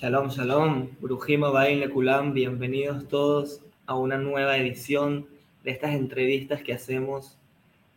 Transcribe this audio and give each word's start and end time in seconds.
Shalom, 0.00 0.30
shalom, 0.30 0.88
Brujima 1.02 1.50
Bain 1.50 1.78
Lekulam, 1.78 2.32
bienvenidos 2.32 3.06
todos 3.08 3.60
a 3.84 3.96
una 3.96 4.16
nueva 4.16 4.56
edición 4.56 5.26
de 5.62 5.72
estas 5.72 5.90
entrevistas 5.90 6.62
que 6.62 6.72
hacemos 6.72 7.36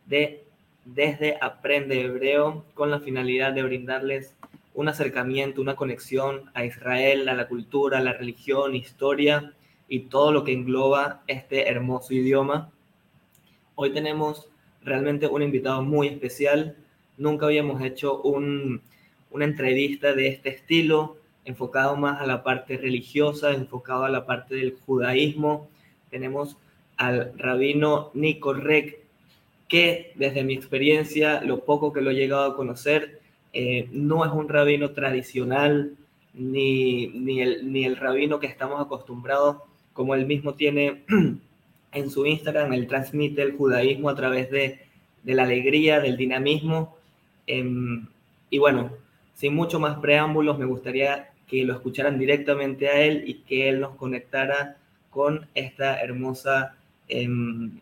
de 0.05 0.43
desde 0.83 1.37
Aprende 1.39 2.01
Hebreo 2.01 2.65
con 2.73 2.91
la 2.91 2.99
finalidad 2.99 3.53
de 3.53 3.63
brindarles 3.63 4.35
un 4.73 4.89
acercamiento, 4.89 5.61
una 5.61 5.77
conexión 5.77 6.51
a 6.53 6.65
Israel, 6.65 7.29
a 7.29 7.35
la 7.35 7.47
cultura, 7.47 7.99
a 7.99 8.03
la 8.03 8.11
religión, 8.11 8.75
historia 8.75 9.53
y 9.87 10.01
todo 10.01 10.33
lo 10.33 10.43
que 10.43 10.51
engloba 10.51 11.23
este 11.27 11.69
hermoso 11.69 12.13
idioma. 12.13 12.69
Hoy 13.75 13.93
tenemos 13.93 14.49
realmente 14.83 15.27
un 15.27 15.41
invitado 15.41 15.81
muy 15.81 16.09
especial. 16.09 16.75
Nunca 17.17 17.45
habíamos 17.45 17.81
hecho 17.81 18.21
una 18.23 18.81
entrevista 19.45 20.13
de 20.13 20.27
este 20.27 20.49
estilo, 20.49 21.22
enfocado 21.45 21.95
más 21.95 22.21
a 22.21 22.25
la 22.25 22.43
parte 22.43 22.77
religiosa, 22.77 23.51
enfocado 23.51 24.05
a 24.05 24.09
la 24.09 24.25
parte 24.25 24.55
del 24.55 24.77
judaísmo. 24.85 25.67
Tenemos 26.09 26.57
al 26.97 27.33
rabino 27.37 28.11
Nico 28.13 28.53
Rek, 28.53 28.99
que 29.67 30.13
desde 30.15 30.43
mi 30.43 30.53
experiencia, 30.53 31.41
lo 31.41 31.65
poco 31.65 31.91
que 31.93 32.01
lo 32.01 32.11
he 32.11 32.15
llegado 32.15 32.51
a 32.51 32.55
conocer, 32.55 33.19
eh, 33.53 33.87
no 33.91 34.25
es 34.25 34.31
un 34.31 34.49
rabino 34.49 34.91
tradicional, 34.91 35.95
ni, 36.33 37.07
ni, 37.07 37.41
el, 37.41 37.71
ni 37.71 37.85
el 37.85 37.97
rabino 37.97 38.39
que 38.39 38.47
estamos 38.47 38.81
acostumbrados, 38.81 39.57
como 39.93 40.15
él 40.15 40.25
mismo 40.25 40.55
tiene 40.55 41.03
en 41.91 42.09
su 42.09 42.25
Instagram, 42.25 42.73
él 42.73 42.87
transmite 42.87 43.41
el 43.41 43.55
judaísmo 43.55 44.09
a 44.09 44.15
través 44.15 44.49
de, 44.49 44.79
de 45.23 45.33
la 45.33 45.43
alegría, 45.43 45.99
del 45.99 46.17
dinamismo. 46.17 46.97
Em, 47.45 48.07
y 48.49 48.57
bueno, 48.57 48.91
sin 49.35 49.55
mucho 49.55 49.79
más 49.79 49.99
preámbulos, 49.99 50.57
me 50.57 50.65
gustaría 50.65 51.32
que 51.47 51.63
lo 51.63 51.73
escucharan 51.73 52.17
directamente 52.17 52.89
a 52.89 53.01
él 53.01 53.23
y 53.27 53.35
que 53.35 53.69
él 53.69 53.79
nos 53.79 53.95
conectara 53.95 54.77
con 55.09 55.47
esta 55.53 56.01
hermosa, 56.01 56.75
em, 57.07 57.79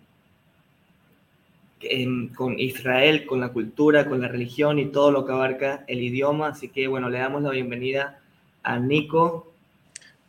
em, 1.82 2.34
con 2.34 2.60
Israel, 2.60 3.26
con 3.26 3.40
la 3.40 3.50
cultura, 3.50 4.06
con 4.06 4.22
la 4.22 4.28
religión 4.28 4.80
y 4.80 4.88
todo 4.88 5.12
lo 5.12 5.26
que 5.26 5.32
abarca 5.32 5.84
el 5.88 6.02
idioma. 6.02 6.50
Así 6.50 6.70
que 6.70 6.88
bueno, 6.88 7.10
le 7.10 7.20
damos 7.20 7.42
la 7.42 7.52
bienvenida 7.52 8.20
a 8.64 8.78
Nico. 8.80 9.54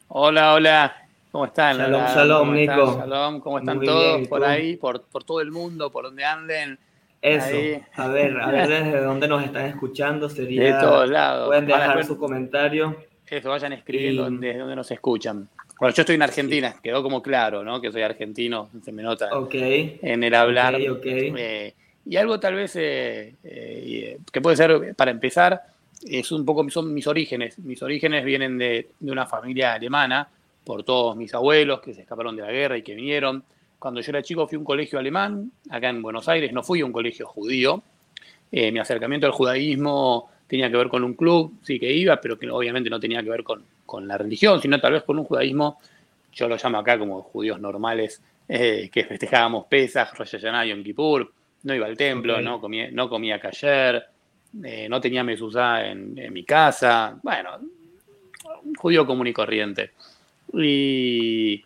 Hola, 0.08 0.55
hola. 0.55 0.96
¿Cómo 1.33 1.46
están? 1.46 1.78
Shalom, 1.78 2.05
shalom, 2.05 2.55
Nico. 2.55 2.98
Shalom, 2.98 3.41
¿cómo 3.41 3.58
están 3.58 3.80
todos 3.80 4.28
por 4.28 4.44
ahí, 4.44 4.77
por, 4.77 5.02
por, 5.02 5.24
todo 5.24 5.41
el 5.41 5.50
mundo, 5.50 5.91
por 5.91 6.05
donde 6.05 6.24
anden? 6.24 6.78
Eso, 7.22 7.80
a 7.94 8.08
ver, 8.08 8.39
a 8.39 8.50
ver 8.50 8.69
desde 8.84 9.00
dónde 9.00 9.28
nos 9.28 9.42
están 9.42 9.67
escuchando, 9.67 10.28
sería... 10.28 10.77
De 10.77 10.80
todos 10.83 11.08
lados. 11.08 11.46
Pueden 11.46 11.67
dejar 11.67 12.05
su 12.05 12.19
comentario. 12.19 12.96
Eso, 13.33 13.48
vayan 13.48 13.72
escribiendo 13.72 14.30
desde 14.30 14.58
donde 14.58 14.77
nos 14.77 14.91
escuchan. 14.91 15.48
Bueno, 15.80 15.94
yo 15.94 16.02
estoy 16.02 16.16
en 16.16 16.22
Argentina, 16.22 16.77
quedó 16.83 17.02
como 17.02 17.22
claro, 17.22 17.64
¿no? 17.64 17.80
Que 17.80 17.91
soy 17.91 18.02
argentino, 18.02 18.69
se 18.84 18.92
me 18.92 19.02
nota 19.02 19.30
en 19.50 20.22
el 20.22 20.34
hablar. 20.34 20.77
Eh, 20.78 21.72
y 22.05 22.16
algo 22.16 22.39
tal 22.39 22.56
vez 22.56 22.77
eh, 22.77 23.34
eh, 23.42 24.19
que 24.30 24.41
puede 24.42 24.58
ser, 24.58 24.94
para 24.94 25.11
empezar, 25.12 25.62
es 26.05 26.30
un 26.30 26.44
poco, 26.44 26.69
son 26.69 26.92
mis 26.92 27.06
orígenes. 27.06 27.58
Mis 27.61 27.83
orígenes 27.83 28.22
vienen 28.22 28.58
de, 28.58 28.91
de 29.00 29.11
una 29.11 29.24
familia 29.24 29.72
alemana, 29.72 30.28
por 30.62 30.83
todos 30.83 31.17
mis 31.17 31.33
abuelos 31.33 31.80
que 31.80 31.94
se 31.94 32.02
escaparon 32.02 32.36
de 32.36 32.42
la 32.42 32.52
guerra 32.52 32.77
y 32.77 32.83
que 32.83 32.94
vinieron. 32.94 33.42
Cuando 33.78 34.02
yo 34.02 34.11
era 34.11 34.22
chico 34.22 34.46
fui 34.46 34.56
a 34.56 34.58
un 34.58 34.67
colegio 34.67 34.98
alemán, 34.98 35.50
acá 35.70 35.89
en 35.89 36.02
Buenos 36.02 36.28
Aires, 36.28 36.52
no 36.52 36.62
fui 36.62 36.83
a 36.83 36.84
un 36.84 36.92
colegio 36.92 37.27
judío. 37.27 37.83
Mi 38.50 38.78
acercamiento 38.78 39.27
al 39.27 39.33
judaísmo 39.33 40.28
tenía 40.53 40.70
que 40.70 40.77
ver 40.77 40.89
con 40.89 41.03
un 41.03 41.14
club, 41.14 41.55
sí 41.62 41.81
que 41.81 41.91
iba, 41.91 42.20
pero 42.20 42.39
que 42.39 42.50
obviamente 42.50 42.91
no 42.91 43.00
tenía 43.00 43.22
que 43.22 43.31
ver 43.31 43.42
con, 43.42 43.64
con 43.86 44.06
la 44.06 44.19
religión, 44.19 44.61
sino 44.61 44.79
tal 44.79 44.92
vez 44.92 45.02
con 45.02 45.18
un 45.18 45.24
judaísmo, 45.24 45.80
yo 46.30 46.46
lo 46.46 46.58
llamo 46.63 46.77
acá 46.77 46.98
como 46.98 47.23
judíos 47.23 47.58
normales, 47.58 48.20
eh, 48.46 48.90
que 48.92 49.05
festejábamos 49.05 49.64
Pesach, 49.64 50.13
Rosh 50.13 50.33
Hashanah, 50.33 50.67
Yom 50.67 50.83
Kippur, 50.85 51.33
no 51.63 51.74
iba 51.74 51.86
al 51.86 51.96
templo, 51.96 52.39
no 52.42 52.61
comía, 52.61 52.90
no 52.90 53.08
comía 53.08 53.40
kasher, 53.40 54.05
eh, 54.63 54.89
no 54.90 55.01
tenía 55.01 55.24
mesuzá 55.24 55.86
en, 55.86 56.18
en 56.18 56.30
mi 56.30 56.45
casa, 56.45 57.19
bueno, 57.23 57.58
un 58.63 58.74
judío 58.74 59.07
común 59.07 59.29
y 59.29 59.33
corriente. 59.33 59.92
Y, 60.52 61.64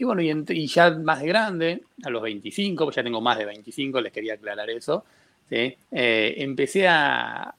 bueno, 0.00 0.20
y, 0.20 0.66
ya 0.66 0.90
más 0.90 1.22
grande, 1.22 1.84
a 2.04 2.10
los 2.10 2.20
25, 2.20 2.84
pues 2.84 2.96
ya 2.96 3.02
tengo 3.02 3.22
más 3.22 3.38
de 3.38 3.46
25, 3.46 3.98
les 4.02 4.12
quería 4.12 4.34
aclarar 4.34 4.68
eso, 4.68 5.06
eh, 5.50 6.34
empecé 6.38 6.88
a, 6.88 7.54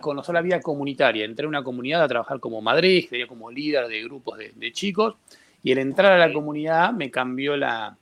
conocer 0.00 0.34
la 0.34 0.42
vida 0.42 0.60
comunitaria. 0.60 1.24
Entré 1.24 1.44
en 1.44 1.48
una 1.48 1.62
comunidad 1.62 2.02
a 2.02 2.08
trabajar 2.08 2.40
como 2.40 2.60
Madrid, 2.60 3.06
sería 3.08 3.26
como 3.26 3.50
líder 3.50 3.88
de 3.88 4.02
grupos 4.02 4.38
de, 4.38 4.72
chicos, 4.72 5.16
y 5.62 5.72
el 5.72 5.78
entrar 5.78 6.12
a 6.12 6.18
la 6.18 6.32
comunidad 6.32 6.92
me 6.92 7.10
cambió 7.10 7.56
la, 7.56 7.96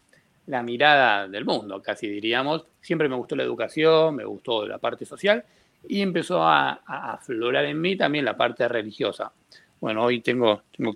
la 0.47 0.63
mirada 0.63 1.29
del 1.29 1.45
mundo, 1.45 1.81
casi 1.83 2.09
diríamos. 2.09 2.65
Siempre 2.81 3.09
me 3.09 3.17
gustó 3.17 3.37
la 3.37 3.43
educación, 3.43 4.17
me 4.17 4.25
gustó 4.25 4.67
la 4.67 4.79
parte 4.79 5.05
social, 5.05 5.45
y 5.89 6.03
empezó 6.03 6.43
a, 6.43 6.81
aflorar 6.87 7.65
en 7.67 7.81
mí 7.81 7.97
también 7.97 8.25
la 8.25 8.37
parte 8.37 8.67
religiosa. 8.69 9.33
Bueno, 9.81 10.05
hoy 10.05 10.21
tengo, 10.21 10.63
tengo 10.77 10.95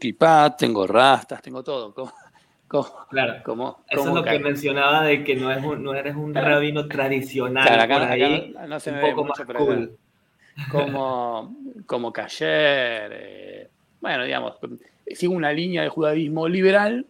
tengo 0.59 0.87
rastas, 0.87 1.41
tengo 1.41 1.62
todo. 1.62 1.94
Claro, 3.11 3.43
como, 3.45 3.85
eso 3.89 4.09
es 4.09 4.15
lo 4.15 4.25
que 4.25 4.39
mencionaba 4.39 5.03
de 5.03 5.23
que 5.23 5.37
no, 5.37 5.51
es 5.51 5.62
no 5.62 5.95
eres 5.95 6.17
un 6.17 6.35
rabino 6.35 6.87
tradicional. 6.89 7.67
Claro, 7.67 7.83
acá, 7.83 7.99
por 8.01 8.12
ahí, 8.12 8.55
no, 8.69 8.81
se 8.81 8.93
un 8.93 9.01
poco 9.01 9.25
más 9.25 9.41
cool. 9.57 9.97
Como, 10.71 11.57
como 11.87 12.12
eh, 12.41 13.69
bueno, 14.01 14.25
digamos, 14.25 14.55
sigo 15.07 15.35
una 15.35 15.53
línea 15.53 15.83
de 15.83 15.89
judaísmo 15.89 16.49
liberal, 16.49 17.07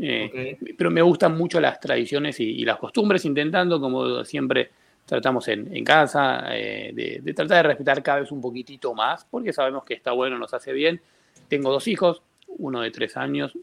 eh, 0.00 0.58
pero 0.76 0.90
me 0.90 1.02
gustan 1.02 1.36
mucho 1.36 1.60
las 1.60 1.80
tradiciones 1.80 2.40
y, 2.40 2.64
las 2.64 2.78
costumbres, 2.78 3.24
intentando, 3.24 3.80
como 3.80 4.24
siempre 4.24 4.70
tratamos 5.06 5.48
en, 5.48 5.84
casa, 5.84 6.44
eh, 6.50 7.20
de, 7.22 7.32
tratar 7.32 7.56
de 7.56 7.62
respetar 7.64 8.02
cada 8.02 8.20
vez 8.20 8.30
un 8.30 8.40
poquitito 8.40 8.94
más, 8.94 9.26
porque 9.30 9.52
sabemos 9.52 9.84
que 9.84 9.94
está 9.94 10.12
bueno, 10.12 10.38
nos 10.38 10.54
hace 10.54 10.72
bien. 10.72 11.00
Tengo 11.48 11.70
dos 11.70 11.88
hijos, 11.88 12.22
uno 12.46 12.80
de 12.80 12.90
tres 12.90 13.16
años 13.16 13.56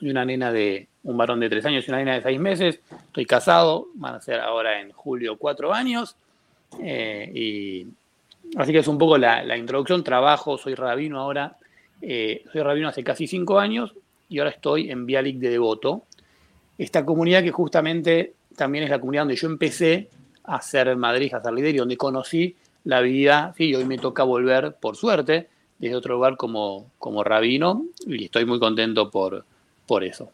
y 0.00 0.10
una 0.10 0.24
nena 0.24 0.52
de, 0.52 0.88
un 1.04 1.16
varón 1.16 1.40
de 1.40 1.48
tres 1.48 1.64
años 1.64 1.86
y 1.86 1.90
una 1.90 1.98
nena 1.98 2.14
de 2.14 2.22
seis 2.22 2.40
meses. 2.40 2.80
Estoy 3.06 3.26
casado, 3.26 3.88
van 3.94 4.16
a 4.16 4.20
ser 4.20 4.40
ahora 4.40 4.80
en 4.80 4.92
julio 4.92 5.36
cuatro 5.36 5.72
años. 5.72 6.16
Eh, 6.80 7.30
y 7.34 7.86
así 8.56 8.72
que 8.72 8.78
es 8.78 8.88
un 8.88 8.98
poco 8.98 9.18
la, 9.18 9.56
introducción. 9.56 10.04
Trabajo, 10.04 10.58
soy 10.58 10.74
rabino 10.74 11.20
ahora. 11.20 11.56
Eh, 12.00 12.44
soy 12.52 12.62
rabino 12.62 12.88
hace 12.88 13.04
casi 13.04 13.26
cinco 13.26 13.58
años 13.58 13.94
y 14.28 14.38
ahora 14.38 14.50
estoy 14.50 14.90
en 14.90 15.06
Bialik 15.06 15.38
de 15.38 15.50
Devoto. 15.50 16.04
Esta 16.78 17.04
comunidad 17.04 17.42
que 17.42 17.50
justamente 17.50 18.34
también 18.56 18.84
es 18.84 18.90
la 18.90 18.98
comunidad 18.98 19.22
donde 19.22 19.36
yo 19.36 19.48
empecé 19.48 20.08
a 20.44 20.60
ser 20.60 20.96
Madrid, 20.96 21.32
a 21.34 21.42
ser 21.42 21.52
líder 21.52 21.74
y 21.74 21.78
donde 21.78 21.96
conocí 21.96 22.56
la 22.84 23.00
vida, 23.00 23.54
sí, 23.56 23.74
hoy 23.74 23.84
me 23.84 23.98
toca 23.98 24.24
volver, 24.24 24.74
por 24.80 24.96
suerte, 24.96 25.48
desde 25.78 25.94
otro 25.94 26.14
lugar 26.14 26.36
como, 26.36 26.90
como 26.98 27.22
rabino 27.22 27.84
y 28.06 28.24
estoy 28.24 28.44
muy 28.44 28.58
contento 28.58 29.10
por, 29.10 29.44
por 29.92 30.04
eso. 30.04 30.32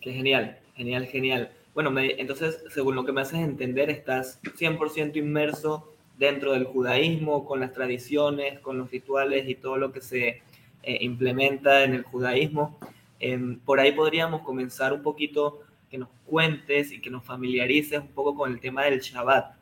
Qué 0.00 0.12
genial, 0.12 0.56
genial, 0.76 1.06
genial. 1.06 1.50
Bueno, 1.74 1.92
entonces, 1.98 2.62
según 2.72 2.94
lo 2.94 3.04
que 3.04 3.10
me 3.10 3.20
haces 3.20 3.40
entender, 3.40 3.90
estás 3.90 4.40
100% 4.44 5.16
inmerso 5.16 5.92
dentro 6.16 6.52
del 6.52 6.62
judaísmo, 6.62 7.46
con 7.46 7.58
las 7.58 7.72
tradiciones, 7.72 8.60
con 8.60 8.78
los 8.78 8.92
rituales 8.92 9.48
y 9.48 9.56
todo 9.56 9.76
lo 9.76 9.90
que 9.90 10.00
se 10.00 10.42
eh, 10.84 10.98
implementa 11.00 11.82
en 11.82 11.94
el 11.94 12.04
judaísmo. 12.04 12.78
Em, 13.18 13.58
por 13.58 13.80
ahí 13.80 13.90
podríamos 13.90 14.42
comenzar 14.42 14.92
un 14.92 15.02
poquito 15.02 15.62
que 15.90 15.98
nos 15.98 16.10
cuentes 16.24 16.92
y 16.92 17.00
que 17.00 17.10
nos 17.10 17.24
familiarices 17.24 17.98
un 17.98 18.12
poco 18.14 18.36
con 18.36 18.52
el 18.52 18.60
tema 18.60 18.84
del 18.84 19.00
Shabbat. 19.00 19.52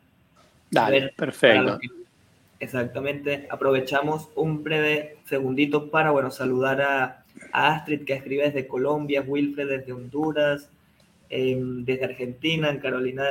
Dale, 0.70 1.14
perfecto. 1.16 1.78
exactamente. 2.60 3.46
Aprovechamos 3.48 4.28
un 4.34 4.62
breve 4.62 5.16
segundito 5.24 5.90
para, 5.90 6.10
bueno, 6.10 6.30
saludar 6.30 6.82
a, 6.82 7.21
Astrid, 7.52 8.04
que 8.04 8.14
escribe 8.14 8.44
desde 8.44 8.66
Colombia, 8.66 9.24
Wilfred 9.26 9.68
desde 9.68 9.92
Honduras, 9.92 10.68
em, 11.28 11.84
desde 11.84 12.04
Argentina, 12.04 12.70
en 12.70 12.78
Carolina, 12.78 13.24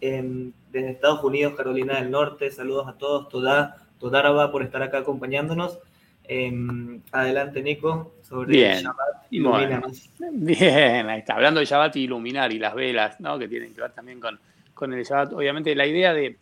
em, 0.00 0.52
desde 0.72 0.90
Estados 0.90 1.22
Unidos, 1.24 1.54
Carolina 1.54 2.00
del 2.00 2.10
Norte. 2.10 2.50
Saludos 2.50 2.88
a 2.88 2.92
todos, 2.94 3.28
toda, 3.28 3.76
toda 3.98 4.52
por 4.52 4.62
estar 4.62 4.82
acá 4.82 4.98
acompañándonos. 4.98 5.78
Em, 6.28 7.00
adelante, 7.12 7.62
Nico, 7.62 8.12
sobre 8.22 8.52
Bien. 8.52 8.82
Shabbat 8.82 9.28
Bien, 10.32 11.08
ahí 11.08 11.20
está. 11.20 11.34
Hablando 11.34 11.60
de 11.60 11.66
Shabbat 11.66 11.96
y 11.96 12.00
iluminar 12.00 12.52
y 12.52 12.58
las 12.58 12.74
velas, 12.74 13.20
¿no? 13.20 13.38
Que 13.38 13.48
tienen 13.48 13.72
que 13.72 13.80
ver 13.80 13.92
también 13.92 14.18
con, 14.18 14.38
con 14.74 14.92
el 14.92 15.04
Shabbat. 15.04 15.32
Obviamente, 15.34 15.74
la 15.74 15.86
idea 15.86 16.12
de. 16.12 16.36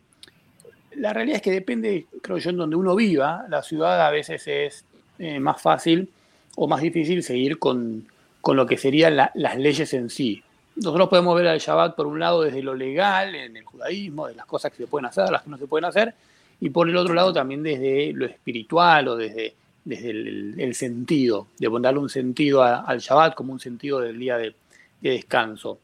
La 0.97 1.13
realidad 1.13 1.37
es 1.37 1.43
que 1.43 1.51
depende, 1.51 2.07
creo 2.23 2.39
yo, 2.39 2.51
en 2.51 2.57
donde 2.57 2.77
uno 2.77 2.95
viva. 2.95 3.45
La 3.49 3.63
ciudad 3.63 4.07
a 4.07 4.11
veces 4.11 4.47
es 4.47 4.85
eh, 5.19 5.39
más 5.41 5.61
fácil 5.61 6.09
o 6.57 6.69
más 6.69 6.81
difícil 6.81 7.23
seguir 7.23 7.59
con, 7.59 8.07
con 8.41 8.57
lo 8.57 8.67
que 8.67 8.77
serían 8.77 9.17
las 9.17 9.57
leyes 9.59 9.93
en 9.95 10.11
sí. 10.11 10.43
Nosotros 10.77 11.09
podemos 11.09 11.37
ver 11.37 11.49
al 11.49 11.59
Shabbat 11.59 11.95
por 11.95 12.07
un 12.07 12.19
lado 12.19 12.43
desde 12.43 12.63
lo 12.63 12.75
legal, 12.75 13.35
en 13.35 13.57
el 13.57 13.65
judaísmo, 13.65 14.27
de 14.27 14.35
las 14.35 14.47
cosas 14.47 14.73
que 14.73 14.79
se 14.79 14.87
pueden 14.87 15.07
hacer, 15.07 15.31
las 15.31 15.43
que 15.43 15.51
no 15.51 15.59
se 15.59 15.67
pueden 15.67 15.85
hacer, 15.85 16.15
y 16.61 16.71
por 16.71 16.89
el 16.89 16.97
otro 16.97 17.15
lado 17.15 17.33
también 17.33 17.63
desde 17.63 18.13
lo 18.13 18.27
espiritual 18.27 19.09
o 19.09 19.17
desde 19.17 19.55
desde 19.85 20.11
el, 20.11 20.75
sentido, 20.75 21.49
de 21.59 21.69
darle 21.81 22.01
un 22.01 22.09
sentido 22.09 22.63
al 22.63 22.99
Shabbat 22.99 23.35
como 23.35 23.53
un 23.53 23.61
sentido 23.61 24.01
del 24.01 24.19
día 24.19 24.39
de, 24.39 24.55
descanso. 25.01 25.79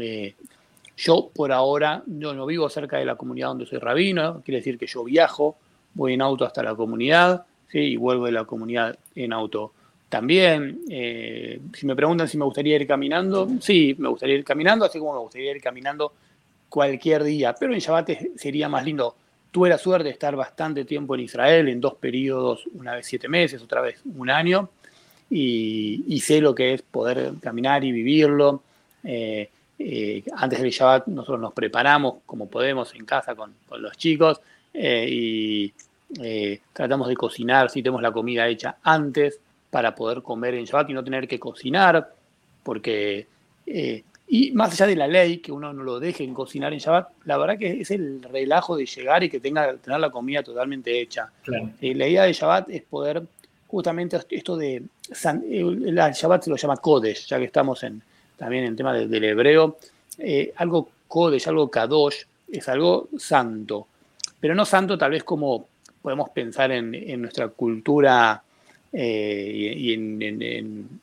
Eh, 0.00 0.34
yo 0.96 1.30
por 1.34 1.50
ahora 1.50 2.04
yo 2.06 2.32
no 2.32 2.46
vivo 2.46 2.68
cerca 2.68 2.98
de 2.98 3.04
la 3.04 3.16
comunidad 3.16 3.48
donde 3.48 3.66
soy 3.66 3.78
rabino, 3.78 4.40
quiere 4.44 4.58
decir 4.58 4.78
que 4.78 4.86
yo 4.86 5.02
viajo, 5.02 5.56
voy 5.92 6.14
en 6.14 6.22
auto 6.22 6.44
hasta 6.44 6.62
la 6.62 6.76
comunidad 6.76 7.44
y 7.72 7.96
vuelvo 7.96 8.26
de 8.26 8.32
la 8.32 8.44
comunidad 8.44 8.96
en 9.16 9.32
auto 9.32 9.72
también. 10.14 10.82
Eh, 10.88 11.58
si 11.72 11.86
me 11.86 11.96
preguntan 11.96 12.28
si 12.28 12.38
me 12.38 12.44
gustaría 12.44 12.76
ir 12.76 12.86
caminando, 12.86 13.48
sí, 13.60 13.96
me 13.98 14.08
gustaría 14.08 14.36
ir 14.36 14.44
caminando, 14.44 14.84
así 14.84 15.00
como 15.00 15.14
me 15.14 15.18
gustaría 15.18 15.50
ir 15.50 15.60
caminando 15.60 16.12
cualquier 16.68 17.24
día, 17.24 17.52
pero 17.58 17.74
en 17.74 17.80
Shabbat 17.80 18.10
sería 18.36 18.68
más 18.68 18.84
lindo. 18.84 19.16
Tuve 19.50 19.68
la 19.68 19.76
suerte 19.76 20.04
de 20.04 20.10
estar 20.10 20.36
bastante 20.36 20.84
tiempo 20.84 21.16
en 21.16 21.22
Israel, 21.22 21.68
en 21.68 21.80
dos 21.80 21.94
periodos, 21.96 22.62
una 22.74 22.94
vez 22.94 23.06
siete 23.08 23.28
meses, 23.28 23.60
otra 23.60 23.80
vez 23.80 24.02
un 24.04 24.30
año, 24.30 24.68
y, 25.28 26.20
sé 26.20 26.40
lo 26.40 26.54
que 26.54 26.74
es 26.74 26.82
poder 26.82 27.32
caminar 27.40 27.82
y 27.82 27.90
vivirlo. 27.90 28.62
Eh, 29.02 29.50
eh, 29.80 30.22
antes 30.36 30.62
del 30.62 30.70
Shabbat 30.70 31.08
nosotros 31.08 31.40
nos 31.40 31.52
preparamos 31.52 32.18
como 32.24 32.46
podemos 32.46 32.94
en 32.94 33.04
casa 33.04 33.34
con, 33.34 33.52
los 33.78 33.96
chicos 33.96 34.40
y 34.72 35.72
tratamos 36.72 37.08
de 37.08 37.16
cocinar 37.16 37.68
si 37.68 37.82
tenemos 37.82 38.00
la 38.00 38.12
comida 38.12 38.46
hecha 38.46 38.76
antes 38.84 39.40
para 39.74 39.92
poder 39.92 40.22
comer 40.22 40.54
en 40.54 40.66
Shabbat 40.66 40.90
y 40.90 40.92
no 40.92 41.02
tener 41.02 41.26
que 41.26 41.40
cocinar, 41.40 42.14
porque, 42.62 43.26
y 44.28 44.52
más 44.52 44.72
allá 44.72 44.86
de 44.86 44.94
la 44.94 45.08
ley, 45.08 45.38
que 45.38 45.50
uno 45.50 45.72
no 45.72 45.82
lo 45.82 45.98
deje 45.98 46.22
en 46.22 46.32
cocinar 46.32 46.72
en 46.72 46.78
Shabbat, 46.78 47.08
la 47.24 47.36
verdad 47.38 47.58
que 47.58 47.80
es 47.80 47.90
el 47.90 48.22
relajo 48.22 48.76
de 48.76 48.86
llegar 48.86 49.24
y 49.24 49.28
que 49.28 49.40
tenga 49.40 49.74
tener 49.78 49.98
la 49.98 50.10
comida 50.10 50.44
totalmente 50.44 51.00
hecha. 51.00 51.28
la 51.46 52.06
idea 52.06 52.22
de 52.22 52.32
Shabbat 52.32 52.70
es 52.70 52.82
poder, 52.82 53.24
justamente 53.66 54.16
esto 54.30 54.56
de, 54.56 54.76
el 55.50 55.94
Shabbat 55.96 56.44
se 56.44 56.50
lo 56.50 56.56
llama 56.56 56.76
Kodesh, 56.76 57.26
ya 57.26 57.38
que 57.38 57.46
estamos 57.46 57.82
en, 57.82 58.00
también 58.36 58.66
en 58.66 58.76
tema 58.76 58.94
del 58.94 59.24
hebreo, 59.24 59.78
eh, 60.18 60.52
algo 60.54 60.88
Kodesh, 61.08 61.48
algo 61.48 61.68
Kadosh, 61.68 62.22
es 62.48 62.68
algo 62.68 63.08
santo, 63.18 63.88
pero 64.38 64.54
no 64.54 64.64
santo 64.64 64.96
tal 64.96 65.10
vez 65.10 65.24
como 65.24 65.66
podemos 66.00 66.28
pensar 66.28 66.70
en, 66.70 67.22
nuestra 67.22 67.48
cultura 67.48 68.43
eh, 68.96 69.74
y, 69.76 69.92
en, 69.92 71.00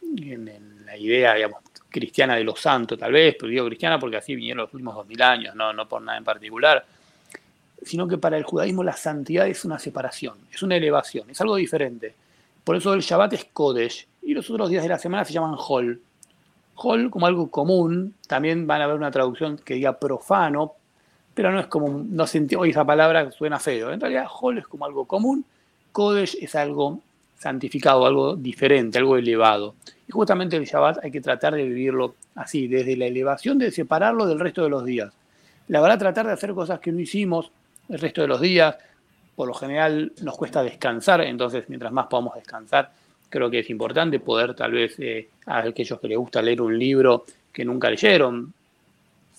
la 0.86 0.98
idea, 0.98 1.34
digamos, 1.34 1.60
cristiana 1.90 2.36
de 2.36 2.46
los 2.46 2.60
santos, 2.60 2.98
tal 2.98 3.12
vez, 3.12 3.36
pero 3.38 3.50
digo 3.50 3.66
cristiana 3.66 4.00
porque 4.00 4.16
así 4.16 4.34
vinieron 4.34 4.64
los 4.64 4.74
últimos 4.74 4.96
dos 4.96 5.06
mil 5.06 5.22
años, 5.22 5.54
no, 5.56 5.74
no 5.74 5.88
por 5.90 6.02
nada 6.02 6.18
en 6.18 6.24
particular, 6.24 6.86
sino 7.82 8.08
que 8.08 8.18
para 8.18 8.38
el 8.38 8.44
judaísmo 8.44 8.82
la 8.84 8.94
santidad 8.94 9.48
es 9.48 9.66
una 9.66 9.78
separación, 9.78 10.38
es 10.54 10.64
una 10.64 10.78
elevación, 10.78 11.30
es 11.30 11.42
algo 11.42 11.58
diferente. 11.58 12.14
Por 12.64 12.78
eso 12.78 12.94
el 12.94 13.02
Shabbat 13.02 13.34
es 13.34 13.46
Kodesh 13.46 14.08
y 14.22 14.34
los 14.34 14.50
otros 14.50 14.70
días 14.70 14.84
de 14.84 14.90
la 14.90 15.00
semana 15.00 15.26
se 15.26 15.34
llaman 15.34 15.56
Hol. 15.58 16.00
Hol 16.76 17.12
como 17.12 17.26
algo 17.26 17.52
común, 17.52 18.14
también 18.28 18.66
van 18.68 18.82
a 18.82 18.88
ver 18.88 18.96
una 18.96 19.12
traducción 19.12 19.58
que 19.58 19.74
diga 19.74 20.00
profano, 20.00 20.74
pero 21.34 21.52
no 21.52 21.60
es 21.60 21.68
como, 21.68 21.90
no 21.90 22.26
se 22.26 22.48
hoy 22.56 22.70
esa 22.70 22.86
palabra 22.86 23.32
suena 23.32 23.60
feo. 23.60 23.92
En 23.92 24.00
realidad, 24.00 24.28
Hol 24.40 24.60
es 24.60 24.68
como 24.68 24.86
algo 24.86 25.06
común, 25.06 25.44
Kodesh 25.92 26.38
es 26.40 26.56
algo 26.56 27.02
santificado, 27.42 28.06
algo 28.06 28.36
diferente, 28.36 29.00
algo 29.00 29.18
elevado. 29.18 29.74
Y 30.08 30.12
justamente 30.12 30.58
el 30.58 30.66
Shabbat 30.66 31.04
hay 31.04 31.10
que 31.10 31.22
tratar 31.22 31.56
de 31.56 31.64
vivirlo 31.64 32.14
así, 32.36 32.68
desde 32.68 32.96
la 32.96 33.08
elevación 33.08 33.58
de 33.58 33.72
separarlo 33.72 34.28
del 34.28 34.40
resto 34.40 34.62
de 34.64 34.70
los 34.70 34.86
días. 34.86 35.12
La 35.68 35.82
verdad, 35.82 35.98
tratar 35.98 36.28
de 36.28 36.34
hacer 36.34 36.54
cosas 36.54 36.80
que 36.80 36.92
no 36.92 37.00
hicimos 37.00 37.52
el 37.90 38.00
resto 38.00 38.22
de 38.22 38.28
los 38.28 38.40
días. 38.40 38.76
Por 39.36 39.48
lo 39.48 39.56
general 39.56 40.12
nos 40.22 40.38
cuesta 40.38 40.62
descansar, 40.62 41.22
entonces 41.22 41.66
mientras 41.68 41.92
más 41.92 42.06
podamos 42.06 42.36
descansar, 42.36 42.92
creo 43.28 43.50
que 43.50 43.60
es 43.60 43.70
importante 43.72 44.20
poder 44.20 44.54
tal 44.54 44.74
vez 44.74 45.00
eh, 45.00 45.30
a 45.48 45.60
aquellos 45.60 46.00
que 46.00 46.10
les 46.10 46.18
gusta 46.20 46.44
leer 46.44 46.62
un 46.62 46.78
libro 46.78 47.26
que 47.52 47.66
nunca 47.66 47.90
leyeron, 47.90 48.54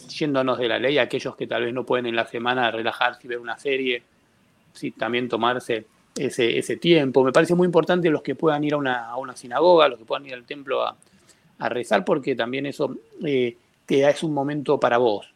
yéndonos 0.09 0.59
de 0.59 0.69
la 0.69 0.81
ley, 0.81 0.99
aquellos 0.99 1.37
que 1.37 1.47
tal 1.47 1.67
vez 1.67 1.73
no 1.73 1.85
pueden 1.85 2.07
en 2.07 2.17
la 2.17 2.27
semana 2.27 2.69
relajarse 2.73 3.21
y 3.23 3.29
ver 3.29 3.39
una 3.39 3.57
serie, 3.57 4.03
sí, 4.73 4.91
también 4.91 5.29
tomarse 5.29 5.87
ese, 6.17 6.59
ese, 6.59 6.77
tiempo. 6.77 7.25
Me 7.25 7.33
parece 7.33 7.55
muy 7.55 7.67
importante 7.67 8.11
los 8.11 8.23
que 8.23 8.35
puedan 8.35 8.65
ir 8.65 8.75
a 8.75 8.77
una, 8.77 9.09
a 9.09 9.17
una 9.17 9.37
sinagoga, 9.37 9.89
los 9.89 9.99
que 9.99 10.05
puedan 10.05 10.27
ir 10.27 10.35
al 10.35 10.45
templo 10.45 10.83
a, 10.83 10.97
a 11.63 11.69
rezar, 11.69 12.05
porque 12.05 12.35
también 12.35 12.67
eso 12.67 12.97
eh, 13.25 13.57
te 13.87 14.09
es 14.09 14.23
un 14.23 14.35
momento 14.35 14.79
para 14.79 14.99
vos. 14.99 15.29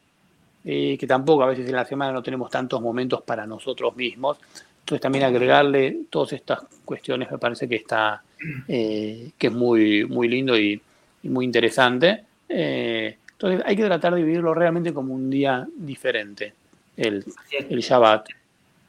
Eh, 0.65 0.97
que 0.99 1.07
tampoco 1.07 1.43
a 1.43 1.47
veces 1.47 1.65
en 1.65 1.75
la 1.75 1.85
semana 1.85 2.11
no 2.11 2.21
tenemos 2.21 2.49
tantos 2.49 2.81
momentos 2.81 3.21
para 3.21 3.47
nosotros 3.47 3.95
mismos. 3.95 4.37
Entonces 4.79 5.01
también 5.01 5.23
agregarle 5.23 6.01
todas 6.09 6.33
estas 6.33 6.59
cuestiones 6.83 7.31
me 7.31 7.37
parece 7.37 7.67
que 7.69 7.75
está, 7.75 8.21
eh, 8.67 9.31
que 9.37 9.47
es 9.47 9.53
muy, 9.53 10.05
muy 10.05 10.27
lindo 10.27 10.57
y, 10.59 10.81
muy 11.23 11.45
interesante. 11.45 12.23
Entonces 12.47 13.61
hay 13.65 13.75
que 13.75 13.83
tratar 13.83 14.15
de 14.15 14.23
vivirlo 14.23 14.53
realmente 14.53 14.93
como 14.93 15.13
un 15.13 15.29
día 15.29 15.67
diferente, 15.75 16.53
el, 16.95 17.25
el 17.69 17.79
Shabbat. 17.79 18.29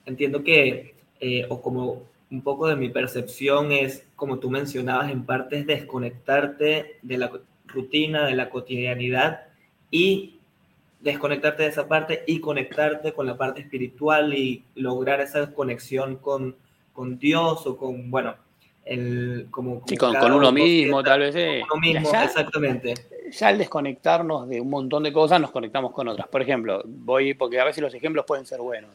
Entiendo 0.07 0.43
que, 0.45 0.95
eh, 1.21 1.47
o 1.49 1.61
como 1.61 2.03
un 2.31 2.43
poco 2.43 2.67
de 2.69 2.77
mi 2.77 2.89
percepción 2.89 3.73
es, 3.73 4.05
como 4.17 4.39
tú 4.39 4.51
mencionabas, 4.51 5.11
en 5.11 5.25
parte 5.25 5.59
es 5.59 5.67
desconectarte 5.67 6.99
de 7.03 7.19
la 7.19 7.33
rutina, 7.67 8.27
de 8.27 8.35
la 8.35 8.51
cotidianidad 8.51 9.47
y 9.91 10.39
desconectarte 11.01 11.63
de 11.63 11.69
esa 11.69 11.89
parte 11.89 12.25
y 12.27 12.41
conectarte 12.41 13.13
con 13.13 13.27
la 13.27 13.37
parte 13.37 13.61
espiritual 13.61 14.35
y 14.35 14.65
lograr 14.75 15.21
esa 15.21 15.53
conexión 15.55 16.17
con, 16.17 16.57
con 16.93 17.19
Dios 17.19 17.67
o 17.67 17.77
con, 17.77 18.11
bueno, 18.11 18.35
el, 18.85 19.49
como, 19.51 19.83
con, 19.99 20.33
uno 20.33 20.51
mismo, 20.51 21.03
tal 21.03 21.21
vez. 21.21 21.37
Eh. 21.37 21.63
Con 21.69 21.79
uno 21.79 22.01
mismo, 22.01 22.11
exactamente. 22.23 22.95
Ya 23.31 23.49
al 23.49 23.59
desconectarnos 23.59 24.49
de 24.49 24.61
un 24.61 24.71
montón 24.71 25.03
de 25.03 25.13
cosas, 25.13 25.41
nos 25.41 25.51
conectamos 25.51 25.93
con 25.93 26.09
otras. 26.09 26.27
Por 26.29 26.41
ejemplo, 26.41 26.83
voy, 26.87 27.35
porque 27.35 27.61
a 27.61 27.65
veces 27.65 27.83
los 27.83 27.93
ejemplos 27.95 28.25
pueden 28.27 28.47
ser 28.47 28.61
buenos. 28.61 28.91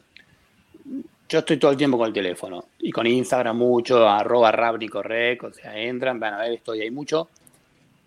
Yo 1.34 1.40
estoy 1.40 1.56
todo 1.56 1.72
el 1.72 1.76
tiempo 1.76 1.98
con 1.98 2.06
el 2.06 2.12
teléfono 2.12 2.66
y 2.78 2.92
con 2.92 3.08
Instagram 3.08 3.58
mucho, 3.58 4.08
arroba 4.08 4.52
rabnicorrec, 4.52 5.42
o 5.42 5.52
sea, 5.52 5.76
entran, 5.76 6.20
van 6.20 6.34
a 6.34 6.38
ver, 6.38 6.52
estoy 6.52 6.82
ahí 6.82 6.92
mucho 6.92 7.28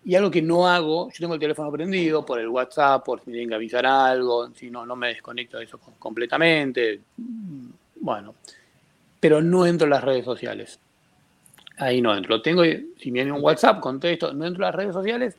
y 0.02 0.14
algo 0.14 0.30
que 0.30 0.40
no 0.40 0.66
hago, 0.66 1.10
yo 1.10 1.18
tengo 1.18 1.34
el 1.34 1.40
teléfono 1.40 1.70
prendido 1.70 2.24
por 2.24 2.40
el 2.40 2.48
WhatsApp, 2.48 3.04
por 3.04 3.20
si 3.20 3.26
me 3.26 3.32
tienen 3.32 3.50
que 3.50 3.56
avisar 3.56 3.84
algo, 3.84 4.48
si 4.54 4.70
no, 4.70 4.86
no 4.86 4.96
me 4.96 5.08
desconecto 5.08 5.58
de 5.58 5.64
eso 5.64 5.78
completamente. 5.98 7.02
Mm, 7.18 7.68
bueno, 8.00 8.34
pero 9.20 9.42
no 9.42 9.66
entro 9.66 9.84
en 9.84 9.90
las 9.90 10.04
redes 10.04 10.24
sociales. 10.24 10.80
Ahí 11.76 12.00
no 12.00 12.16
entro. 12.16 12.40
Tengo, 12.40 12.62
si 12.64 13.10
viene 13.10 13.30
un 13.30 13.44
WhatsApp, 13.44 13.78
contesto, 13.80 14.32
no 14.32 14.46
entro 14.46 14.64
en 14.64 14.68
las 14.68 14.74
redes 14.74 14.94
sociales, 14.94 15.36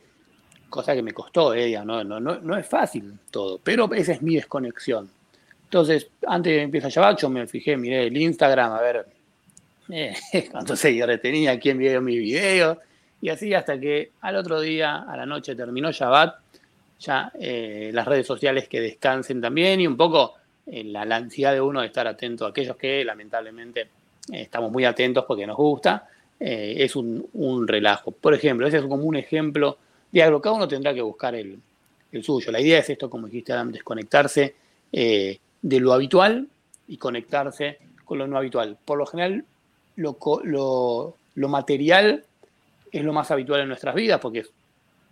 cosa 0.68 0.94
que 0.94 1.02
me 1.02 1.12
costó, 1.12 1.54
eh, 1.54 1.76
no, 1.84 2.04
no, 2.04 2.20
no, 2.20 2.38
no 2.38 2.56
es 2.56 2.68
fácil 2.68 3.18
todo, 3.32 3.58
pero 3.58 3.92
esa 3.94 4.12
es 4.12 4.22
mi 4.22 4.36
desconexión. 4.36 5.10
Entonces, 5.70 6.08
antes 6.26 6.52
de 6.52 6.58
que 6.58 6.62
empiece 6.64 6.90
Shabbat, 6.90 7.20
yo 7.20 7.30
me 7.30 7.46
fijé, 7.46 7.76
miré 7.76 8.08
el 8.08 8.16
Instagram, 8.16 8.72
a 8.72 8.80
ver 8.80 9.06
eh, 9.90 10.14
cuántos 10.50 10.80
seguidores 10.80 11.22
tenía, 11.22 11.58
quién 11.60 11.78
vio 11.78 12.00
mis 12.00 12.18
videos 12.18 12.78
y 13.22 13.28
así 13.28 13.52
hasta 13.54 13.78
que 13.78 14.12
al 14.22 14.36
otro 14.36 14.60
día, 14.60 15.04
a 15.08 15.16
la 15.16 15.26
noche, 15.26 15.54
terminó 15.54 15.92
Shabbat, 15.92 16.36
ya 17.00 17.32
eh, 17.38 17.90
las 17.92 18.06
redes 18.06 18.26
sociales 18.26 18.68
que 18.68 18.80
descansen 18.80 19.40
también 19.40 19.80
y 19.80 19.86
un 19.86 19.96
poco 19.96 20.34
eh, 20.66 20.84
la, 20.84 21.02
ansiedad 21.02 21.52
de 21.52 21.60
uno 21.60 21.80
de 21.80 21.86
estar 21.86 22.06
atento 22.06 22.46
a 22.46 22.50
aquellos 22.50 22.76
que 22.76 23.04
lamentablemente 23.04 23.80
eh, 23.80 23.88
estamos 24.42 24.70
muy 24.70 24.84
atentos 24.84 25.24
porque 25.26 25.46
nos 25.46 25.56
gusta, 25.56 26.08
es 26.38 26.96
un, 26.96 27.68
relajo. 27.68 28.12
Por 28.12 28.32
ejemplo, 28.32 28.66
ese 28.66 28.78
es 28.78 28.84
como 28.84 29.04
un 29.04 29.16
ejemplo 29.16 29.76
de 30.10 30.22
algo, 30.22 30.40
cada 30.40 30.56
uno 30.56 30.66
tendrá 30.66 30.94
que 30.94 31.02
buscar 31.02 31.34
el, 31.34 31.58
suyo. 32.22 32.50
La 32.50 32.60
idea 32.60 32.78
es 32.78 32.88
esto, 32.88 33.10
como 33.10 33.26
dijiste 33.26 33.52
Adam, 33.52 33.70
desconectarse 33.70 34.54
de 35.62 35.80
lo 35.80 35.92
habitual 35.92 36.48
y 36.88 36.96
conectarse 36.96 37.78
con 38.04 38.18
lo 38.18 38.26
no 38.26 38.36
habitual. 38.36 38.76
Por 38.84 38.98
lo 38.98 39.06
general, 39.06 39.44
lo, 39.96 40.18
lo, 40.44 41.16
lo 41.34 41.48
material 41.48 42.24
es 42.92 43.04
lo 43.04 43.12
más 43.12 43.30
habitual 43.30 43.60
en 43.60 43.68
nuestras 43.68 43.94
vidas, 43.94 44.20
porque 44.20 44.40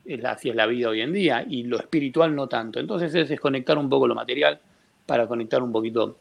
es, 0.04 0.24
así 0.24 0.50
es 0.50 0.56
la 0.56 0.66
vida 0.66 0.88
hoy 0.88 1.00
en 1.00 1.12
día, 1.12 1.44
y 1.48 1.64
lo 1.64 1.78
espiritual 1.78 2.34
no 2.34 2.48
tanto. 2.48 2.80
Entonces 2.80 3.14
es 3.14 3.28
desconectar 3.28 3.78
un 3.78 3.88
poco 3.88 4.06
lo 4.06 4.14
material 4.14 4.58
para 5.06 5.26
conectar 5.26 5.62
un 5.62 5.72
poquito 5.72 6.16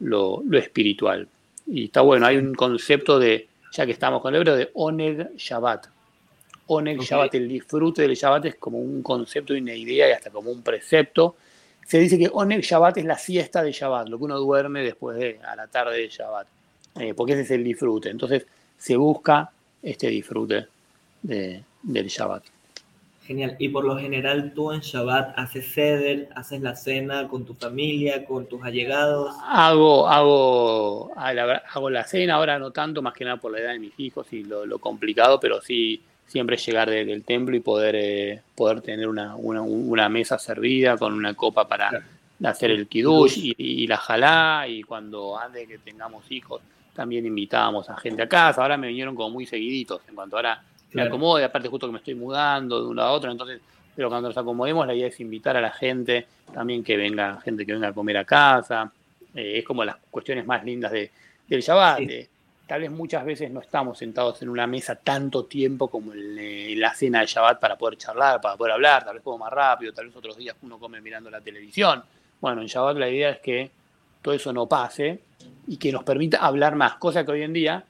lo, 0.00 0.42
espiritual. 0.52 1.28
Y 1.66 1.84
está 1.84 2.00
bueno, 2.00 2.26
hay 2.26 2.36
un 2.36 2.54
concepto 2.54 3.18
de, 3.18 3.48
ya 3.72 3.86
que 3.86 3.92
estamos 3.92 4.20
con 4.20 4.34
el 4.34 4.40
hebreo, 4.40 4.56
de 4.56 4.70
Oneg 4.74 5.36
Shabbat. 5.36 5.86
Oneg 6.66 7.00
Shabbat, 7.00 7.34
el 7.34 7.48
disfrute 7.48 8.02
del 8.02 8.14
Shabbat 8.14 8.46
es 8.46 8.54
como 8.56 8.78
un 8.78 9.02
concepto 9.02 9.54
y 9.54 9.60
una 9.60 9.74
idea 9.74 10.08
y 10.08 10.12
hasta 10.12 10.30
como 10.30 10.50
un 10.50 10.62
precepto. 10.62 11.36
Se 11.86 11.98
dice 11.98 12.18
que 12.18 12.30
Oneg 12.32 12.62
Shabbat 12.62 12.98
es 12.98 13.04
la 13.04 13.18
siesta 13.18 13.62
de 13.62 13.72
Shabbat, 13.72 14.08
lo 14.08 14.18
que 14.18 14.24
uno 14.24 14.38
duerme 14.38 14.82
después 14.82 15.18
de, 15.18 15.40
a 15.46 15.56
la 15.56 15.66
tarde 15.66 15.98
de 15.98 16.08
Shabbat, 16.08 16.46
eh, 17.00 17.14
porque 17.14 17.32
ese 17.32 17.42
es 17.42 17.50
el 17.50 17.64
disfrute. 17.64 18.10
Entonces 18.10 18.46
se 18.78 18.96
busca 18.96 19.50
este 19.82 20.08
disfrute 20.08 20.66
del 21.22 21.64
Shabbat. 22.08 22.44
Genial. 23.24 23.54
Y 23.60 23.68
por 23.68 23.84
lo 23.84 23.96
general 23.96 24.52
tú 24.52 24.72
en 24.72 24.80
Shabbat 24.80 25.38
haces 25.38 25.72
ceder, 25.72 26.28
haces 26.34 26.60
la 26.60 26.74
cena 26.74 27.28
con 27.28 27.44
tu 27.44 27.54
familia, 27.54 28.24
con 28.24 28.46
tus 28.46 28.62
allegados. 28.64 29.32
Hago, 29.44 30.08
hago, 30.08 31.12
hago 31.16 31.90
la 31.90 32.04
cena, 32.04 32.34
ahora 32.34 32.58
no 32.58 32.72
tanto, 32.72 33.00
más 33.00 33.14
que 33.14 33.24
nada 33.24 33.36
por 33.36 33.52
la 33.52 33.60
edad 33.60 33.72
de 33.72 33.78
mis 33.78 33.98
hijos 33.98 34.32
y 34.32 34.42
lo, 34.42 34.78
complicado, 34.80 35.38
pero 35.38 35.60
sí 35.60 36.02
siempre 36.32 36.56
llegar 36.56 36.88
del 36.88 37.24
templo 37.24 37.54
y 37.54 37.60
poder, 37.60 37.94
eh, 37.94 38.40
poder 38.54 38.80
tener 38.80 39.06
una, 39.06 39.36
una, 39.36 40.08
mesa 40.08 40.38
servida 40.38 40.96
con 40.96 41.12
una 41.12 41.34
copa 41.34 41.68
para 41.68 41.90
hacer 42.42 42.70
el 42.70 42.88
kiddush 42.88 43.52
y, 43.58 43.86
la 43.86 43.98
jalá 43.98 44.64
y 44.66 44.82
cuando 44.82 45.38
antes 45.38 45.68
que 45.68 45.76
tengamos 45.76 46.24
hijos 46.30 46.62
también 46.94 47.26
invitábamos 47.26 47.90
a 47.90 47.98
gente 47.98 48.22
a 48.22 48.28
casa. 48.28 48.62
Ahora 48.62 48.78
me 48.78 48.88
vinieron 48.88 49.14
como 49.14 49.28
muy 49.28 49.44
seguiditos 49.44 50.00
en 50.08 50.14
cuanto 50.14 50.36
ahora 50.36 50.62
me 50.92 51.02
acomode, 51.02 51.44
aparte 51.44 51.68
justo 51.68 51.86
que 51.86 51.92
me 51.92 51.98
estoy 51.98 52.14
mudando 52.14 52.80
de 52.80 52.88
un 52.88 52.96
lado 52.96 53.10
a 53.10 53.12
otro, 53.12 53.30
entonces, 53.30 53.60
pero 53.94 54.08
cuando 54.08 54.28
nos 54.28 54.36
acomodemos 54.38 54.86
la 54.86 54.94
idea 54.94 55.08
es 55.08 55.20
invitar 55.20 55.54
a 55.58 55.60
la 55.60 55.70
gente, 55.70 56.26
también 56.52 56.82
que 56.82 56.96
venga 56.96 57.42
gente 57.42 57.66
que 57.66 57.74
venga 57.74 57.88
a 57.88 57.92
comer 57.92 58.16
a 58.16 58.24
casa, 58.24 58.90
eh, 59.34 59.58
es 59.58 59.64
como 59.66 59.84
las 59.84 59.96
cuestiones 60.10 60.46
más 60.46 60.64
lindas 60.64 60.92
de, 60.92 61.10
del 61.46 61.60
Shabbat. 61.60 62.00
Tal 62.72 62.80
vez 62.80 62.90
muchas 62.90 63.22
veces 63.22 63.50
no 63.50 63.60
estamos 63.60 63.98
sentados 63.98 64.40
en 64.40 64.48
una 64.48 64.66
mesa 64.66 64.94
tanto 64.94 65.44
tiempo 65.44 65.88
como 65.88 66.14
en, 66.14 66.80
la 66.80 66.94
cena 66.94 67.20
de 67.20 67.26
Shabbat 67.26 67.60
para 67.60 67.76
poder 67.76 67.98
charlar, 67.98 68.40
para 68.40 68.56
poder 68.56 68.72
hablar, 68.72 69.04
tal 69.04 69.12
vez 69.12 69.22
como 69.22 69.36
más 69.36 69.52
rápido, 69.52 69.92
tal 69.92 70.06
vez 70.06 70.16
otros 70.16 70.38
días 70.38 70.56
uno 70.62 70.78
come 70.78 70.98
mirando 71.02 71.28
la 71.28 71.42
televisión. 71.42 72.02
Bueno, 72.40 72.62
en 72.62 72.68
Shabbat 72.68 72.96
la 72.96 73.10
idea 73.10 73.28
es 73.28 73.40
que 73.40 73.70
todo 74.22 74.32
eso 74.32 74.54
no 74.54 74.64
pase 74.64 75.20
y 75.66 75.76
que 75.76 75.92
nos 75.92 76.02
permita 76.02 76.38
hablar 76.38 76.74
más, 76.74 76.94
cosa 76.94 77.26
que 77.26 77.32
hoy 77.32 77.42
en 77.42 77.52
día 77.52 77.84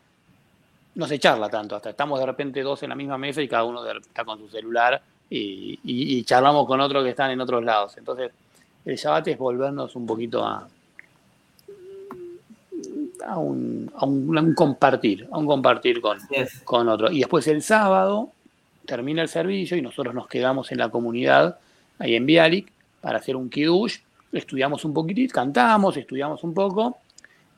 no 0.97 1.07
se 1.07 1.21
charla 1.21 1.49
tanto, 1.49 1.77
hasta 1.77 1.91
estamos 1.91 2.19
de 2.19 2.27
repente 2.27 2.61
dos 2.63 2.83
en 2.83 2.89
la 2.89 2.97
misma 2.97 3.17
mesa 3.17 3.41
y 3.41 3.47
cada 3.47 3.63
uno 3.63 3.89
está 3.89 4.25
con 4.25 4.41
su 4.41 4.49
celular 4.49 5.01
y, 5.31 6.25
charlamos 6.25 6.67
con 6.67 6.81
otros 6.81 7.05
que 7.05 7.11
están 7.11 7.31
en 7.31 7.41
otros 7.41 7.63
lados. 7.63 7.97
Entonces, 7.99 8.33
el 8.85 8.97
Shabbat 8.97 9.29
es 9.29 9.39
volvernos 9.39 9.95
un 9.95 10.07
poquito 10.09 10.45
a, 10.45 10.67
a, 13.25 13.39
un, 13.39 13.91
compartir, 14.57 15.29
a 15.31 15.39
un 15.39 15.47
compartir 15.47 16.01
con, 16.01 16.19
con 16.65 16.89
otro. 16.89 17.11
Y 17.11 17.21
después 17.21 17.47
el 17.49 17.63
sábado 17.63 18.31
termina 18.87 19.23
el 19.23 19.29
servicio 19.29 19.77
y 19.77 19.83
nosotros 19.83 20.15
nos 20.15 20.27
quedamos 20.29 20.73
en 20.73 20.79
la 20.79 20.89
comunidad, 20.89 21.59
ahí 21.99 22.15
en 22.15 22.27
Bialik, 22.27 22.71
para 23.01 23.19
hacer 23.19 23.37
un 23.37 23.51
kiddush, 23.51 23.99
estudiamos 24.33 24.85
un 24.85 24.95
poquitito, 24.95 25.35
cantamos, 25.35 25.97
estudiamos 25.97 26.43
un 26.45 26.55
poco, 26.55 26.99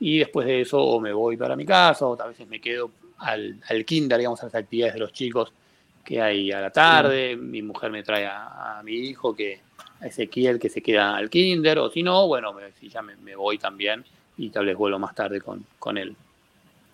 y 0.00 0.18
después 0.18 0.46
de 0.46 0.62
eso 0.62 0.82
o 0.82 1.00
me 1.00 1.12
voy 1.12 1.36
para 1.36 1.56
mi 1.56 1.64
casa, 1.64 2.06
o 2.06 2.20
a 2.20 2.26
veces 2.26 2.48
me 2.48 2.60
quedo 2.60 2.90
al, 3.18 3.56
al 3.68 3.84
kinder, 3.84 4.18
digamos, 4.18 4.42
a 4.42 4.46
las 4.46 4.54
actividades 4.54 4.94
de 4.94 5.00
los 5.00 5.12
chicos 5.12 5.52
que 6.04 6.20
hay 6.20 6.52
a 6.52 6.60
la 6.60 6.70
tarde. 6.70 7.36
Mi 7.36 7.62
mujer 7.62 7.90
me 7.90 8.02
trae 8.02 8.26
a, 8.26 8.80
mi 8.84 8.92
hijo, 8.92 9.34
que 9.34 9.60
a 10.00 10.06
Ezequiel, 10.06 10.58
que 10.58 10.68
se 10.68 10.82
queda 10.82 11.16
al 11.16 11.30
kinder, 11.30 11.78
o 11.78 11.90
si 11.90 12.02
no, 12.02 12.26
bueno, 12.26 12.54
si 12.78 12.88
ya 12.88 13.02
me, 13.02 13.34
voy 13.34 13.58
también 13.58 14.04
y 14.36 14.50
tal 14.50 14.66
vez 14.66 14.76
vuelvo 14.76 14.98
más 14.98 15.14
tarde 15.14 15.40
con, 15.40 15.64
con 15.78 15.98
él. 15.98 16.16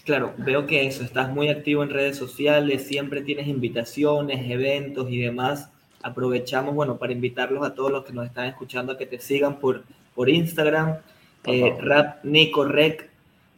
Claro, 0.04 0.32
veo 0.38 0.66
que 0.66 0.86
eso, 0.86 1.04
estás 1.04 1.30
muy 1.30 1.48
activo 1.48 1.82
en 1.82 1.90
redes 1.90 2.16
sociales, 2.16 2.86
siempre 2.86 3.22
tienes 3.22 3.46
invitaciones, 3.48 4.50
eventos 4.50 5.10
y 5.10 5.18
demás. 5.18 5.70
Aprovechamos, 6.02 6.74
bueno, 6.74 6.96
para 6.96 7.12
invitarlos 7.12 7.64
a 7.64 7.74
todos 7.74 7.92
los 7.92 8.04
que 8.04 8.12
nos 8.12 8.26
están 8.26 8.46
escuchando 8.46 8.92
a 8.92 8.98
que 8.98 9.06
te 9.06 9.20
sigan 9.20 9.58
por, 9.58 9.84
por 10.14 10.30
Instagram, 10.30 10.96
eh, 11.44 11.76
Rap 11.80 12.24
Nico 12.24 12.64
Rec, 12.64 13.10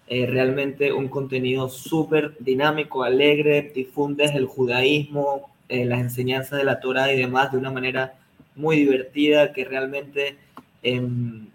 eh, 0.08 0.26
realmente 0.26 0.92
un 0.92 1.08
contenido 1.08 1.68
súper 1.68 2.36
dinámico, 2.40 3.04
alegre, 3.04 3.72
difundes 3.74 4.34
el 4.34 4.46
judaísmo, 4.46 5.50
eh, 5.68 5.84
las 5.84 6.00
enseñanzas 6.00 6.58
de 6.58 6.64
la 6.64 6.80
Torah 6.80 7.12
y 7.12 7.16
demás 7.16 7.52
de 7.52 7.58
una 7.58 7.70
manera 7.70 8.14
muy 8.56 8.76
divertida 8.76 9.52
que 9.52 9.64
realmente 9.64 10.36
em, 10.82 11.46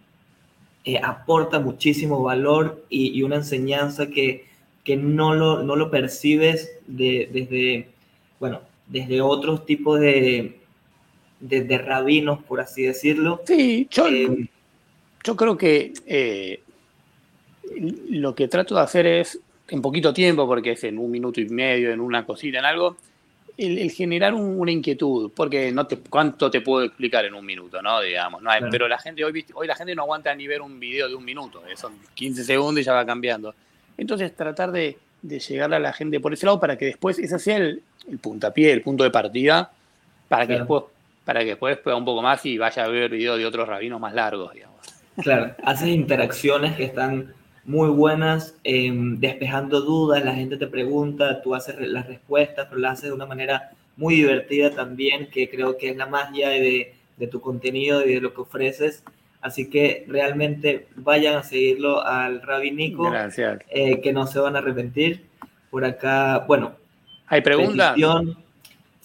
eh, 0.87 1.01
aporta 1.03 1.59
muchísimo 1.59 2.23
valor 2.23 2.85
y, 2.87 3.21
una 3.21 3.35
enseñanza 3.35 4.07
que, 4.07 4.45
que 4.85 4.95
no, 4.95 5.35
lo, 5.35 5.61
no 5.61 5.75
lo 5.75 5.91
percibes 5.91 6.79
de, 6.87 7.27
desde, 7.29 7.89
bueno, 8.39 8.61
desde 8.85 9.19
otros 9.19 9.65
tipos 9.65 9.99
de, 9.99 10.61
de, 11.41 11.77
rabinos, 11.77 12.41
por 12.41 12.61
así 12.61 12.83
decirlo. 12.83 13.41
Sí, 13.45 13.89
yo, 13.91 14.07
em, 14.07 14.47
yo 15.25 15.35
creo 15.35 15.57
que 15.57 16.61
lo 18.09 18.33
que 18.33 18.47
trato 18.47 18.75
de 18.75 18.81
hacer 18.81 19.07
es, 19.07 19.41
en 19.67 19.81
poquito 19.81 20.13
tiempo, 20.13 20.47
porque 20.47 20.71
es 20.71 20.85
en 20.85 20.99
un 20.99 21.11
minuto 21.11 21.41
y 21.41 21.49
medio, 21.49 21.91
en 21.91 21.99
una 21.99 22.25
cosita, 22.25 22.59
en 22.59 22.65
algo, 22.65 22.95
el, 23.57 23.91
generar 23.91 24.33
una 24.33 24.71
inquietud, 24.71 25.31
porque 25.35 25.71
no 25.71 25.87
te, 25.87 25.97
cuánto 25.97 26.51
te 26.51 26.61
puedo 26.61 26.85
explicar 26.85 27.25
en 27.25 27.33
un 27.33 27.45
minuto, 27.45 27.81
¿no? 27.81 28.01
Digamos, 28.01 28.41
no 28.41 28.51
pero 28.69 28.87
la 28.87 28.99
gente 28.99 29.25
hoy, 29.25 29.45
hoy 29.53 29.67
la 29.67 29.75
gente 29.75 29.95
no 29.95 30.03
aguanta 30.03 30.33
ni 30.35 30.47
ver 30.47 30.61
un 30.61 30.79
video 30.79 31.07
de 31.07 31.15
un 31.15 31.25
minuto, 31.25 31.63
eh, 31.65 31.75
son 31.75 31.93
15 32.13 32.43
segundos 32.43 32.81
y 32.81 32.83
ya 32.83 32.93
va 32.93 33.05
cambiando. 33.05 33.55
Entonces 33.97 34.35
tratar 34.35 34.71
de, 34.71 34.97
de 35.21 35.39
llegarle 35.39 35.77
a 35.77 35.79
la 35.79 35.93
gente 35.93 36.19
por 36.19 36.33
ese 36.33 36.45
lado 36.45 36.59
para 36.59 36.77
que 36.77 36.85
después 36.85 37.17
ese 37.17 37.39
sea 37.39 37.57
el, 37.57 37.81
el 38.09 38.19
puntapié, 38.19 38.71
el 38.71 38.81
punto 38.81 39.03
de 39.03 39.09
partida, 39.09 39.71
para 40.27 40.45
que 40.45 40.53
después 40.53 40.83
para 41.25 41.41
que 41.41 41.47
después 41.47 41.77
pueda 41.79 41.97
un 41.97 42.05
poco 42.05 42.21
más 42.21 42.45
y 42.45 42.57
vaya 42.57 42.85
a 42.85 42.87
ver 42.87 43.11
videos 43.11 43.37
de 43.37 43.45
otros 43.45 43.67
rabinos 43.67 43.99
más 43.99 44.13
largos, 44.13 44.53
digamos. 44.53 44.77
Claro, 45.21 45.53
haces 45.61 45.89
interacciones 45.89 46.77
que 46.77 46.85
están 46.85 47.33
muy 47.67 47.89
buenas, 47.89 48.55
em, 48.63 49.19
despejando 49.19 49.81
dudas, 49.81 50.23
la 50.23 50.33
gente 50.33 50.55
te 50.57 50.67
pregunta, 50.67 51.41
tú 51.41 51.53
haces 51.53 51.75
las 51.79 52.07
respuestas, 52.07 52.65
pero 52.69 52.79
las 52.79 52.93
haces 52.93 53.09
de 53.09 53.15
una 53.15 53.25
manera 53.25 53.71
muy 53.97 54.15
divertida 54.15 54.71
también, 54.71 55.29
que 55.29 55.49
creo 55.49 55.77
que 55.77 55.89
es 55.89 55.97
la 55.97 56.05
magia 56.05 56.49
de, 56.49 56.95
de 57.17 57.27
tu 57.27 57.41
contenido 57.41 58.05
y 58.05 58.13
de 58.15 58.21
lo 58.21 58.33
que 58.33 58.41
ofreces. 58.41 59.03
Así 59.41 59.69
que 59.69 60.05
realmente 60.07 60.87
vayan 60.95 61.35
a 61.35 61.43
seguirlo 61.43 62.03
al 62.03 62.41
Rabinico. 62.41 63.11
Gracias. 63.11 63.59
Eh, 63.69 63.99
que 64.01 64.13
no 64.13 64.27
se 64.27 64.39
van 64.39 64.55
a 64.55 64.59
arrepentir. 64.59 65.25
Por 65.69 65.83
acá, 65.83 66.45
bueno. 66.47 66.73
¿Hay 67.27 67.41
preguntas? 67.41 67.97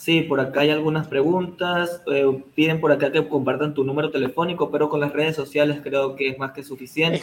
Sí, 0.02 0.23
por 0.23 0.40
acá 0.40 0.62
hay 0.62 0.71
algunas 0.71 1.06
preguntas. 1.06 2.02
Eh, 2.09 2.26
piden 2.56 2.80
por 2.80 2.90
acá 2.90 3.12
que 3.12 3.28
compartan 3.28 3.73
tu 3.73 3.85
número 3.85 4.11
telefónico, 4.11 4.68
pero 4.68 4.88
con 4.88 4.99
las 4.99 5.12
redes 5.12 5.37
sociales 5.37 5.78
creo 5.80 6.16
que 6.16 6.26
es 6.26 6.38
más 6.38 6.50
que 6.50 6.64
suficiente. 6.64 7.23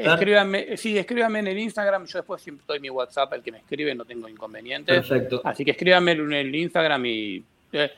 escríbanme, 0.00 0.78
sí, 0.78 0.96
escríbanme 0.96 1.40
en 1.40 1.48
el 1.48 1.58
Instagram. 1.58 2.06
Yo 2.06 2.20
después 2.20 2.40
siempre 2.40 2.64
doy 2.66 2.80
mi 2.80 2.88
WhatsApp, 2.88 3.34
el 3.34 3.42
que 3.42 3.52
me 3.52 3.58
escribe, 3.58 3.94
no 3.94 4.06
tengo 4.06 4.26
inconveniente. 4.26 4.94
Perfecto. 4.94 5.42
Así 5.44 5.66
que 5.66 5.72
escríbanme 5.72 6.12
en 6.12 6.32
el 6.32 6.54
Instagram 6.54 7.04
y. 7.04 7.44
Eh, 7.74 7.90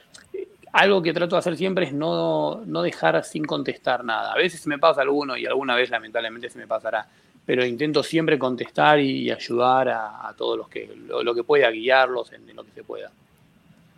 algo 0.72 1.00
que 1.00 1.12
trato 1.12 1.36
de 1.36 1.38
hacer 1.38 1.56
siempre 1.56 1.84
es 1.84 1.92
no, 1.92 2.64
no 2.66 2.82
dejar 2.82 3.22
sin 3.22 3.44
contestar 3.44 4.02
nada. 4.04 4.32
A 4.32 4.36
veces 4.36 4.60
se 4.60 4.68
me 4.68 4.80
pasa 4.80 5.02
alguno 5.02 5.36
y 5.36 5.46
alguna 5.46 5.76
vez 5.76 5.88
lamentablemente 5.88 6.50
se 6.50 6.58
me 6.58 6.66
pasará 6.66 7.06
pero 7.46 7.64
intento 7.64 8.02
siempre 8.02 8.38
contestar 8.38 9.00
y 9.00 9.30
ayudar 9.30 9.88
a, 9.88 10.32
todos 10.36 10.56
los 10.56 10.68
que 10.68 10.88
lo, 11.08 11.34
que 11.34 11.42
pueda 11.42 11.70
guiarlos 11.70 12.32
en, 12.32 12.54
lo 12.54 12.62
que 12.62 12.70
se 12.70 12.84
pueda. 12.84 13.10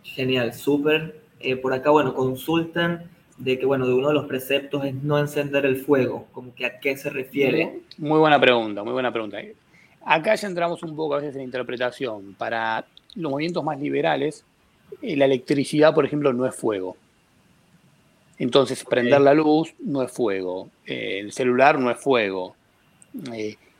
Genial, 0.03 0.53
súper. 0.53 1.21
Eh, 1.39 1.55
por 1.55 1.73
acá, 1.73 1.89
bueno, 1.89 2.13
consultan 2.13 3.09
de 3.37 3.57
que, 3.57 3.65
bueno, 3.65 3.87
de 3.87 3.93
uno 3.93 4.09
de 4.09 4.13
los 4.13 4.25
preceptos 4.25 4.85
es 4.85 4.93
no 4.95 5.17
encender 5.17 5.65
el 5.65 5.77
fuego, 5.77 6.27
como 6.31 6.53
que 6.53 6.65
a 6.65 6.79
qué 6.79 6.95
se 6.95 7.09
refiere. 7.09 7.81
Muy 7.97 8.19
buena 8.19 8.39
pregunta, 8.39 8.83
muy 8.83 8.93
buena 8.93 9.11
pregunta. 9.11 9.37
Acá 10.05 10.35
ya 10.35 10.47
entramos 10.47 10.83
un 10.83 10.95
poco 10.95 11.15
a 11.15 11.19
veces 11.19 11.35
en 11.35 11.41
interpretación. 11.41 12.35
Para 12.37 12.85
los 13.15 13.31
movimientos 13.31 13.63
más 13.63 13.79
liberales, 13.79 14.45
eh, 15.01 15.15
la 15.15 15.25
electricidad, 15.25 15.93
por 15.93 16.05
ejemplo, 16.05 16.31
no 16.33 16.45
es 16.45 16.55
fuego. 16.55 16.95
Entonces, 18.37 18.83
prender 18.83 19.21
la 19.21 19.33
luz 19.33 19.73
no 19.79 20.01
es 20.01 20.11
fuego. 20.11 20.69
Eh, 20.85 21.19
el 21.19 21.31
celular 21.31 21.79
no 21.79 21.91
es 21.91 21.97
fuego. 21.97 22.55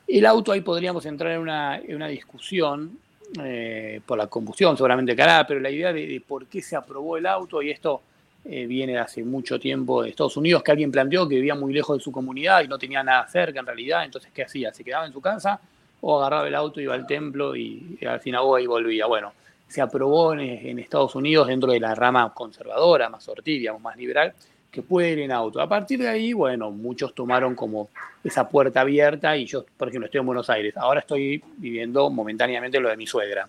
el 0.06 0.26
auto, 0.26 0.52
ahí 0.52 0.60
podríamos 0.60 1.06
entrar 1.06 1.32
en 1.32 1.40
una, 1.40 1.78
en 1.78 1.96
una 1.96 2.08
discusión 2.08 2.98
eh, 3.42 4.00
por 4.06 4.16
la 4.18 4.26
combustión 4.26 4.76
seguramente 4.76 5.16
cara, 5.16 5.46
pero 5.46 5.58
la 5.58 5.70
idea 5.70 5.92
de, 5.92 6.22
por 6.26 6.46
qué 6.46 6.62
se 6.62 6.76
aprobó 6.76 7.16
el 7.16 7.26
auto, 7.26 7.62
y 7.62 7.70
esto 7.70 8.02
eh, 8.44 8.66
viene 8.66 8.92
de 8.92 8.98
hace 8.98 9.24
mucho 9.24 9.58
tiempo 9.58 10.02
de 10.02 10.10
Estados 10.10 10.36
Unidos, 10.36 10.62
que 10.62 10.70
alguien 10.70 10.92
planteó 10.92 11.28
que 11.28 11.36
vivía 11.36 11.54
muy 11.54 11.72
lejos 11.72 11.98
de 11.98 12.04
su 12.04 12.12
comunidad 12.12 12.62
y 12.62 12.68
no 12.68 12.78
tenía 12.78 13.02
nada 13.02 13.26
cerca 13.26 13.60
en 13.60 13.66
realidad, 13.66 14.04
entonces 14.04 14.30
¿qué 14.32 14.44
hacía? 14.44 14.72
¿Se 14.72 14.84
quedaba 14.84 15.06
en 15.06 15.12
su 15.12 15.20
casa 15.20 15.60
o 16.00 16.18
agarraba 16.20 16.46
el 16.46 16.54
auto, 16.54 16.80
iba 16.80 16.94
al 16.94 17.06
templo 17.06 17.56
y, 17.56 17.98
al 18.06 18.20
sinagoga 18.20 18.60
y 18.60 18.66
volvía? 18.66 19.06
Bueno, 19.06 19.32
se 19.66 19.80
aprobó 19.80 20.34
en, 20.34 20.78
Estados 20.78 21.14
Unidos 21.14 21.48
dentro 21.48 21.72
de 21.72 21.80
la 21.80 21.94
rama 21.94 22.32
conservadora, 22.32 23.08
más 23.08 23.26
ortidia, 23.28 23.72
más 23.78 23.96
liberal, 23.96 24.34
que 24.74 24.82
puede 24.82 25.12
ir 25.12 25.20
en 25.20 25.30
auto. 25.30 25.60
A 25.60 25.68
partir 25.68 26.00
de 26.00 26.08
ahí, 26.08 26.32
bueno, 26.32 26.72
muchos 26.72 27.14
tomaron 27.14 27.54
como 27.54 27.90
esa 28.24 28.48
puerta 28.48 28.80
abierta 28.80 29.36
y 29.36 29.46
yo, 29.46 29.64
por 29.76 29.88
ejemplo, 29.88 30.06
estoy 30.06 30.18
en 30.18 30.26
Buenos 30.26 30.50
Aires. 30.50 30.76
Ahora 30.76 30.98
estoy 30.98 31.40
viviendo 31.58 32.10
momentáneamente 32.10 32.80
lo 32.80 32.88
de 32.88 32.96
mi 32.96 33.06
suegra. 33.06 33.48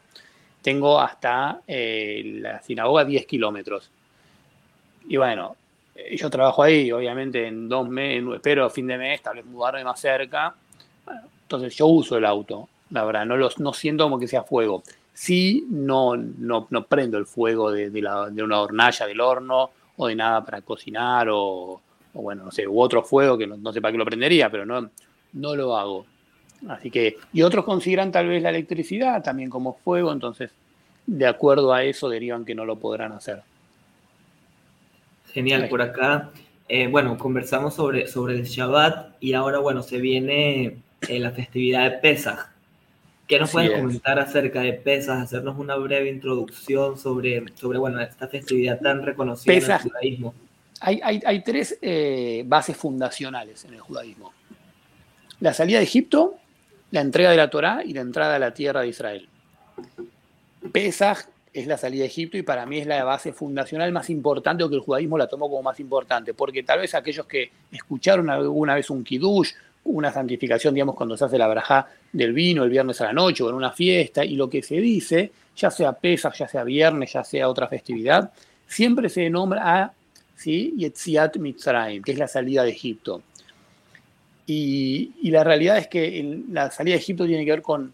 Tengo 0.62 1.01
hasta 1.01 1.62
eh, 1.67 2.22
la 2.41 2.62
sinagoga 2.62 3.03
10 3.03 3.25
kilómetros. 3.25 3.89
Y 5.08 5.17
bueno, 5.17 5.55
eh, 5.96 6.15
yo 6.15 6.29
trabajo 6.29 6.62
ahí, 6.62 6.91
obviamente 6.91 7.48
en 7.48 7.67
dos 7.67 7.89
meses, 7.89 8.24
espero 8.36 8.65
a 8.65 8.70
fin 8.70 8.86
de 8.86 8.98
mes, 9.00 9.24
tal 9.24 9.38
vez 9.38 9.46
mudarme 9.46 9.84
más 9.84 10.00
cerca. 10.00 10.53
entonces 11.41 11.75
yo 11.75 11.88
uso 11.88 12.17
el 12.17 12.25
auto, 12.25 12.70
la 12.91 13.03
verdad, 13.03 13.25
no, 13.25 13.36
los, 13.36 13.60
no 13.60 13.74
siento 13.74 14.03
como 14.03 14.20
que 14.20 14.27
sea 14.27 14.44
fuego. 14.44 14.84
Sí, 15.12 15.65
no, 15.72 16.15
no, 16.17 16.67
no 16.70 16.86
prendo 16.86 17.17
el 17.17 17.25
fuego 17.25 17.72
de, 17.72 17.89
una 18.44 18.62
hornalla 18.62 19.08
del 19.08 19.22
horno 19.22 19.72
o 19.98 20.08
de 20.08 20.16
nada 20.16 20.44
para 20.44 20.62
cocinar 20.62 21.28
o, 21.32 21.82
bueno, 22.14 22.46
no 22.46 22.52
sé, 22.52 22.68
u 22.68 22.80
otro 22.80 23.04
fuego 23.04 23.38
que 23.38 23.48
no, 23.48 23.74
sé 23.74 23.82
para 23.82 23.92
qué 23.92 23.98
lo 23.98 24.06
prendería, 24.06 24.50
pero 24.50 24.66
no, 24.66 24.90
no 25.34 25.56
lo 25.56 25.75
hago. 25.75 26.06
Así 26.68 26.90
que, 26.90 27.18
y 27.34 27.42
otros 27.42 27.66
consideran 27.66 28.12
tal 28.12 28.28
vez 28.28 28.42
la 28.42 28.50
electricidad 28.50 29.24
también 29.24 29.50
como 29.50 29.74
fuego, 29.84 30.12
entonces 30.12 30.52
de 31.06 31.28
acuerdo 31.28 31.74
a 31.74 31.84
eso 31.84 32.10
derivan 32.10 32.46
que 32.46 32.56
no 32.56 32.66
lo 32.66 32.78
podrán 32.78 33.12
hacer. 33.12 33.42
Genial, 35.32 35.68
por 35.70 35.82
acá, 35.82 36.32
eh, 36.68 36.88
bueno, 36.88 37.18
conversamos 37.18 37.75
sobre, 37.75 38.08
sobre 38.08 38.36
el 38.36 38.46
Shabbat 38.46 39.18
y 39.20 39.34
ahora, 39.34 39.60
bueno, 39.60 39.84
se 39.84 40.00
viene 40.00 40.78
eh, 41.08 41.20
la 41.20 41.32
festividad 41.32 41.84
de 41.84 41.98
Pesach. 41.98 42.55
¿Qué 43.27 43.39
nos 43.39 43.51
puedes 43.51 43.72
comentar 43.72 44.20
acerca 44.20 44.62
de 44.62 44.74
Pesas? 44.74 45.22
Hacernos 45.22 45.58
una 45.58 45.75
breve 45.75 46.10
introducción 46.10 46.98
sobre, 46.98 47.44
sobre 47.55 47.79
bueno, 47.79 48.00
esta 48.00 48.27
festividad 48.27 48.79
tan 48.79 49.03
reconocida 49.03 49.53
en 49.53 49.63
el 49.63 49.77
judaísmo. 49.79 50.34
Hay, 50.82 51.01
hay, 51.01 51.41
tres 51.41 51.79
eh, 51.82 52.44
bases 52.46 52.77
fundacionales 52.77 53.65
en 53.65 53.74
el 53.74 53.79
judaísmo. 53.79 54.34
La 55.39 55.53
salida 55.53 55.79
de 55.79 55.86
Egipto, 55.86 56.36
la 56.91 57.01
entrega 57.01 57.32
de 57.32 57.38
la 57.38 57.50
Torá 57.50 57.82
y 57.84 57.94
la 57.94 58.01
entrada 58.01 58.36
a 58.36 58.39
la 58.39 58.53
tierra 58.53 58.82
de 58.82 58.89
Israel. 58.89 59.27
Pesaj 60.72 61.25
es 61.53 61.65
la 61.65 61.77
salida 61.77 62.01
de 62.01 62.08
Egipto 62.08 62.38
y 62.38 62.44
para 62.44 62.65
mí 62.65 62.79
es 62.79 62.86
la 62.86 63.03
base 63.03 63.32
fundacional 63.34 63.91
más 63.91 64.10
importante 64.10 64.63
o 64.63 64.70
que 64.70 64.75
el 64.75 64.82
judaísmo 64.82 65.17
la 65.17 65.27
tomó 65.27 65.50
como 65.50 65.63
más 65.63 65.79
importante, 65.79 66.34
porque 66.34 66.62
tal 66.62 66.79
vez 66.79 66.94
aquellos 66.94 67.25
que 67.25 67.50
escucharon 67.72 68.29
alguna 68.29 68.75
vez 68.75 68.89
un 68.89 69.03
kiddush 69.03 69.53
una 69.86 70.12
santificación, 70.12 70.74
digamos, 70.74 70.96
cuando 70.96 71.15
se 71.15 71.25
hace 71.25 71.38
la 71.38 71.48
braja 71.48 71.88
del 72.12 72.34
vino 72.34 72.63
el 72.63 72.70
viernes 72.70 73.00
a 73.01 73.06
la 73.06 73.13
noche 73.13 73.44
o 73.44 73.50
en 73.50 73.56
una 73.56 73.72
fiesta, 73.72 74.25
y 74.25 74.36
lo 74.36 74.50
que 74.50 74.62
se 74.62 74.75
dice, 74.75 75.32
ya 75.56 75.72
sea 75.72 75.94
Pesach, 75.94 76.36
ya 76.36 76.48
sea 76.48 76.63
viernes, 76.63 77.13
ya 77.13 77.24
sea 77.24 77.50
otra 77.50 77.68
festividad, 77.68 78.32
siempre 78.68 79.10
se 79.10 79.30
nombra 79.30 79.84
a 79.84 79.94
¿sí? 80.36 80.74
Yetziat 80.77 81.38
Mitzrayim, 81.38 82.04
que 82.04 82.12
es 82.12 82.18
la 82.18 82.27
salida 82.27 82.63
de 82.63 82.72
Egipto. 82.72 83.22
Y, 84.48 85.12
la 85.32 85.44
realidad 85.44 85.77
es 85.77 85.88
que 85.88 86.44
la 86.51 86.70
salida 86.70 86.96
de 86.96 87.01
Egipto 87.01 87.25
tiene 87.25 87.46
que 87.46 87.51
ver 87.51 87.62
con, 87.62 87.94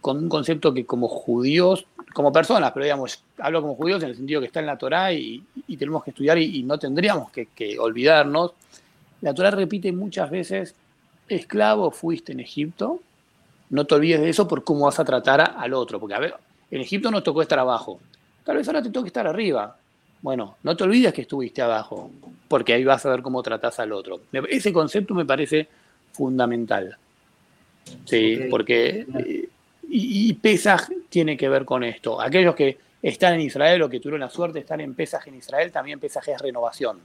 con, 0.00 0.16
un 0.18 0.28
concepto 0.28 0.72
que 0.72 0.86
como 0.86 1.08
judíos, 1.08 1.86
como 2.14 2.32
personas, 2.32 2.72
pero 2.72 2.84
digamos, 2.84 3.22
hablo 3.38 3.60
como 3.60 3.74
judíos 3.74 4.02
en 4.02 4.10
el 4.10 4.16
sentido 4.16 4.40
que 4.40 4.46
está 4.46 4.60
en 4.60 4.66
la 4.66 4.78
Torá 4.78 5.12
y, 5.12 5.42
tenemos 5.78 6.02
que 6.04 6.10
estudiar 6.10 6.38
y, 6.38 6.62
no 6.62 6.78
tendríamos 6.78 7.30
que, 7.30 7.46
que 7.46 7.78
olvidarnos. 7.78 8.52
La 9.20 9.34
Torá 9.34 9.50
repite 9.50 9.92
muchas 9.92 10.30
veces 10.30 10.74
esclavo 11.36 11.90
fuiste 11.90 12.32
en 12.32 12.40
Egipto, 12.40 13.00
no 13.70 13.86
te 13.86 13.94
olvides 13.94 14.20
de 14.20 14.28
eso 14.28 14.48
por 14.48 14.64
cómo 14.64 14.86
vas 14.86 14.98
a 14.98 15.04
tratar 15.04 15.54
al 15.56 15.72
otro. 15.74 16.00
Porque, 16.00 16.14
a 16.14 16.18
ver, 16.18 16.34
en 16.70 16.80
Egipto 16.80 17.10
nos 17.10 17.22
tocó 17.22 17.42
estar 17.42 17.58
abajo. 17.58 18.00
Tal 18.44 18.56
vez 18.56 18.66
ahora 18.68 18.82
te 18.82 18.90
toque 18.90 19.08
estar 19.08 19.26
arriba. 19.26 19.76
Bueno, 20.22 20.56
no 20.62 20.76
te 20.76 20.84
olvides 20.84 21.14
que 21.14 21.22
estuviste 21.22 21.62
abajo, 21.62 22.10
porque 22.48 22.74
ahí 22.74 22.84
vas 22.84 23.06
a 23.06 23.10
ver 23.10 23.22
cómo 23.22 23.42
tratás 23.42 23.80
al 23.80 23.92
otro. 23.92 24.20
Ese 24.50 24.72
concepto 24.72 25.14
me 25.14 25.24
parece 25.24 25.68
fundamental. 26.12 26.96
Sí, 28.04 28.40
porque. 28.50 29.06
Eh, 29.18 29.48
y, 29.92 30.32
Pesaj 30.34 30.88
tiene 31.08 31.36
que 31.36 31.48
ver 31.48 31.64
con 31.64 31.82
esto. 31.82 32.20
Aquellos 32.20 32.54
que 32.54 32.78
están 33.02 33.34
en 33.34 33.40
Israel 33.40 33.82
o 33.82 33.88
que 33.88 33.98
tuvieron 33.98 34.20
la 34.20 34.30
suerte 34.30 34.54
de 34.54 34.60
estar 34.60 34.80
en 34.80 34.94
Pesaj 34.94 35.26
en 35.26 35.36
Israel, 35.36 35.72
también 35.72 35.98
Pesaj 35.98 36.28
es 36.28 36.40
renovación. 36.40 37.00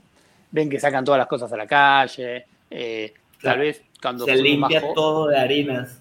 Ven 0.52 0.70
que 0.70 0.78
sacan 0.78 1.04
todas 1.04 1.18
las 1.18 1.26
cosas 1.26 1.52
a 1.52 1.56
la 1.56 1.66
calle, 1.66 2.44
eh, 2.70 3.12
Tal 3.42 3.58
vez 3.58 3.82
cuando 4.06 4.24
se 4.24 4.36
limpia 4.36 4.80
todo 4.94 5.26
de 5.26 5.36
harinas. 5.36 6.00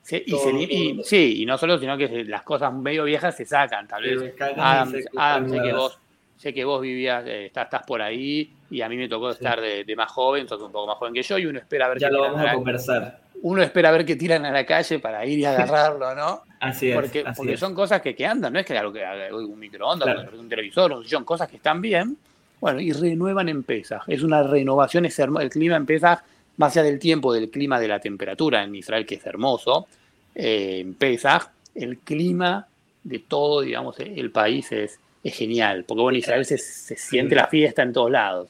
Sí, 0.00 0.22
y, 0.24 1.02
sí, 1.04 1.42
y 1.42 1.46
no 1.46 1.58
solo, 1.58 1.78
sino 1.78 1.98
que 1.98 2.24
las 2.24 2.42
cosas 2.42 2.72
medio 2.72 3.04
viejas 3.04 3.36
se 3.36 3.44
sacan. 3.44 3.86
Tal 3.86 4.02
vez 4.02 4.34
Adam, 4.56 4.90
sé, 4.90 5.60
que 5.60 5.72
vos, 5.72 5.98
sé 6.38 6.54
que 6.54 6.64
vos 6.64 6.80
vivías, 6.80 7.26
eh, 7.26 7.46
estás, 7.46 7.64
estás, 7.64 7.82
por 7.84 8.00
ahí, 8.00 8.50
y 8.70 8.80
a 8.80 8.88
mí 8.88 8.96
me 8.96 9.06
tocó 9.06 9.30
estar 9.30 9.60
de, 9.60 9.96
más 9.96 10.10
joven, 10.10 10.48
sos 10.48 10.62
un 10.62 10.72
poco 10.72 10.86
más 10.86 10.96
joven 10.96 11.12
que 11.12 11.22
yo, 11.22 11.36
y 11.36 11.44
uno 11.44 11.58
espera 11.58 11.86
a 11.86 11.88
ver 11.90 11.98
ya 11.98 12.08
lo 12.08 12.22
vamos 12.22 12.40
a 12.40 12.54
conversar. 12.54 13.20
Uno 13.42 13.60
espera 13.60 13.90
a 13.90 13.92
ver 13.92 14.06
qué 14.06 14.16
tiran 14.16 14.46
a 14.46 14.50
la 14.52 14.64
calle 14.64 14.98
para 14.98 15.26
ir 15.26 15.40
y 15.40 15.44
agarrarlo, 15.44 16.14
¿no? 16.14 16.42
así 16.60 16.88
es. 16.88 16.94
Porque, 16.94 17.24
porque 17.36 17.56
son 17.58 17.74
cosas 17.74 18.00
que, 18.00 18.14
que, 18.14 18.24
andan, 18.24 18.52
no 18.52 18.60
es 18.60 18.64
que 18.64 18.78
algo 18.78 18.94
que 18.94 19.04
un 19.32 19.58
microondas, 19.58 20.32
un 20.32 20.48
televisor, 20.48 21.06
son 21.06 21.24
cosas 21.24 21.48
que 21.48 21.56
están 21.56 21.82
bien, 21.82 22.16
bueno, 22.60 22.80
y 22.80 22.92
renuevan 22.92 23.48
en 23.48 23.64
pesas. 23.64 24.02
Es 24.06 24.22
una 24.22 24.42
renovación, 24.42 25.04
es 25.04 25.18
el 25.18 25.50
clima 25.50 25.76
en 25.76 25.84
pesas 25.84 26.20
más 26.56 26.76
allá 26.76 26.84
del 26.84 26.98
tiempo, 26.98 27.32
del 27.32 27.50
clima, 27.50 27.78
de 27.80 27.88
la 27.88 28.00
temperatura 28.00 28.64
en 28.64 28.74
Israel, 28.74 29.06
que 29.06 29.16
es 29.16 29.26
hermoso, 29.26 29.86
eh, 30.34 30.80
en 30.80 30.94
Pesach, 30.94 31.50
el 31.74 31.98
clima 31.98 32.66
de 33.04 33.18
todo, 33.20 33.60
digamos, 33.60 33.98
el 34.00 34.30
país 34.30 34.72
es, 34.72 34.98
es 35.22 35.34
genial, 35.34 35.84
porque 35.84 36.02
bueno, 36.02 36.16
en 36.16 36.20
Israel 36.20 36.44
se, 36.44 36.58
siente 36.58 37.34
la 37.34 37.46
fiesta 37.46 37.82
en 37.82 37.92
todos 37.92 38.10
lados. 38.10 38.48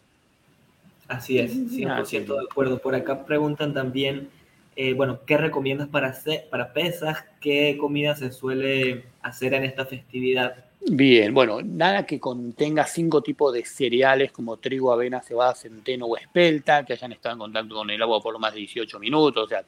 Así 1.09 1.38
es, 1.38 1.53
100% 1.55 2.27
de 2.27 2.45
acuerdo. 2.51 2.79
Por 2.79 2.95
acá 2.95 3.25
preguntan 3.25 3.73
también, 3.73 4.29
eh, 4.75 4.92
bueno, 4.92 5.21
¿qué 5.25 5.37
recomiendas 5.37 5.88
para, 5.88 6.14
para 6.51 6.73
Pesach? 6.73 7.25
¿Qué 7.40 7.77
comida 7.79 8.16
se 8.16 8.33
suele 8.33 9.05
hacer 9.23 9.55
en 9.55 9.64
esta 9.64 9.87
festividad? 9.87 10.64
Bien, 10.88 11.35
bueno, 11.35 11.61
nada 11.62 12.07
que 12.07 12.20
contenga 12.20 12.87
cinco 12.87 13.20
tipos 13.20 13.53
de 13.53 13.64
cereales 13.64 14.31
como 14.31 14.59
trigo, 14.59 14.92
avena, 14.92 15.20
cebada, 15.20 15.53
centeno 15.53 16.07
o 16.07 16.16
espelta, 16.16 16.85
que 16.85 16.92
hayan 16.92 17.11
estado 17.11 17.33
en 17.33 17.38
contacto 17.40 17.75
con 17.75 17.90
el 17.90 18.01
agua 18.01 18.20
por 18.20 18.33
lo 18.33 18.38
más 18.38 18.55
de 18.55 18.61
18 18.61 19.01
minutos. 19.01 19.44
O 19.44 19.49
sea, 19.49 19.64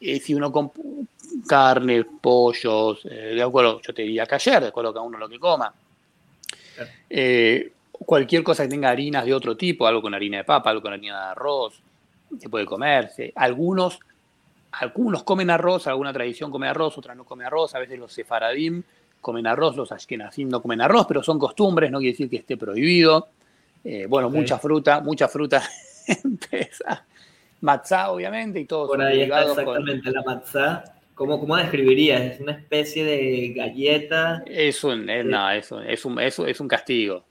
eh, 0.00 0.18
si 0.18 0.34
uno 0.34 0.50
con 0.50 0.72
carne, 1.46 2.04
pollos, 2.04 3.04
eh, 3.04 3.34
de 3.34 3.42
acuerdo, 3.42 3.82
yo 3.82 3.92
te 3.92 4.02
diría 4.02 4.24
que 4.24 4.36
ayer, 4.36 4.62
de 4.62 4.68
acuerdo 4.68 4.90
a 4.90 4.94
cada 4.94 5.06
uno 5.06 5.18
lo 5.18 5.28
que 5.28 5.38
coma. 5.38 5.72
Eh, 7.10 7.70
cualquier 7.90 8.42
cosa 8.42 8.62
que 8.62 8.70
tenga 8.70 8.88
harinas 8.88 9.26
de 9.26 9.34
otro 9.34 9.58
tipo, 9.58 9.86
algo 9.86 10.00
con 10.00 10.14
harina 10.14 10.38
de 10.38 10.44
papa, 10.44 10.70
algo 10.70 10.80
con 10.80 10.94
harina 10.94 11.26
de 11.26 11.30
arroz, 11.32 11.74
se 12.38 12.48
puede 12.48 12.64
comerse. 12.64 13.34
Algunos, 13.36 13.98
algunos 14.72 15.24
comen 15.24 15.50
arroz, 15.50 15.86
alguna 15.88 16.12
tradición 16.14 16.50
come 16.50 16.68
arroz, 16.68 16.96
otra 16.96 17.14
no 17.14 17.24
come 17.24 17.44
arroz, 17.44 17.74
a 17.74 17.80
veces 17.80 17.98
los 17.98 18.14
sefaradim 18.14 18.82
comen 19.24 19.46
arroz, 19.48 19.74
los 19.74 19.90
ashkenazim 19.90 20.48
no 20.48 20.62
comen 20.62 20.80
arroz, 20.80 21.06
pero 21.08 21.22
son 21.22 21.40
costumbres, 21.40 21.90
no 21.90 21.98
quiere 21.98 22.12
decir 22.12 22.30
que 22.30 22.36
esté 22.36 22.56
prohibido. 22.56 23.30
Eh, 23.82 24.06
bueno, 24.08 24.30
mucha 24.30 24.58
fruta, 24.58 25.00
mucha 25.00 25.26
fruta 25.26 25.62
empieza. 26.24 27.04
Matzá, 27.62 28.10
obviamente, 28.10 28.60
y 28.60 28.66
todo. 28.66 28.86
Por 28.86 29.02
ahí 29.02 29.22
está 29.22 29.42
exactamente 29.42 30.10
la 30.12 30.22
matzá. 30.22 30.84
¿Cómo, 31.14 31.40
¿Cómo 31.40 31.56
describirías? 31.56 32.20
¿Es 32.20 32.40
una 32.40 32.52
especie 32.52 33.04
de 33.04 33.52
galleta? 33.56 34.42
Es 34.46 34.84
un, 34.84 35.08
eh, 35.08 35.24
no, 35.24 35.50
es 35.50 35.72
un, 35.72 35.82
es 35.84 36.04
un, 36.04 36.18
es 36.20 36.60
un, 36.60 36.68
castigo. 36.68 37.24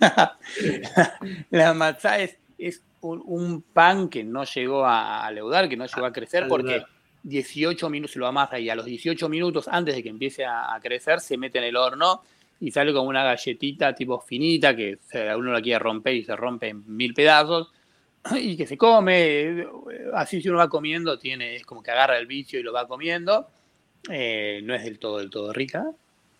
la 1.50 1.74
matzá 1.74 2.18
es, 2.20 2.38
es 2.56 2.82
un, 3.00 3.62
pan 3.62 4.08
que 4.08 4.24
no 4.24 4.44
llegó 4.44 4.86
a, 4.86 5.26
a 5.26 5.30
leudar, 5.30 5.68
que 5.68 5.76
no 5.76 5.84
llegó 5.86 6.06
a 6.06 6.12
crecer, 6.12 6.46
porque 6.48 6.84
18 7.22 7.90
minutos, 7.90 8.12
se 8.12 8.18
lo 8.18 8.26
amasa 8.26 8.58
y 8.58 8.70
a 8.70 8.74
los 8.74 8.84
18 8.84 9.28
minutos 9.28 9.68
antes 9.68 9.94
de 9.94 10.02
que 10.02 10.08
empiece 10.08 10.44
a, 10.44 10.78
crecer 10.82 11.20
se 11.20 11.36
mete 11.36 11.58
en 11.58 11.64
el 11.64 11.76
horno 11.76 12.22
y 12.60 12.70
sale 12.70 12.92
como 12.92 13.08
una 13.08 13.24
galletita 13.24 13.94
tipo 13.94 14.20
finita 14.20 14.74
que 14.74 14.98
uno 15.36 15.52
la 15.52 15.60
quiere 15.60 15.78
romper 15.78 16.14
y 16.14 16.24
se 16.24 16.36
rompe 16.36 16.68
en 16.68 16.84
mil 16.86 17.14
pedazos 17.14 17.72
y 18.36 18.56
que 18.56 18.66
se 18.66 18.76
come, 18.76 19.66
así 20.14 20.40
si 20.40 20.48
uno 20.48 20.58
va 20.58 20.68
comiendo 20.68 21.18
tiene, 21.18 21.56
es 21.56 21.64
como 21.64 21.82
que 21.82 21.90
agarra 21.90 22.18
el 22.18 22.26
vicio 22.26 22.58
y 22.58 22.62
lo 22.62 22.72
va 22.72 22.86
comiendo, 22.86 23.48
eh, 24.10 24.60
no 24.62 24.74
es 24.74 24.84
del 24.84 24.98
todo 24.98 25.18
del 25.18 25.30
todo 25.30 25.52
rica. 25.52 25.90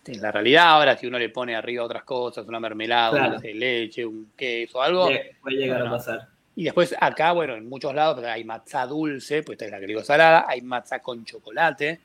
En 0.03 0.19
la 0.19 0.31
realidad, 0.31 0.69
ahora 0.69 0.97
si 0.97 1.05
uno 1.05 1.19
le 1.19 1.29
pone 1.29 1.55
arriba 1.55 1.83
otras 1.83 2.03
cosas, 2.03 2.47
una 2.47 2.59
mermelada, 2.59 3.37
de 3.37 3.53
leche, 3.53 4.03
un 4.03 4.31
queso, 4.35 4.81
algo. 4.81 5.09
Puede 5.41 5.57
llegar 5.57 5.85
a 5.85 5.91
pasar. 5.91 6.30
Y 6.55 6.65
después 6.65 6.95
acá, 6.99 7.31
bueno, 7.31 7.55
en 7.55 7.67
muchos 7.69 7.93
lados 7.93 8.23
hay 8.23 8.43
matzá 8.43 8.85
dulce, 8.85 9.43
pues 9.43 9.55
esta 9.55 9.65
es 9.65 9.71
la 9.71 9.79
digo 9.79 10.03
salada, 10.03 10.45
hay 10.47 10.61
matzá 10.61 10.99
con 10.99 11.23
chocolate, 11.23 11.99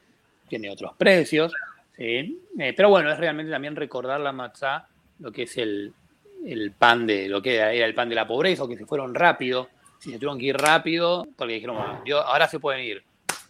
tiene 0.48 0.70
otros 0.70 0.92
precios, 0.96 1.52
¿sí? 1.96 2.40
Eh, 2.58 2.72
pero 2.76 2.88
bueno, 2.88 3.10
es 3.10 3.18
realmente 3.18 3.50
también 3.50 3.74
recordar 3.74 4.20
la 4.20 4.32
matzá, 4.32 4.86
lo 5.18 5.32
que 5.32 5.42
es 5.42 5.56
el, 5.58 5.92
pan 6.78 7.06
de, 7.06 7.28
lo 7.28 7.42
que 7.42 7.56
era, 7.56 7.72
el 7.72 7.94
pan 7.94 8.08
de 8.08 8.14
la 8.14 8.26
pobreza, 8.26 8.64
o 8.64 8.68
que 8.68 8.76
se 8.76 8.86
fueron 8.86 9.14
rápido, 9.14 9.68
si 9.98 10.10
se 10.10 10.18
tuvieron 10.18 10.38
que 10.38 10.46
ir 10.46 10.56
rápido, 10.56 11.26
porque 11.36 11.54
dijeron, 11.54 11.76
bueno, 11.76 12.18
ahora 12.18 12.46
se 12.46 12.60
pueden 12.60 12.84
ir. 12.84 13.02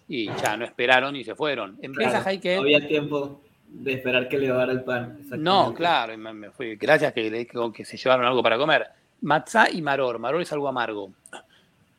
Y 0.09 0.27
ya 0.37 0.57
no 0.57 0.65
esperaron 0.65 1.17
y 1.17 1.25
se 1.25 1.35
fueron. 1.35 1.79
En 1.83 1.93
hay 2.25 2.39
que... 2.39 2.55
No 2.55 2.63
había 2.63 2.87
tiempo 2.87 3.43
de 3.69 3.95
esperar 3.95 4.29
que 4.29 4.39
le 4.39 4.47
llevara 4.47 4.73
el 4.73 4.85
pan. 4.85 5.19
No, 5.39 5.75
claro, 5.75 6.17
me, 6.17 6.51
fui, 6.53 6.77
gracias 6.77 7.13
que, 7.13 7.49
que 7.75 7.85
se 7.85 7.97
llevaron 7.97 8.25
algo 8.25 8.43
para 8.43 8.57
comer. 8.57 8.87
Matzá 9.23 9.71
y 9.71 9.83
maror. 9.83 10.19
Maror 10.19 10.43
es 10.43 10.53
algo 10.53 10.69
amargo. 10.69 11.13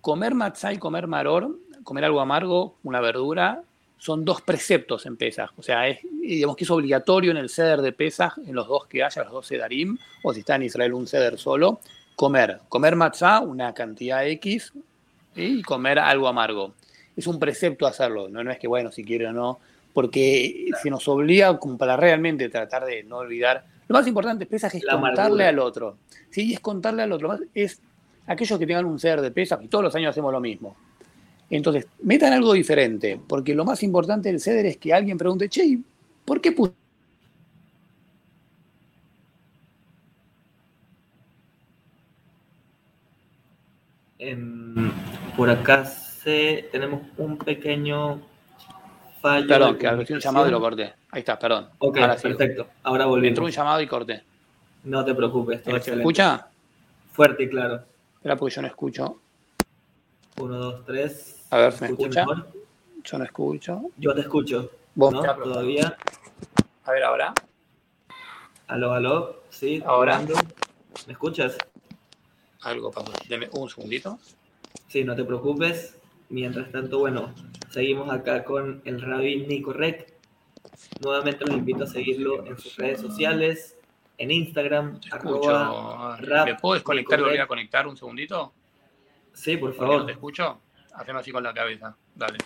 Comer 0.01 0.33
matzá 0.35 0.73
y 0.73 0.77
comer 0.77 1.07
maror, 1.07 1.57
comer 1.83 2.05
algo 2.05 2.21
amargo, 2.21 2.75
una 2.83 3.01
verdura, 3.01 3.61
son 3.97 4.23
dos 4.23 4.41
preceptos 4.41 5.05
en 5.05 5.17
Pesaj. 5.17 5.51
O 5.57 5.63
sea, 5.63 5.87
es, 5.87 5.99
digamos 6.21 6.55
que 6.55 6.63
es 6.63 6.71
obligatorio 6.71 7.31
en 7.31 7.37
el 7.37 7.49
ceder 7.49 7.81
de 7.81 7.91
Pesaj, 7.91 8.37
en 8.39 8.55
los 8.55 8.67
dos 8.67 8.85
que 8.85 9.03
haya, 9.03 9.23
los 9.23 9.33
dos 9.33 9.47
sedarim, 9.47 9.97
o 10.23 10.33
si 10.33 10.41
está 10.41 10.55
en 10.55 10.63
Israel 10.63 10.93
un 10.93 11.07
ceder 11.07 11.37
solo, 11.37 11.79
comer. 12.15 12.61
Comer 12.69 12.95
matzá, 12.95 13.39
una 13.39 13.73
cantidad 13.73 14.25
X, 14.27 14.73
y 15.35 15.61
comer 15.61 15.99
algo 15.99 16.27
amargo. 16.27 16.73
Es 17.15 17.27
un 17.27 17.39
precepto 17.39 17.87
hacerlo, 17.87 18.29
no, 18.29 18.43
no 18.43 18.51
es 18.51 18.59
que, 18.59 18.67
bueno, 18.67 18.91
si 18.91 19.03
quiere 19.03 19.27
o 19.27 19.33
no, 19.33 19.59
porque 19.93 20.69
se 20.81 20.89
nos 20.89 21.07
obliga 21.07 21.57
como 21.57 21.77
para 21.77 21.97
realmente 21.97 22.49
tratar 22.49 22.85
de 22.85 23.03
no 23.03 23.17
olvidar. 23.17 23.65
Lo 23.87 23.95
más 23.95 24.07
importante, 24.07 24.45
Pesaj, 24.45 24.75
es 24.75 24.85
contarle 24.85 25.45
al 25.45 25.59
otro. 25.59 25.97
Sí, 26.29 26.53
es 26.53 26.59
contarle 26.59 27.03
al 27.03 27.11
otro. 27.11 27.37
Es 27.53 27.81
aquellos 28.25 28.59
que 28.59 28.67
tengan 28.67 28.85
un 28.85 28.99
ser 28.99 29.21
de 29.21 29.31
Pesaj, 29.31 29.63
y 29.63 29.67
todos 29.67 29.83
los 29.83 29.95
años 29.95 30.09
hacemos 30.09 30.31
lo 30.31 30.41
mismo. 30.41 30.75
Entonces, 31.49 31.87
metan 32.01 32.33
algo 32.33 32.53
diferente, 32.53 33.19
porque 33.27 33.55
lo 33.55 33.63
más 33.63 33.81
importante 33.83 34.29
del 34.29 34.41
ceder 34.41 34.65
es 34.65 34.77
que 34.77 34.93
alguien 34.93 35.17
pregunte, 35.17 35.47
che, 35.47 35.79
¿por 36.25 36.41
qué 36.41 36.51
puse 36.51 36.73
em, 44.19 44.91
por 45.37 45.49
acá 45.49 45.85
se, 45.85 46.67
tenemos 46.71 47.01
un 47.17 47.37
pequeño 47.37 48.19
fallo. 49.21 49.47
Perdón, 49.47 49.77
que 49.77 50.13
un 50.13 50.19
llamado 50.19 50.47
y 50.47 50.51
lo 50.51 50.59
corté. 50.59 50.96
Ahí 51.17 51.21
está, 51.21 51.39
perdón. 51.39 51.69
Ok, 51.79 51.97
Ahora 51.97 52.15
perfecto. 52.15 52.67
Ahora 52.83 53.07
volvemos. 53.07 53.29
Entró 53.29 53.45
un 53.45 53.49
llamado 53.49 53.81
y 53.81 53.87
corté. 53.87 54.21
No 54.83 55.03
te 55.03 55.15
preocupes. 55.15 55.63
Todo 55.63 55.79
¿Se 55.79 55.95
escucha? 55.95 56.47
Fuerte 57.11 57.41
y 57.41 57.49
claro. 57.49 57.81
Espera, 58.17 58.35
porque 58.35 58.53
yo 58.53 58.61
no 58.61 58.67
escucho. 58.67 59.19
Uno, 60.39 60.57
dos, 60.57 60.85
tres. 60.85 61.43
A 61.49 61.57
ver, 61.57 61.73
¿me 61.81 61.87
escucha? 61.87 62.23
Yo 63.03 63.17
no 63.17 63.23
escucho. 63.23 63.81
Yo 63.97 64.13
te 64.13 64.21
escucho. 64.21 64.69
¿Vos 64.93 65.11
¿no? 65.11 65.23
Todavía. 65.23 65.97
A 66.85 66.91
ver, 66.91 67.03
ahora. 67.03 67.33
Aló, 68.67 68.93
aló. 68.93 69.41
Sí, 69.49 69.81
ahora. 69.87 70.21
¿Me 71.07 71.13
escuchas? 71.13 71.57
Algo, 72.61 72.91
Pablo. 72.91 73.13
Deme 73.27 73.49
un 73.53 73.67
segundito. 73.67 74.19
Sí, 74.87 75.03
no 75.03 75.15
te 75.15 75.23
preocupes. 75.23 75.97
Mientras 76.29 76.71
tanto, 76.71 76.99
bueno, 76.99 77.33
seguimos 77.71 78.11
acá 78.11 78.43
con 78.43 78.83
el 78.85 79.01
Rabbi 79.01 79.47
Nico 79.47 79.73
Rec. 79.73 80.15
Nuevamente 81.01 81.45
los 81.45 81.55
invito 81.55 81.83
a 81.83 81.87
seguirlo 81.87 82.45
en 82.45 82.57
sus 82.57 82.75
redes 82.75 83.01
sociales, 83.01 83.77
en 84.17 84.31
Instagram. 84.31 84.99
Arroba, 85.11 86.17
¿Me 86.45 86.55
puedo 86.55 86.75
desconectar 86.75 87.19
y 87.19 87.23
volver 87.23 87.41
a 87.41 87.47
conectar 87.47 87.87
un 87.87 87.97
segundito? 87.97 88.53
Sí, 89.33 89.57
por 89.57 89.73
favor. 89.73 90.05
¿Te 90.05 90.13
escucho? 90.13 90.59
Hacemos 90.93 91.21
así 91.21 91.31
con 91.31 91.43
la 91.43 91.53
cabeza. 91.53 91.95
Dale. 92.15 92.37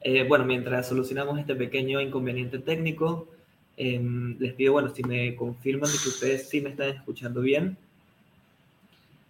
Eh, 0.00 0.24
bueno, 0.26 0.44
mientras 0.44 0.88
solucionamos 0.88 1.38
este 1.38 1.56
pequeño 1.56 2.00
inconveniente 2.00 2.60
técnico, 2.60 3.28
em, 3.76 4.38
les 4.38 4.54
pido, 4.54 4.72
bueno, 4.74 4.90
si 4.94 5.02
me 5.02 5.34
confirman 5.34 5.90
de 5.90 5.98
que 5.98 6.08
ustedes 6.08 6.48
sí 6.48 6.60
me 6.60 6.70
están 6.70 6.90
escuchando 6.90 7.40
bien, 7.40 7.76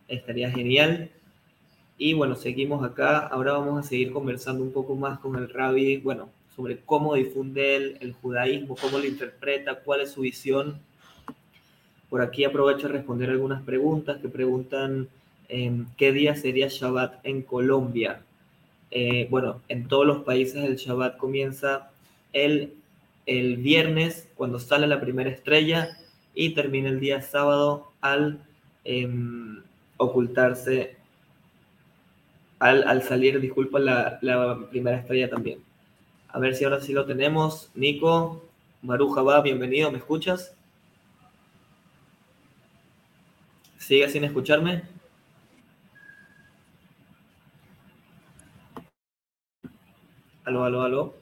estaría 0.09 0.51
genial. 0.51 1.11
Y 1.99 2.15
bueno, 2.15 2.37
seguimos 2.37 2.85
acá. 2.85 3.19
Ahora 3.19 3.53
vamos 3.53 3.85
a 3.85 3.89
seguir 3.89 4.13
conversando 4.13 4.63
un 4.63 4.73
poco 4.73 4.95
más 4.95 5.19
con 5.19 5.37
el 5.37 5.51
rabbi, 5.51 5.99
bueno, 5.99 6.31
sobre 6.55 6.79
cómo 6.79 7.15
difunde 7.15 7.99
el, 8.01 8.13
judaísmo, 8.15 8.77
cómo 8.81 8.99
lo 8.99 9.05
interpreta, 9.05 9.81
cuál 9.81 10.03
es 10.03 10.13
su 10.13 10.23
visión. 10.23 10.81
Por 12.09 12.23
aquí 12.23 12.45
aprovecho 12.45 12.87
a 12.87 12.91
responder 12.91 13.31
algunas 13.31 13.63
preguntas 13.63 14.19
que 14.23 14.29
preguntan 14.29 15.09
¿Qué 15.49 16.13
día 16.13 16.37
sería 16.37 16.69
Shabbat 16.69 17.25
en 17.25 17.41
Colombia? 17.41 18.21
Eh, 18.91 19.27
bueno, 19.31 19.63
en 19.69 19.89
todos 19.89 20.07
los 20.07 20.23
países 20.23 20.63
el 20.63 20.77
Shabbat 20.77 21.17
comienza 21.17 21.91
el, 22.35 22.75
el 23.25 23.57
viernes 23.57 24.29
cuando 24.35 24.59
sale 24.59 24.87
la 24.87 25.01
primera 25.01 25.31
estrella 25.31 25.97
y 26.35 26.51
termina 26.51 26.91
el 26.91 27.01
día 27.01 27.23
sábado 27.23 27.91
al 28.03 28.41
em, 28.85 29.63
ocultarse, 29.97 30.98
al, 32.59 33.03
salir, 33.03 33.41
disculpa, 33.41 33.79
la, 33.79 34.19
la, 34.23 34.59
primera 34.71 34.99
estrella 34.99 35.31
también. 35.31 35.61
A 36.29 36.39
ver 36.39 36.55
si 36.55 36.65
ahora 36.65 36.81
sí 36.81 36.93
lo 36.93 37.07
tenemos. 37.07 37.71
Nico, 37.75 38.45
Maruja 38.83 39.23
va, 39.23 39.41
bienvenido, 39.43 39.91
¿me 39.91 39.99
escuchas? 39.99 40.55
¿Sigue 43.79 44.09
sin 44.09 44.25
escucharme? 44.25 44.83
Aló, 50.45 50.65
aló, 50.65 50.83
aló. 50.83 51.18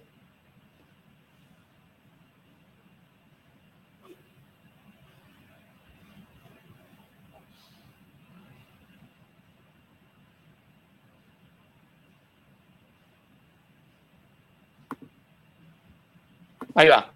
Ahí 16.76 16.88
va, 16.88 17.10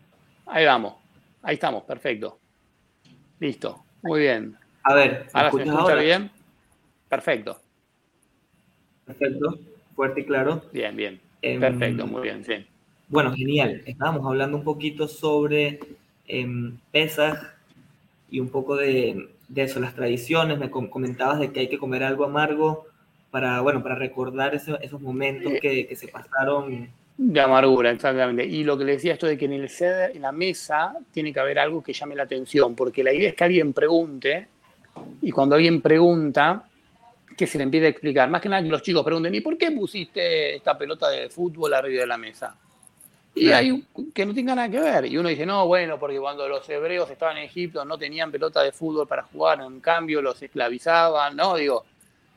ahí 0.46 0.64
vamos, 0.64 0.94
ahí 1.42 1.55
estamos, 1.55 1.83
perfecto. 1.85 2.38
Listo, 3.38 3.85
muy 4.03 4.20
bien. 4.20 4.57
A 4.85 4.94
ver, 4.94 5.29
¿ahora 5.35 5.51
se 5.51 5.62
escucha 5.62 5.94
bien? 5.96 6.31
Perfecto. 7.11 7.61
Perfecto, 9.05 9.59
fuerte 9.94 10.23
y 10.23 10.25
claro. 10.25 10.62
Bien, 10.73 10.96
bien. 10.96 11.20
Em, 11.42 11.61
Perfecto, 11.61 12.07
muy 12.07 12.23
bien, 12.23 12.42
sí. 12.42 12.66
Bueno, 13.09 13.35
genial. 13.35 13.83
Estábamos 13.85 14.25
hablando 14.27 14.57
un 14.57 14.64
poquito 14.64 15.07
sobre 15.09 15.81
eh, 16.27 16.73
Pesaj 16.90 17.53
y 18.31 18.40
un 18.40 18.49
poco 18.49 18.77
de, 18.77 19.29
eso, 19.55 19.79
las 19.79 19.94
tradiciones. 19.94 20.59
Me 20.59 20.70
comentabas 20.70 21.38
de 21.38 21.53
que 21.53 21.61
hay 21.61 21.68
que 21.68 21.79
comer 21.79 22.03
algo 22.03 22.25
amargo 22.25 22.87
para, 23.31 23.61
bueno, 23.61 23.83
para 23.83 23.94
recordar 23.94 24.55
esos 24.55 25.01
momentos 25.03 25.53
que, 25.61 25.94
se 25.96 26.09
pasaron. 26.09 26.88
De 27.22 27.38
amargura, 27.38 27.90
exactamente. 27.90 28.46
Y 28.46 28.64
lo 28.64 28.78
que 28.78 28.85
le 28.85 28.92
decía 28.92 29.12
esto 29.12 29.26
de 29.26 29.37
que 29.37 29.44
en 29.44 29.52
el 29.52 29.68
ceder, 29.68 30.16
en 30.16 30.22
la 30.22 30.33
mesa, 30.33 30.94
tiene 31.12 31.35
que 31.35 31.40
haber 31.40 31.59
algo 31.59 31.83
que 31.83 31.92
llame 31.92 32.16
la 32.16 32.22
atención, 32.22 32.74
porque 32.74 33.04
la 33.04 33.12
idea 33.12 33.28
es 33.28 33.35
que 33.35 33.44
alguien 33.44 33.74
pregunte, 33.74 34.48
y 35.20 35.30
cuando 35.30 35.54
alguien 35.54 35.83
pregunta, 35.83 36.64
que 37.37 37.46
se 37.46 37.59
le 37.59 37.64
empiece 37.64 37.87
a 37.87 37.90
explicar. 37.90 38.30
Más 38.30 38.40
que 38.40 38.48
nada 38.48 38.62
que 38.62 38.70
los 38.70 38.80
chicos 38.80 39.04
pregunten, 39.04 39.35
¿y 39.35 39.42
por 39.42 39.59
qué 39.59 39.70
pusiste 39.70 40.56
esta 40.56 40.78
pelota 40.78 41.11
de 41.11 41.28
fútbol 41.28 41.74
arriba 41.74 42.00
de 42.00 42.06
la 42.06 42.16
mesa? 42.16 42.56
Y 43.35 43.50
hay 43.50 43.85
que 44.14 44.24
no 44.24 44.33
tenga 44.33 44.54
nada 44.54 44.70
que 44.70 44.80
ver. 44.80 45.04
Y 45.04 45.18
uno 45.18 45.28
dice, 45.28 45.44
no, 45.44 45.66
bueno, 45.66 45.98
porque 45.98 46.18
cuando 46.18 46.48
los 46.48 46.66
hebreos 46.70 47.11
estaban 47.11 47.37
en 47.37 47.44
Egipto 47.44 47.85
no 47.85 47.98
tenían 47.98 48.33
pelota 48.33 48.62
de 48.62 48.72
fútbol 48.72 49.06
para 49.06 49.24
jugar, 49.24 49.61
en 49.61 49.78
cambio 49.80 50.22
los 50.22 50.42
esclavizaban. 50.42 51.37
No, 51.37 51.56
digo, 51.56 51.85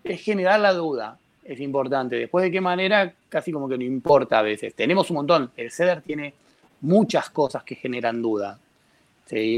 es 0.03 0.21
generar 0.21 0.59
la 0.59 0.73
duda, 0.73 1.17
es 1.45 1.59
importante. 1.59 2.15
Después 2.15 2.43
de 2.43 2.51
qué 2.51 2.61
manera, 2.61 3.13
casi 3.29 3.51
como 3.51 3.67
que 3.67 3.77
no 3.77 3.83
importa 3.83 4.39
a 4.39 4.41
veces. 4.41 4.73
Tenemos 4.73 5.09
un 5.09 5.17
montón. 5.17 5.51
El 5.55 5.71
CEDER 5.71 6.01
tiene 6.01 6.33
muchas 6.81 7.29
cosas 7.29 7.63
que 7.63 7.75
generan 7.75 8.21
duda. 8.21 8.59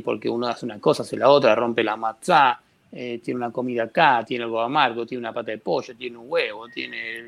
Porque 0.05 0.29
uno 0.29 0.47
hace 0.47 0.65
una 0.65 0.79
cosa, 0.79 1.03
hace 1.03 1.17
la 1.17 1.27
otra, 1.29 1.53
rompe 1.53 1.83
la 1.83 1.97
matzá, 1.97 2.61
eh, 2.93 3.19
tiene 3.21 3.39
una 3.39 3.51
comida 3.51 3.83
acá, 3.83 4.23
tiene 4.25 4.45
algo 4.45 4.61
amargo, 4.61 5.05
tiene 5.05 5.19
una 5.19 5.33
pata 5.33 5.51
de 5.51 5.57
pollo, 5.57 5.93
tiene 5.97 6.15
un 6.17 6.27
huevo, 6.29 6.69
tiene 6.69 7.21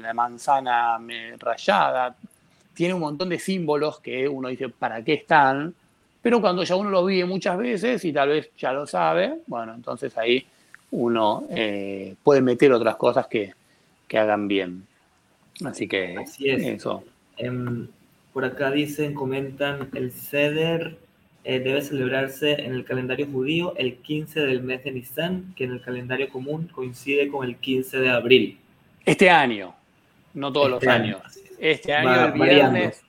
la 0.00 0.14
manzana 0.14 0.98
rayada, 1.38 2.16
tiene 2.72 2.94
un 2.94 3.00
montón 3.00 3.28
de 3.28 3.38
símbolos 3.38 4.00
que 4.00 4.26
uno 4.26 4.48
dice, 4.48 4.70
¿para 4.70 5.04
qué 5.04 5.14
están? 5.14 5.74
Pero 6.22 6.40
cuando 6.40 6.62
ya 6.62 6.76
uno 6.76 6.88
lo 6.88 7.04
vive 7.04 7.26
muchas 7.26 7.58
veces 7.58 8.02
y 8.06 8.12
tal 8.12 8.30
vez 8.30 8.50
ya 8.56 8.72
lo 8.72 8.86
sabe, 8.86 9.40
bueno, 9.46 9.74
entonces 9.74 10.16
ahí 10.16 10.46
uno 10.92 11.44
eh, 11.50 12.14
puede 12.22 12.40
meter 12.40 12.72
otras 12.72 12.96
cosas 12.96 13.26
que, 13.26 13.52
hagan 14.18 14.48
bien. 14.48 14.86
Así 15.64 15.88
que 15.88 16.16
Así 16.16 16.48
es. 16.48 16.62
eso. 16.62 17.04
Em, 17.36 17.88
por 18.32 18.44
acá 18.44 18.70
dicen, 18.70 19.14
comentan 19.14 19.88
el 19.94 20.12
ceder 20.12 20.96
eh, 21.42 21.58
debe 21.58 21.80
celebrarse 21.80 22.52
en 22.52 22.74
el 22.74 22.84
calendario 22.84 23.26
judío 23.26 23.72
el 23.76 23.96
15 23.96 24.40
del 24.40 24.62
mes 24.62 24.84
de 24.84 24.92
Nisan, 24.92 25.54
que 25.56 25.64
en 25.64 25.72
el 25.72 25.80
calendario 25.80 26.28
común 26.28 26.68
coincide 26.68 27.28
con 27.28 27.46
el 27.46 27.56
15 27.56 27.98
de 27.98 28.10
abril. 28.10 28.58
Este 29.06 29.30
año, 29.30 29.74
no 30.34 30.52
todos 30.52 30.68
los 30.68 30.82
este 30.82 30.92
años. 30.92 31.22
Este 31.58 31.94
año, 31.94 32.26
el 32.26 32.32
viernes. 32.32 33.02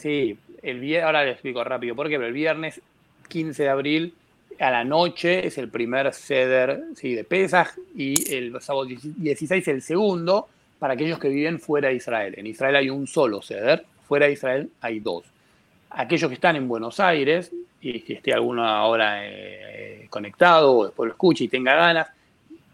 Sí, 0.00 0.38
el 0.62 0.80
viernes, 0.80 1.06
ahora 1.06 1.24
le 1.24 1.32
explico 1.32 1.62
rápido 1.64 1.94
por 1.94 2.08
qué, 2.08 2.16
pero 2.16 2.28
el 2.28 2.32
viernes 2.32 2.80
15 3.28 3.62
de 3.62 3.68
abril 3.68 4.14
a 4.58 4.70
la 4.70 4.84
noche 4.84 5.46
es 5.46 5.58
el 5.58 5.68
primer 5.68 6.12
ceder 6.12 6.84
sí, 6.94 7.14
de 7.14 7.24
Pesaj 7.24 7.74
y 7.94 8.34
el 8.34 8.60
sábado 8.60 8.86
16 8.86 9.68
el 9.68 9.82
segundo 9.82 10.48
para 10.78 10.94
aquellos 10.94 11.18
que 11.18 11.28
viven 11.28 11.58
fuera 11.58 11.88
de 11.88 11.94
Israel. 11.94 12.34
En 12.36 12.46
Israel 12.46 12.76
hay 12.76 12.90
un 12.90 13.06
solo 13.06 13.42
ceder, 13.42 13.84
fuera 14.06 14.26
de 14.26 14.32
Israel 14.32 14.70
hay 14.80 15.00
dos. 15.00 15.24
Aquellos 15.90 16.28
que 16.28 16.34
están 16.34 16.56
en 16.56 16.68
Buenos 16.68 17.00
Aires 17.00 17.52
y 17.80 18.00
si 18.00 18.14
esté 18.14 18.32
alguno 18.32 18.64
ahora 18.64 19.20
eh, 19.26 20.06
conectado 20.10 20.76
o 20.76 20.84
después 20.86 21.06
lo 21.08 21.12
escuche 21.12 21.44
y 21.44 21.48
tenga 21.48 21.74
ganas 21.74 22.08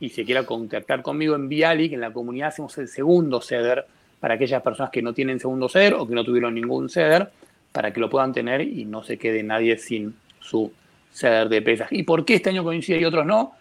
y 0.00 0.08
se 0.08 0.24
quiera 0.24 0.44
contactar 0.44 1.02
conmigo 1.02 1.36
en 1.36 1.48
que 1.48 1.64
en 1.64 2.00
la 2.00 2.12
comunidad 2.12 2.48
hacemos 2.48 2.76
el 2.78 2.88
segundo 2.88 3.40
ceder 3.40 3.86
para 4.18 4.34
aquellas 4.34 4.62
personas 4.62 4.90
que 4.90 5.02
no 5.02 5.12
tienen 5.12 5.38
segundo 5.38 5.68
ceder 5.68 5.94
o 5.94 6.06
que 6.06 6.14
no 6.14 6.24
tuvieron 6.24 6.54
ningún 6.54 6.88
ceder, 6.88 7.28
para 7.72 7.92
que 7.92 8.00
lo 8.00 8.10
puedan 8.10 8.32
tener 8.32 8.60
y 8.60 8.84
no 8.84 9.02
se 9.02 9.18
quede 9.18 9.42
nadie 9.42 9.78
sin 9.78 10.14
su 10.40 10.72
ceder 11.12 11.48
de 11.48 11.62
pesas. 11.62 11.88
¿Y 11.92 12.02
por 12.02 12.24
qué 12.24 12.34
este 12.34 12.50
año 12.50 12.64
coincide 12.64 12.98
y 12.98 13.04
otros 13.04 13.26
no? 13.26 13.52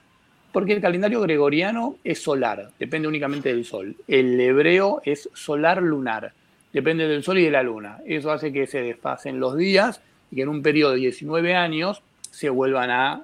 Porque 0.52 0.74
el 0.74 0.82
calendario 0.82 1.22
gregoriano 1.22 1.96
es 2.04 2.22
solar, 2.22 2.72
depende 2.78 3.08
únicamente 3.08 3.50
del 3.50 3.66
sol. 3.66 3.96
El 4.08 4.40
hebreo 4.40 5.02
es 5.06 5.30
solar 5.34 5.82
lunar. 5.82 6.34
depende 6.74 7.06
del 7.06 7.22
sol 7.22 7.38
y 7.38 7.44
de 7.44 7.52
la 7.52 7.64
luna. 7.64 8.00
Eso 8.06 8.32
hace 8.32 8.54
que 8.54 8.66
se 8.66 8.82
desfasen 8.82 9.40
los 9.40 9.58
días 9.58 10.02
y 10.32 10.38
que 10.38 10.42
en 10.44 10.48
un 10.48 10.62
periodo 10.62 10.94
de 10.94 11.00
19 11.00 11.54
años 11.54 12.02
se 12.30 12.50
vuelvan 12.50 12.90
a, 12.92 13.24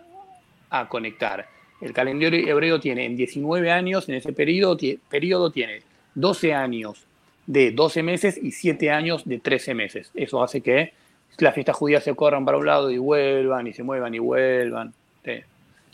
conectar. 0.90 1.48
El 1.80 1.94
calendario 1.94 2.46
hebreo 2.46 2.80
tiene 2.80 3.06
en 3.06 3.16
19 3.16 3.72
años, 3.72 4.10
en 4.10 4.16
ese 4.16 4.34
periodo, 4.34 4.78
periodo 5.10 5.50
tiene 5.50 5.82
12 6.16 6.54
años 6.54 7.06
de 7.46 7.72
12 7.72 8.04
meses 8.04 8.38
y 8.42 8.52
7 8.52 8.92
años 8.92 9.24
de 9.24 9.40
13 9.40 9.74
meses. 9.74 10.12
Eso 10.14 10.44
hace 10.44 10.60
que 10.60 10.94
las 11.38 11.54
fiestas 11.54 11.76
judías 11.76 12.04
se 12.04 12.16
corran 12.16 12.46
para 12.46 12.58
un 12.58 12.66
lado 12.66 12.92
y 12.92 12.98
vuelvan, 12.98 13.68
y 13.68 13.74
se 13.74 13.84
muevan 13.84 14.14
y 14.14 14.20
vuelvan. 14.20 14.94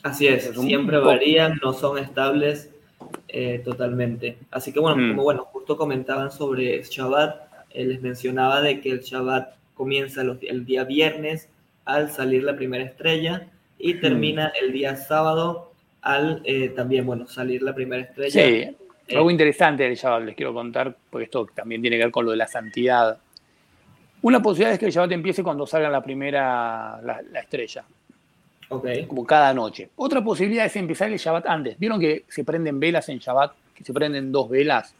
Así 0.03 0.27
es, 0.27 0.51
siempre 0.59 0.97
varían, 0.97 1.59
no 1.63 1.71
son 1.71 1.97
estables 1.97 2.69
eh, 3.29 3.61
totalmente. 3.63 4.37
Así 4.51 4.73
que 4.73 4.79
bueno, 4.79 4.97
mm. 4.97 5.09
como 5.11 5.23
bueno, 5.23 5.45
justo 5.45 5.77
comentaban 5.77 6.29
sobre 6.29 6.83
Shabbat, 6.83 7.35
eh, 7.71 7.85
les 7.85 8.01
mencionaba 8.01 8.61
de 8.61 8.81
que 8.81 8.91
el 8.91 8.99
Shabbat 8.99 9.55
comienza 9.73 10.21
el 10.21 10.65
día 10.65 10.83
viernes 10.83 11.47
al 11.85 12.11
salir 12.11 12.43
la 12.43 12.55
primera 12.55 12.83
estrella 12.83 13.47
y 13.79 13.93
mm. 13.93 14.01
termina 14.01 14.51
el 14.61 14.73
día 14.73 14.97
sábado 14.97 15.71
al 16.01 16.41
eh, 16.43 16.69
también, 16.69 17.05
bueno, 17.05 17.25
salir 17.27 17.63
la 17.63 17.73
primera 17.73 18.03
estrella. 18.03 18.29
Sí, 19.07 19.15
algo 19.15 19.31
interesante 19.31 19.83
del 19.83 19.95
Shabbat 19.95 20.23
les 20.23 20.35
quiero 20.35 20.53
contar, 20.53 20.95
porque 21.09 21.25
esto 21.25 21.47
también 21.55 21.81
tiene 21.81 21.97
que 21.97 22.03
ver 22.03 22.11
con 22.11 22.25
lo 22.25 22.31
de 22.31 22.37
la 22.37 22.47
santidad. 22.47 23.17
Una 24.23 24.41
posibilidad 24.41 24.73
es 24.73 24.79
que 24.79 24.85
el 24.87 24.91
Shabbat 24.91 25.11
empiece 25.11 25.43
cuando 25.43 25.67
salga 25.67 25.89
la 25.89 26.01
primera, 26.01 26.99
la 27.01 27.39
estrella. 27.39 27.83
Como 29.07 29.25
cada 29.25 29.53
noche. 29.53 29.89
Otra 29.97 30.23
posibilidad 30.23 30.65
es 30.65 30.75
empezar 30.75 31.11
el 31.11 31.17
Shabbat 31.17 31.45
antes. 31.45 31.77
¿Vieron 31.77 31.99
que 31.99 32.23
se 32.27 32.43
prenden 32.43 32.79
velas 32.79 33.07
en 33.09 33.19
Shabbat? 33.19 33.53
Que 33.75 33.83
se 33.83 33.93
prenden 33.93 34.31
dos 34.31 34.49
velas. 34.49 34.95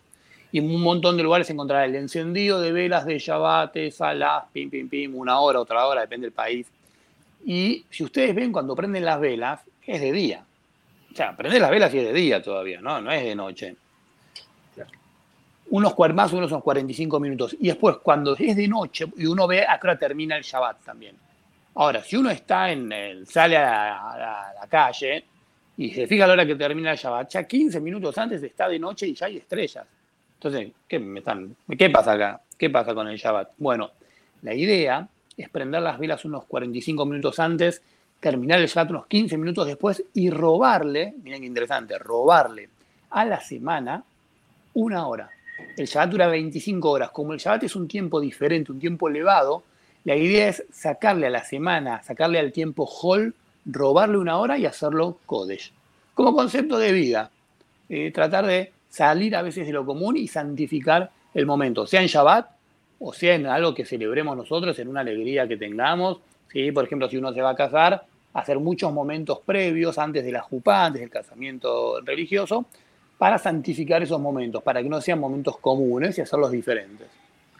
Y 0.52 0.60
en 0.60 0.70
un 0.70 0.82
montón 0.82 1.18
de 1.18 1.24
lugares 1.24 1.50
encontrará 1.50 1.86
el 1.86 1.96
encendido 1.96 2.62
de 2.62 2.72
velas 2.72 3.06
de 3.06 3.18
Shabbat, 3.18 3.76
salas, 3.92 4.44
pim, 4.54 4.70
pim, 4.70 4.88
pim, 4.88 5.16
una 5.16 5.40
hora, 5.40 5.60
otra 5.60 5.88
hora, 5.88 6.02
depende 6.02 6.28
del 6.28 6.34
país. 6.34 6.68
Y 7.46 7.86
si 7.90 8.04
ustedes 8.04 8.36
ven 8.36 8.52
cuando 8.52 8.76
prenden 8.76 9.04
las 9.04 9.20
velas, 9.20 9.62
es 9.86 10.00
de 10.00 10.12
día. 10.12 10.46
O 11.12 11.16
sea, 11.16 11.36
prender 11.36 11.62
las 11.62 11.72
velas 11.72 11.94
y 11.94 12.00
es 12.00 12.06
de 12.06 12.14
día 12.14 12.42
todavía, 12.42 12.82
¿no? 12.82 13.02
No 13.02 13.12
es 13.12 13.24
de 13.24 13.36
noche. 13.36 13.76
Unos 15.74 15.96
más 16.14 16.32
unos 16.32 16.52
45 16.62 17.20
minutos. 17.20 17.56
Y 17.60 17.66
después, 17.66 17.98
cuando 17.98 18.36
es 18.38 18.56
de 18.56 18.68
noche 18.68 19.08
y 19.18 19.26
uno 19.26 19.48
ve 19.48 19.66
a 19.68 19.80
qué 19.80 19.88
hora 19.88 19.98
termina 19.98 20.38
el 20.38 20.44
Shabbat 20.44 20.84
también. 20.84 21.16
Ahora, 21.74 22.04
si 22.04 22.16
uno 22.16 22.30
está 22.30 22.72
en 22.72 22.92
el, 22.92 23.26
sale 23.26 23.58
a 23.58 24.54
la, 24.56 24.68
calle 24.70 25.26
y 25.76 25.90
se 25.90 26.06
fija 26.06 26.26
a 26.26 26.28
la 26.28 26.34
hora 26.34 26.46
que 26.46 26.56
termina 26.56 26.92
el 26.92 26.98
Shabbat, 27.00 27.28
ya 27.28 27.48
15 27.48 27.80
minutos 27.80 28.16
antes 28.20 28.44
está 28.44 28.70
de 28.70 28.78
noche 28.78 29.08
y 29.08 29.16
ya 29.16 29.26
hay 29.26 29.38
estrellas. 29.38 29.84
Entonces, 30.36 30.74
¿qué, 30.88 31.00
me 31.00 31.22
están, 31.22 31.56
¿qué 31.76 31.90
pasa 31.90 32.12
acá? 32.12 32.40
¿Qué 32.56 32.70
pasa 32.70 32.94
con 32.94 33.08
el 33.08 33.18
Shabbat? 33.18 33.54
Bueno, 33.58 33.90
la 34.44 34.54
idea 34.54 35.08
es 35.36 35.50
prender 35.50 35.82
las 35.82 35.98
velas 35.98 36.24
unos 36.24 36.46
45 36.46 37.04
minutos 37.08 37.40
antes, 37.40 37.82
terminar 38.20 38.60
el 38.60 38.68
Shabbat 38.68 38.92
unos 38.92 39.08
15 39.08 39.40
minutos 39.40 39.66
después 39.66 40.04
y 40.14 40.30
robarle, 40.30 41.16
miren 41.24 41.42
qué 41.42 41.48
interesante, 41.48 41.98
robarle 41.98 42.70
a 43.10 43.26
la 43.26 43.42
semana 43.42 44.04
una 44.76 45.08
hora. 45.08 45.32
El 45.78 45.88
Shabbat 45.88 46.10
dura 46.10 46.28
25 46.28 46.89
horas. 46.89 47.12
Como 47.12 47.34
el 47.34 47.39
Shabbat 47.39 47.63
es 47.63 47.76
un 47.76 47.88
tiempo 47.88 48.19
diferente, 48.19 48.71
un 48.71 48.80
tiempo 48.80 49.10
elevado, 49.10 49.63
la 50.04 50.15
idea 50.15 50.49
es 50.49 50.65
sacarle 50.71 51.28
a 51.28 51.30
la 51.30 51.43
semana, 51.43 52.04
sacarle 52.04 52.39
al 52.39 52.52
tiempo 52.52 52.86
Hall, 52.86 53.34
robarle 53.65 54.17
una 54.17 54.38
hora 54.38 54.58
y 54.58 54.65
hacerlo 54.65 55.17
Kodesh. 55.26 55.71
Como 56.13 56.36
concepto 56.36 56.78
de 56.78 56.91
vida, 56.91 57.32
eh, 57.89 58.12
tratar 58.12 58.45
de 58.45 58.71
salir 58.89 59.36
a 59.36 59.41
veces 59.41 59.65
de 59.65 59.73
lo 59.73 59.86
común 59.86 60.17
y 60.17 60.28
santificar 60.28 61.10
el 61.34 61.45
momento, 61.45 61.88
sea 61.88 62.02
en 62.02 62.08
Shabbat 62.08 62.47
o 63.06 63.13
sea 63.13 63.36
en 63.36 63.45
algo 63.47 63.73
que 63.73 63.86
celebremos 63.86 64.38
nosotros, 64.38 64.80
en 64.80 64.88
una 64.88 65.02
alegría 65.02 65.45
que 65.45 65.58
tengamos. 65.58 66.19
¿sí? 66.52 66.71
Por 66.71 66.86
ejemplo, 66.86 67.10
si 67.10 67.17
uno 67.17 67.34
se 67.34 67.41
va 67.41 67.49
a 67.49 67.56
casar, 67.56 68.06
hacer 68.34 68.60
muchos 68.60 68.93
momentos 68.93 69.39
previos 69.45 69.97
antes 69.97 70.23
de 70.23 70.32
la 70.32 70.41
jupá, 70.41 70.86
antes 70.86 71.02
del 71.02 71.10
casamiento 71.10 71.99
religioso, 72.02 72.65
para 73.17 73.38
santificar 73.38 74.04
esos 74.04 74.19
momentos, 74.19 74.62
para 74.63 74.82
que 74.82 74.89
no 74.89 74.99
sean 75.02 75.19
momentos 75.19 75.58
comunes 75.58 76.17
y 76.17 76.21
hacerlos 76.21 76.52
diferentes. 76.52 77.08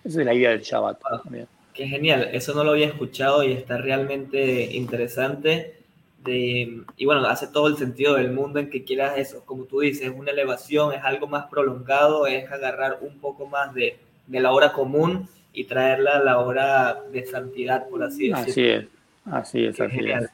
Esa 0.04 0.20
es 0.20 0.26
la 0.26 0.34
idea 0.34 0.50
del 0.50 0.62
Shabbat. 0.62 1.00
También. 1.24 1.48
Qué 1.74 1.88
genial, 1.88 2.30
eso 2.34 2.54
no 2.54 2.64
lo 2.64 2.72
había 2.72 2.88
escuchado 2.88 3.44
y 3.44 3.54
está 3.54 3.78
realmente 3.78 4.76
interesante. 4.76 5.80
De, 6.24 6.82
y 6.96 7.06
bueno, 7.06 7.26
hace 7.26 7.48
todo 7.48 7.68
el 7.68 7.76
sentido 7.76 8.16
del 8.16 8.32
mundo 8.32 8.60
en 8.60 8.70
que 8.70 8.84
quieras 8.86 9.18
eso, 9.18 9.44
como 9.46 9.66
tú 9.66 9.82
dices, 9.82 10.10
una 10.16 10.32
elevación, 10.32 10.94
es 10.94 11.04
algo 11.04 11.28
más 11.28 11.48
prolongado, 11.48 12.28
es 12.28 12.50
agarrar 12.50 13.00
un 13.02 13.20
poco 13.20 13.46
más 13.46 13.74
de, 13.74 13.98
de 14.28 14.40
la 14.40 14.54
hora 14.54 14.72
común 14.72 15.28
y 15.52 15.66
traerla 15.66 16.18
a 16.18 16.24
la 16.24 16.40
hora 16.40 17.02
de 17.12 17.26
santidad, 17.26 17.88
por 17.90 18.04
así 18.04 18.30
decirlo. 18.30 18.52
Así 18.52 18.68
es, 18.68 18.86
así 19.26 19.66
es, 19.66 19.80
así 19.82 20.00
es. 20.00 20.30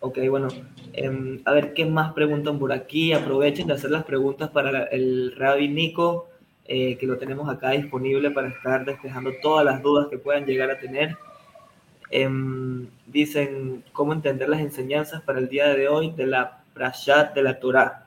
Ok, 0.00 0.18
bueno, 0.28 0.48
em, 0.94 1.40
a 1.44 1.52
ver 1.52 1.74
qué 1.74 1.84
más 1.84 2.12
preguntan 2.14 2.58
por 2.58 2.72
aquí. 2.72 3.12
Aprovechen 3.12 3.66
de 3.66 3.74
hacer 3.74 3.90
las 3.90 4.04
preguntas 4.04 4.50
para 4.50 4.84
el 4.84 5.34
Rabbi 5.36 5.68
Nico. 5.68 6.28
Eh, 6.72 6.96
que 6.98 7.06
lo 7.06 7.18
tenemos 7.18 7.48
acá 7.48 7.70
disponible 7.70 8.30
para 8.30 8.48
estar 8.48 8.84
despejando 8.84 9.32
todas 9.42 9.64
las 9.64 9.82
dudas 9.82 10.06
que 10.08 10.18
puedan 10.18 10.46
llegar 10.46 10.70
a 10.70 10.78
tener. 10.78 11.16
Em, 12.10 12.88
dicen 13.06 13.84
cómo 13.92 14.12
entender 14.12 14.48
las 14.48 14.60
enseñanzas 14.60 15.20
para 15.22 15.38
el 15.38 15.48
día 15.48 15.74
de 15.74 15.88
hoy 15.88 16.12
de 16.12 16.26
la 16.26 16.62
Prashat 16.72 17.34
de 17.34 17.42
la 17.42 17.58
Torah. 17.58 18.06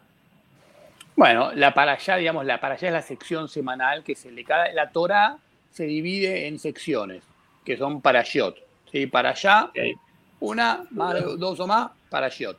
Bueno, 1.15 1.51
la 1.53 1.73
Parashá, 1.73 2.15
digamos, 2.15 2.45
la 2.45 2.60
Parashá 2.60 2.88
es 2.88 2.93
la 2.93 3.01
sección 3.01 3.47
semanal 3.47 4.03
que 4.03 4.15
se 4.15 4.32
le 4.32 4.43
cada 4.43 4.71
la 4.71 4.91
Torah 4.91 5.38
se 5.69 5.86
divide 5.86 6.47
en 6.47 6.58
secciones, 6.58 7.23
que 7.65 7.77
son 7.77 8.01
Parashot. 8.01 8.58
¿sí? 8.91 9.08
Parashá, 9.08 9.71
una, 10.43 10.84
más, 10.91 11.15
dos 11.38 11.60
o 11.60 11.67
más, 11.67 11.91
Parashot. 12.10 12.58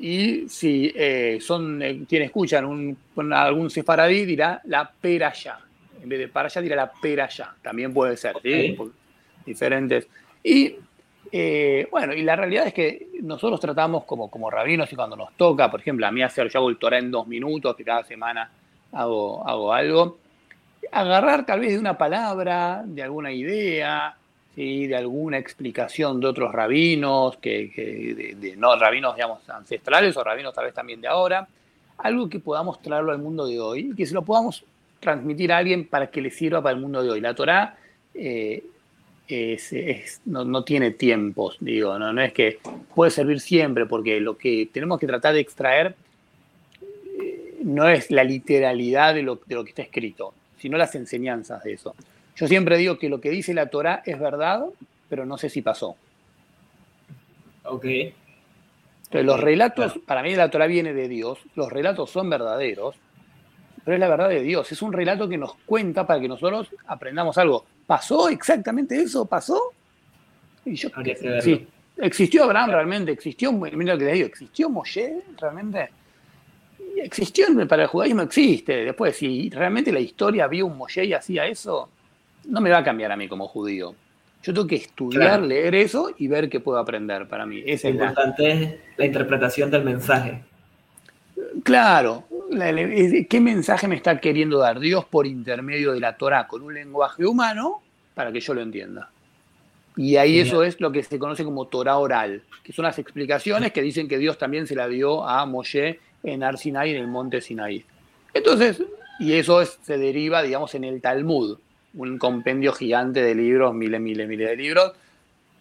Y 0.00 0.48
si 0.48 0.92
eh, 0.94 1.38
son, 1.40 1.80
eh, 1.80 2.04
quienes 2.06 2.26
escuchan 2.26 2.66
un, 2.66 2.96
algún 3.32 3.70
sefaradí 3.70 4.26
dirá 4.26 4.60
la 4.64 4.90
peraya. 4.90 5.58
En 6.02 6.08
vez 6.08 6.18
de 6.18 6.28
para 6.28 6.46
allá 6.46 6.60
dirá 6.60 6.76
la 6.76 6.92
peraya. 6.92 7.54
También 7.62 7.92
puede 7.94 8.16
ser, 8.16 8.36
Diferentes. 9.46 10.08
Y 10.42 10.74
eh, 11.32 11.88
bueno, 11.90 12.12
y 12.12 12.22
la 12.22 12.36
realidad 12.36 12.66
es 12.66 12.74
que 12.74 13.08
nosotros 13.22 13.58
tratamos 13.60 14.04
como, 14.04 14.30
como 14.30 14.50
rabinos 14.50 14.92
y 14.92 14.96
cuando 14.96 15.16
nos 15.16 15.34
toca, 15.36 15.70
por 15.70 15.80
ejemplo, 15.80 16.06
a 16.06 16.12
mí 16.12 16.22
hacer, 16.22 16.50
yo 16.50 16.58
hago 16.58 16.68
el 16.68 16.76
Torah 16.76 16.98
en 16.98 17.10
dos 17.10 17.26
minutos, 17.26 17.74
que 17.76 17.84
cada 17.84 18.04
semana 18.04 18.50
hago, 18.92 19.46
hago 19.48 19.72
algo, 19.72 20.18
agarrar 20.92 21.46
tal 21.46 21.60
vez 21.60 21.72
de 21.72 21.78
una 21.78 21.96
palabra, 21.96 22.82
de 22.84 23.02
alguna 23.02 23.32
idea, 23.32 24.16
de 24.56 24.96
alguna 24.96 25.38
explicación 25.38 26.20
de 26.20 26.28
otros 26.28 26.52
rabinos, 26.52 27.36
que, 27.38 28.36
de, 28.38 28.56
no 28.56 28.76
rabinos, 28.76 29.16
digamos, 29.16 29.48
ancestrales 29.48 30.16
o 30.16 30.22
rabinos 30.22 30.54
tal 30.54 30.66
vez 30.66 30.74
también 30.74 31.00
de 31.00 31.08
ahora, 31.08 31.48
algo 31.98 32.28
que 32.28 32.38
podamos 32.38 32.80
traerlo 32.80 33.12
al 33.12 33.18
mundo 33.18 33.46
de 33.46 33.60
hoy 33.60 33.90
y 33.92 33.96
que 33.96 34.06
se 34.06 34.14
lo 34.14 34.22
podamos 34.22 34.64
transmitir 35.00 35.52
a 35.52 35.58
alguien 35.58 35.86
para 35.86 36.08
que 36.08 36.20
le 36.20 36.30
sirva 36.30 36.62
para 36.62 36.74
el 36.74 36.80
mundo 36.80 37.02
de 37.02 37.10
hoy. 37.10 37.20
La 37.20 37.34
Torah 37.34 37.76
eh, 38.14 38.62
no, 40.26 40.64
tiene 40.64 40.92
tiempos, 40.92 41.56
digo, 41.60 41.98
¿no? 41.98 42.12
no 42.12 42.22
es 42.22 42.32
que 42.32 42.58
puede 42.94 43.10
servir 43.10 43.40
siempre, 43.40 43.86
porque 43.86 44.20
lo 44.20 44.36
que 44.36 44.68
tenemos 44.72 45.00
que 45.00 45.06
tratar 45.06 45.34
de 45.34 45.40
extraer 45.40 45.96
eh, 47.20 47.56
no 47.64 47.88
es 47.88 48.10
la 48.10 48.22
literalidad 48.22 49.14
de 49.14 49.22
lo, 49.22 49.40
de 49.46 49.54
lo 49.54 49.64
que 49.64 49.70
está 49.70 49.82
escrito, 49.82 50.32
sino 50.58 50.78
las 50.78 50.94
enseñanzas 50.94 51.64
de 51.64 51.72
eso. 51.72 51.94
Yo 52.36 52.48
siempre 52.48 52.76
digo 52.76 52.98
que 52.98 53.08
lo 53.08 53.20
que 53.20 53.30
dice 53.30 53.54
la 53.54 53.66
Torah 53.66 54.02
es 54.04 54.18
verdad, 54.18 54.64
pero 55.08 55.24
no 55.24 55.38
sé 55.38 55.48
si 55.48 55.62
pasó. 55.62 55.96
Ok. 57.64 57.84
Entonces, 57.84 59.24
los 59.24 59.40
relatos, 59.40 59.98
para 60.04 60.22
mí 60.22 60.34
la 60.34 60.50
Torah 60.50 60.66
viene 60.66 60.92
de 60.92 61.08
Dios, 61.08 61.38
los 61.54 61.72
relatos 61.72 62.10
son 62.10 62.28
verdaderos, 62.28 62.96
pero 63.84 63.94
es 63.94 64.00
la 64.00 64.08
verdad 64.08 64.28
de 64.28 64.42
Dios. 64.42 64.70
Es 64.72 64.82
un 64.82 64.92
relato 64.92 65.28
que 65.28 65.38
nos 65.38 65.54
cuenta 65.66 66.06
para 66.06 66.20
que 66.20 66.28
nosotros 66.28 66.68
aprendamos 66.86 67.38
algo. 67.38 67.64
¿Pasó 67.86 68.28
exactamente 68.28 68.96
eso? 68.96 69.26
¿Pasó? 69.26 69.72
Y 70.64 70.74
yo, 70.74 70.88
sí. 71.40 71.68
¿Existió 71.98 72.44
Abraham 72.44 72.70
realmente? 72.70 73.12
¿Existió, 73.12 73.52
mira 73.52 73.94
lo 73.94 73.98
que 73.98 74.12
digo, 74.12 74.26
¿existió 74.26 74.68
Moshe 74.68 75.22
realmente? 75.38 75.90
Existió, 76.96 77.46
para 77.68 77.82
el 77.82 77.88
judaísmo 77.88 78.22
existe. 78.22 78.84
Después, 78.84 79.16
si 79.16 79.50
realmente 79.50 79.92
la 79.92 80.00
historia 80.00 80.46
vio 80.48 80.66
un 80.66 80.76
Moshe 80.76 81.04
y 81.04 81.12
hacía 81.12 81.46
eso, 81.46 81.90
no 82.46 82.60
me 82.60 82.70
va 82.70 82.78
a 82.78 82.84
cambiar 82.84 83.12
a 83.12 83.16
mí 83.16 83.28
como 83.28 83.48
judío. 83.48 83.94
Yo 84.42 84.52
tengo 84.52 84.66
que 84.66 84.76
estudiar, 84.76 85.42
leer 85.42 85.74
eso 85.74 86.14
y 86.18 86.28
ver 86.28 86.50
qué 86.50 86.60
puedo 86.60 86.78
aprender 86.78 87.26
para 87.26 87.46
mí. 87.46 87.62
Es 87.64 87.84
importante 87.84 88.52
es 88.52 88.74
la 88.98 89.06
interpretación 89.06 89.70
del 89.70 89.84
mensaje. 89.84 90.42
Claro, 91.62 92.24
¿qué 92.50 93.40
mensaje 93.40 93.88
me 93.88 93.96
está 93.96 94.18
queriendo 94.20 94.58
dar 94.58 94.80
Dios 94.80 95.06
por 95.06 95.26
intermedio 95.26 95.92
de 95.92 96.00
la 96.00 96.16
Torah 96.16 96.46
con 96.46 96.62
un 96.62 96.74
lenguaje 96.74 97.24
humano 97.24 97.80
para 98.14 98.32
que 98.32 98.40
yo 98.40 98.52
lo 98.52 98.60
entienda? 98.60 99.10
Y 99.96 100.16
ahí 100.16 100.40
eso 100.40 100.62
es 100.64 100.80
lo 100.80 100.92
que 100.92 101.02
se 101.02 101.18
conoce 101.18 101.44
como 101.44 101.66
Torah 101.68 101.98
oral, 101.98 102.42
que 102.62 102.72
son 102.72 102.84
las 102.84 102.98
explicaciones 102.98 103.72
que 103.72 103.80
dicen 103.80 104.08
que 104.08 104.18
Dios 104.18 104.36
también 104.36 104.66
se 104.66 104.74
la 104.74 104.88
dio 104.88 105.26
a 105.26 105.46
Moshe 105.46 106.00
en 106.22 106.42
Ar 106.42 106.56
en 106.64 106.96
el 106.96 107.06
monte 107.06 107.40
Sinaí. 107.40 107.84
Entonces, 108.34 108.82
Y 109.20 109.34
eso 109.34 109.64
se 109.64 109.96
deriva, 109.96 110.42
digamos, 110.42 110.74
en 110.74 110.84
el 110.84 111.00
Talmud, 111.00 111.58
un 111.94 112.18
compendio 112.18 112.72
gigante 112.72 113.22
de 113.22 113.34
libros, 113.34 113.74
miles, 113.74 114.00
miles, 114.00 114.28
miles 114.28 114.48
de 114.48 114.56
libros, 114.56 114.92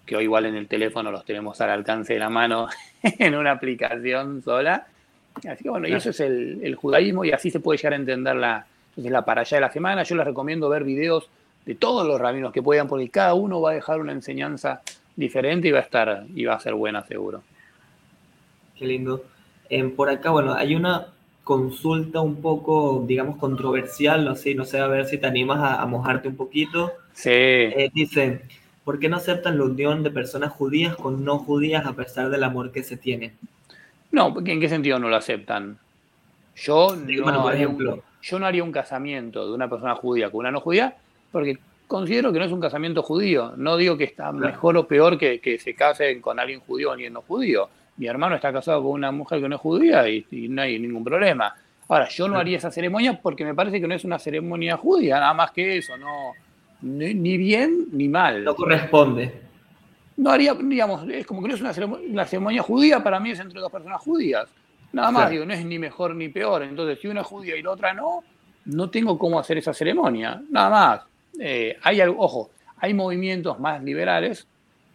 que 0.05 0.15
hoy 0.15 0.25
igual 0.25 0.45
en 0.45 0.55
el 0.55 0.67
teléfono 0.67 1.11
los 1.11 1.25
tenemos 1.25 1.59
al 1.61 1.69
alcance 1.69 2.13
de 2.13 2.19
la 2.19 2.29
mano 2.29 2.67
en 3.03 3.35
una 3.35 3.51
aplicación 3.51 4.41
sola. 4.43 4.87
Así 5.47 5.63
que 5.63 5.69
bueno, 5.69 5.87
y 5.87 5.93
eso 5.93 6.09
es 6.09 6.19
el, 6.19 6.75
judaísmo 6.75 7.25
y 7.25 7.31
así 7.31 7.49
se 7.49 7.59
puede 7.59 7.77
llegar 7.77 7.93
a 7.93 7.95
entender 7.97 8.35
la, 8.35 8.65
la 8.97 9.25
para 9.25 9.41
allá 9.41 9.57
de 9.57 9.61
la 9.61 9.71
semana. 9.71 10.03
Yo 10.03 10.15
les 10.15 10.25
recomiendo 10.25 10.69
ver 10.69 10.83
videos 10.83 11.29
de 11.65 11.75
todos 11.75 12.05
los 12.05 12.19
rabinos 12.19 12.51
que 12.51 12.61
puedan, 12.61 12.87
porque 12.87 13.09
cada 13.09 13.33
uno 13.33 13.61
va 13.61 13.71
a 13.71 13.73
dejar 13.73 13.99
una 13.99 14.11
enseñanza 14.11 14.81
diferente 15.15 15.67
y 15.67 15.71
va 15.71 15.79
a 15.79 15.83
estar 15.83 16.25
y 16.35 16.45
va 16.45 16.55
a 16.55 16.59
ser 16.59 16.73
buena 16.73 17.03
seguro. 17.05 17.41
Qué 18.77 18.85
lindo. 18.85 19.23
Em, 19.69 19.95
por 19.95 20.09
acá, 20.09 20.29
bueno, 20.29 20.53
hay 20.53 20.75
una 20.75 21.07
consulta 21.43 22.21
un 22.21 22.41
poco, 22.41 23.03
digamos, 23.05 23.37
controversial, 23.37 24.23
no 24.23 24.35
sé, 24.35 24.55
no 24.55 24.65
sé, 24.65 24.79
a 24.79 24.87
ver 24.87 25.05
si 25.05 25.17
te 25.17 25.27
animas 25.27 25.59
a, 25.79 25.85
mojarte 25.85 26.27
un 26.29 26.35
poquito. 26.35 26.93
Sí. 27.13 27.29
Eh, 27.31 27.91
dice, 27.93 28.41
¿por 28.83 28.99
qué 28.99 29.09
no 29.09 29.17
aceptan 29.17 29.57
la 29.57 29.65
unión 29.65 30.03
de 30.03 30.11
personas 30.11 30.53
judías 30.53 30.95
con 30.95 31.23
no 31.25 31.39
judías 31.39 31.85
a 31.85 31.93
pesar 31.93 32.29
del 32.29 32.43
amor 32.43 32.71
que 32.71 32.83
se 32.83 32.97
tiene? 32.97 33.33
No, 34.11 34.33
¿en 34.45 34.59
qué 34.59 34.69
sentido 34.69 34.99
no 34.99 35.09
lo 35.09 35.15
aceptan? 35.15 35.77
Yo 36.55 36.95
no, 36.95 37.41
por 37.41 37.55
ejemplo, 37.55 38.03
yo 38.21 38.39
no 38.39 38.45
haría 38.45 38.63
un 38.63 38.71
casamiento 38.71 39.47
de 39.47 39.53
una 39.53 39.69
persona 39.69 39.95
judía 39.95 40.29
con 40.29 40.41
una 40.41 40.51
no 40.51 40.59
judía 40.59 40.95
porque 41.31 41.57
considero 41.87 42.31
que 42.31 42.37
no 42.37 42.45
es 42.45 42.51
un 42.51 42.61
casamiento 42.61 43.01
judío. 43.01 43.53
No 43.57 43.75
digo 43.75 43.97
que 43.97 44.03
está 44.03 44.31
mejor 44.31 44.77
o 44.77 44.87
peor 44.87 45.17
que, 45.17 45.39
que 45.39 45.57
se 45.57 45.73
casen 45.73 46.21
con 46.21 46.39
alguien 46.39 46.59
judío 46.59 46.89
o 46.89 46.91
alguien 46.93 47.13
no 47.13 47.21
judío 47.23 47.69
mi 47.97 48.07
hermano 48.07 48.35
está 48.35 48.51
casado 48.51 48.81
con 48.81 48.91
una 48.91 49.11
mujer 49.11 49.41
que 49.41 49.49
no 49.49 49.55
es 49.55 49.61
judía 49.61 50.07
y, 50.07 50.25
no 50.49 50.61
hay 50.61 50.79
ningún 50.79 51.03
problema. 51.03 51.53
Ahora, 51.87 52.07
yo 52.09 52.27
no 52.27 52.37
haría 52.37 52.57
esa 52.57 52.71
ceremonia 52.71 53.19
porque 53.21 53.45
me 53.45 53.53
parece 53.53 53.79
que 53.79 53.87
no 53.87 53.93
es 53.93 54.03
una 54.03 54.17
ceremonia 54.17 54.77
judía, 54.77 55.19
nada 55.19 55.33
más 55.33 55.51
que 55.51 55.77
eso, 55.77 55.97
no, 55.97 56.33
ni, 56.81 57.37
bien 57.37 57.87
ni 57.91 58.07
mal. 58.07 58.43
No 58.43 58.55
corresponde. 58.55 59.41
No 60.17 60.29
haría, 60.31 60.53
digamos, 60.53 61.07
es 61.09 61.25
como 61.25 61.41
que 61.41 61.49
no 61.49 61.55
es 61.55 61.61
una 61.61 61.73
ceremonia, 61.73 62.25
ceremonia 62.25 62.61
judía, 62.61 63.03
para 63.03 63.19
mí 63.19 63.31
es 63.31 63.39
entre 63.39 63.59
dos 63.59 63.71
personas 63.71 64.01
judías. 64.01 64.47
Nada 64.91 65.09
más, 65.09 65.29
digo, 65.29 65.43
no 65.43 65.53
es 65.53 65.65
ni 65.65 65.79
mejor 65.79 66.15
ni 66.15 66.29
peor. 66.29 66.61
Entonces, 66.61 66.99
si 67.01 67.07
una 67.07 67.21
es 67.21 67.27
judía 67.27 67.55
y 67.55 67.63
la 67.63 67.71
otra 67.71 67.93
no, 67.93 68.23
no 68.65 68.89
tengo 68.91 69.17
cómo 69.17 69.39
hacer 69.39 69.57
esa 69.57 69.73
ceremonia. 69.73 70.41
Nada 70.49 70.69
más. 70.69 71.01
Eh, 71.39 71.77
hay 71.81 71.99
algo, 71.99 72.21
ojo, 72.23 72.51
hay 72.77 72.93
movimientos 72.93 73.59
más 73.59 73.83
liberales 73.83 74.47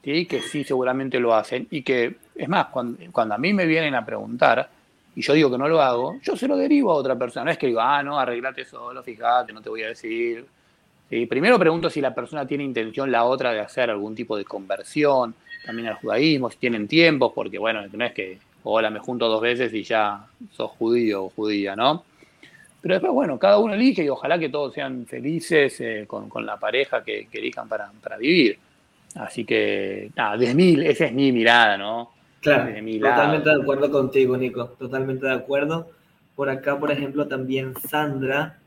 ¿sí? 0.05 0.27
que 0.27 0.41
sí 0.41 0.63
seguramente 0.65 1.19
lo 1.19 1.35
hacen 1.35 1.67
y 1.71 1.83
que 1.83 2.17
es 2.39 2.49
más, 2.49 2.69
cuando, 2.69 3.35
a 3.35 3.39
mí 3.39 3.53
me 3.53 3.67
vienen 3.67 3.97
a 3.97 4.07
preguntar 4.07 4.71
y 5.17 5.23
yo 5.23 5.33
digo 5.35 5.51
que 5.51 5.59
no 5.59 5.67
lo 5.67 5.83
hago, 5.83 6.21
yo 6.23 6.37
se 6.37 6.47
lo 6.47 6.57
derivo 6.57 6.93
a 6.93 6.95
otra 6.95 7.17
persona. 7.17 7.47
No 7.47 7.51
es 7.51 7.59
que 7.59 7.67
digo, 7.67 7.81
ah, 7.81 8.01
no, 8.05 8.19
arreglate 8.19 8.65
solo, 8.65 9.03
fíjate, 9.03 9.53
no 9.53 9.61
te 9.61 9.69
voy 9.69 9.83
a 9.83 9.89
decir. 9.89 10.47
primero 11.29 11.59
pregunto 11.59 11.91
si 11.91 12.01
la 12.01 12.15
persona 12.15 12.47
tiene 12.47 12.63
intención, 12.63 13.11
la 13.11 13.25
otra, 13.25 13.53
de 13.53 13.59
hacer 13.59 13.91
algún 13.91 14.15
tipo 14.15 14.37
de 14.37 14.45
conversión, 14.45 15.35
también 15.67 15.89
al 15.89 15.97
judaísmo, 15.97 16.49
si 16.49 16.59
tienen 16.59 16.87
tiempo, 16.87 17.35
porque 17.35 17.59
bueno, 17.59 17.83
no 17.93 18.05
es 18.05 18.13
que, 18.13 18.39
hola, 18.63 18.91
me 18.91 19.01
junto 19.01 19.27
dos 19.27 19.41
veces 19.41 19.75
y 19.75 19.83
ya 19.83 20.25
sos 20.53 20.71
judío 20.71 21.25
o 21.25 21.31
judía, 21.31 21.75
¿no? 21.75 22.05
Pero 22.81 22.95
después, 22.95 23.13
bueno, 23.13 23.37
cada 23.41 23.59
uno 23.59 23.75
elige 23.75 24.05
y 24.05 24.09
ojalá 24.09 24.39
que 24.39 24.51
todos 24.51 24.73
sean 24.73 25.05
felices 25.07 25.81
eh, 25.81 26.05
con, 26.07 26.47
la 26.47 26.57
pareja 26.57 27.03
que, 27.03 27.27
elijan 27.33 27.69
para, 27.69 27.91
para, 28.01 28.17
vivir. 28.17 28.57
Así 29.17 29.45
que, 29.45 30.13
nada, 30.15 30.37
de 30.37 30.55
mil, 30.55 30.85
esa 30.85 31.07
es 31.07 31.13
mi 31.13 31.33
mirada, 31.33 31.77
¿no? 31.77 32.18
Claro, 32.41 32.73
totalmente 33.01 33.51
de 33.51 33.63
acuerdo 33.63 33.91
contigo, 33.91 34.37
Nico, 34.37 34.67
totalmente 34.79 35.27
de 35.27 35.33
acuerdo. 35.33 35.91
Por 36.37 36.49
acá, 36.51 36.79
por 36.79 36.93
ejemplo, 36.93 37.27
también 37.27 37.75
Sandra 37.89 38.59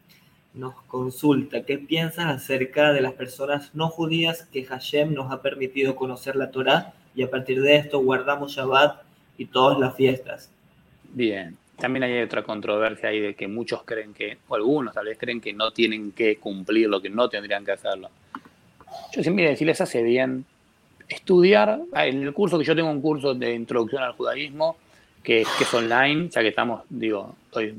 nos 0.54 0.76
consulta, 0.84 1.64
¿qué 1.64 1.78
piensas 1.78 2.26
acerca 2.26 2.92
de 2.92 3.02
las 3.02 3.14
personas 3.14 3.74
no 3.74 3.88
judías 3.88 4.44
que 4.52 4.66
Hashem 4.66 5.14
nos 5.14 5.32
ha 5.32 5.42
permitido 5.42 5.96
conocer 5.96 6.36
la 6.36 6.52
Torah 6.52 6.94
y 7.16 7.24
a 7.24 7.30
partir 7.30 7.62
de 7.62 7.78
esto 7.78 8.00
guardamos 8.00 8.52
Shabbat 8.52 9.02
y 9.38 9.46
todas 9.46 9.80
las 9.80 9.96
fiestas? 9.96 10.52
Bien, 11.14 11.58
también 11.78 12.04
hay 12.04 12.22
otra 12.22 12.44
controversia 12.44 13.10
ahí 13.10 13.22
de 13.22 13.34
que 13.34 13.48
muchos 13.48 13.84
creen 13.84 14.14
que, 14.14 14.38
o 14.48 14.56
algunos 14.56 14.94
tal 14.94 15.06
vez 15.06 15.18
creen 15.18 15.40
que 15.40 15.54
no 15.54 15.72
tienen 15.72 16.12
que 16.12 16.38
cumplir 16.38 16.90
lo 16.90 17.02
que 17.02 17.10
no 17.10 17.30
tendrían 17.30 17.64
que 17.64 17.72
hacerlo. 17.72 18.10
Yo 19.14 19.24
siempre 19.24 19.48
decir, 19.48 19.68
les 19.68 19.80
hace 19.80 20.04
bien 20.04 20.46
estudiar, 21.16 21.82
ah, 21.94 22.06
en 22.06 22.24
el 22.24 22.34
curso 22.34 22.58
que 22.58 22.64
yo 22.64 22.76
tengo 22.76 22.90
un 22.90 23.02
curso 23.02 23.34
de 23.34 23.54
introducción 23.54 24.04
al 24.04 24.14
judaísmo, 24.14 24.78
que, 25.24 25.46
que 25.58 25.64
es 25.64 25.74
online, 25.74 26.30
ya 26.30 26.42
que 26.42 26.48
estamos, 26.48 26.84
digo, 26.90 27.36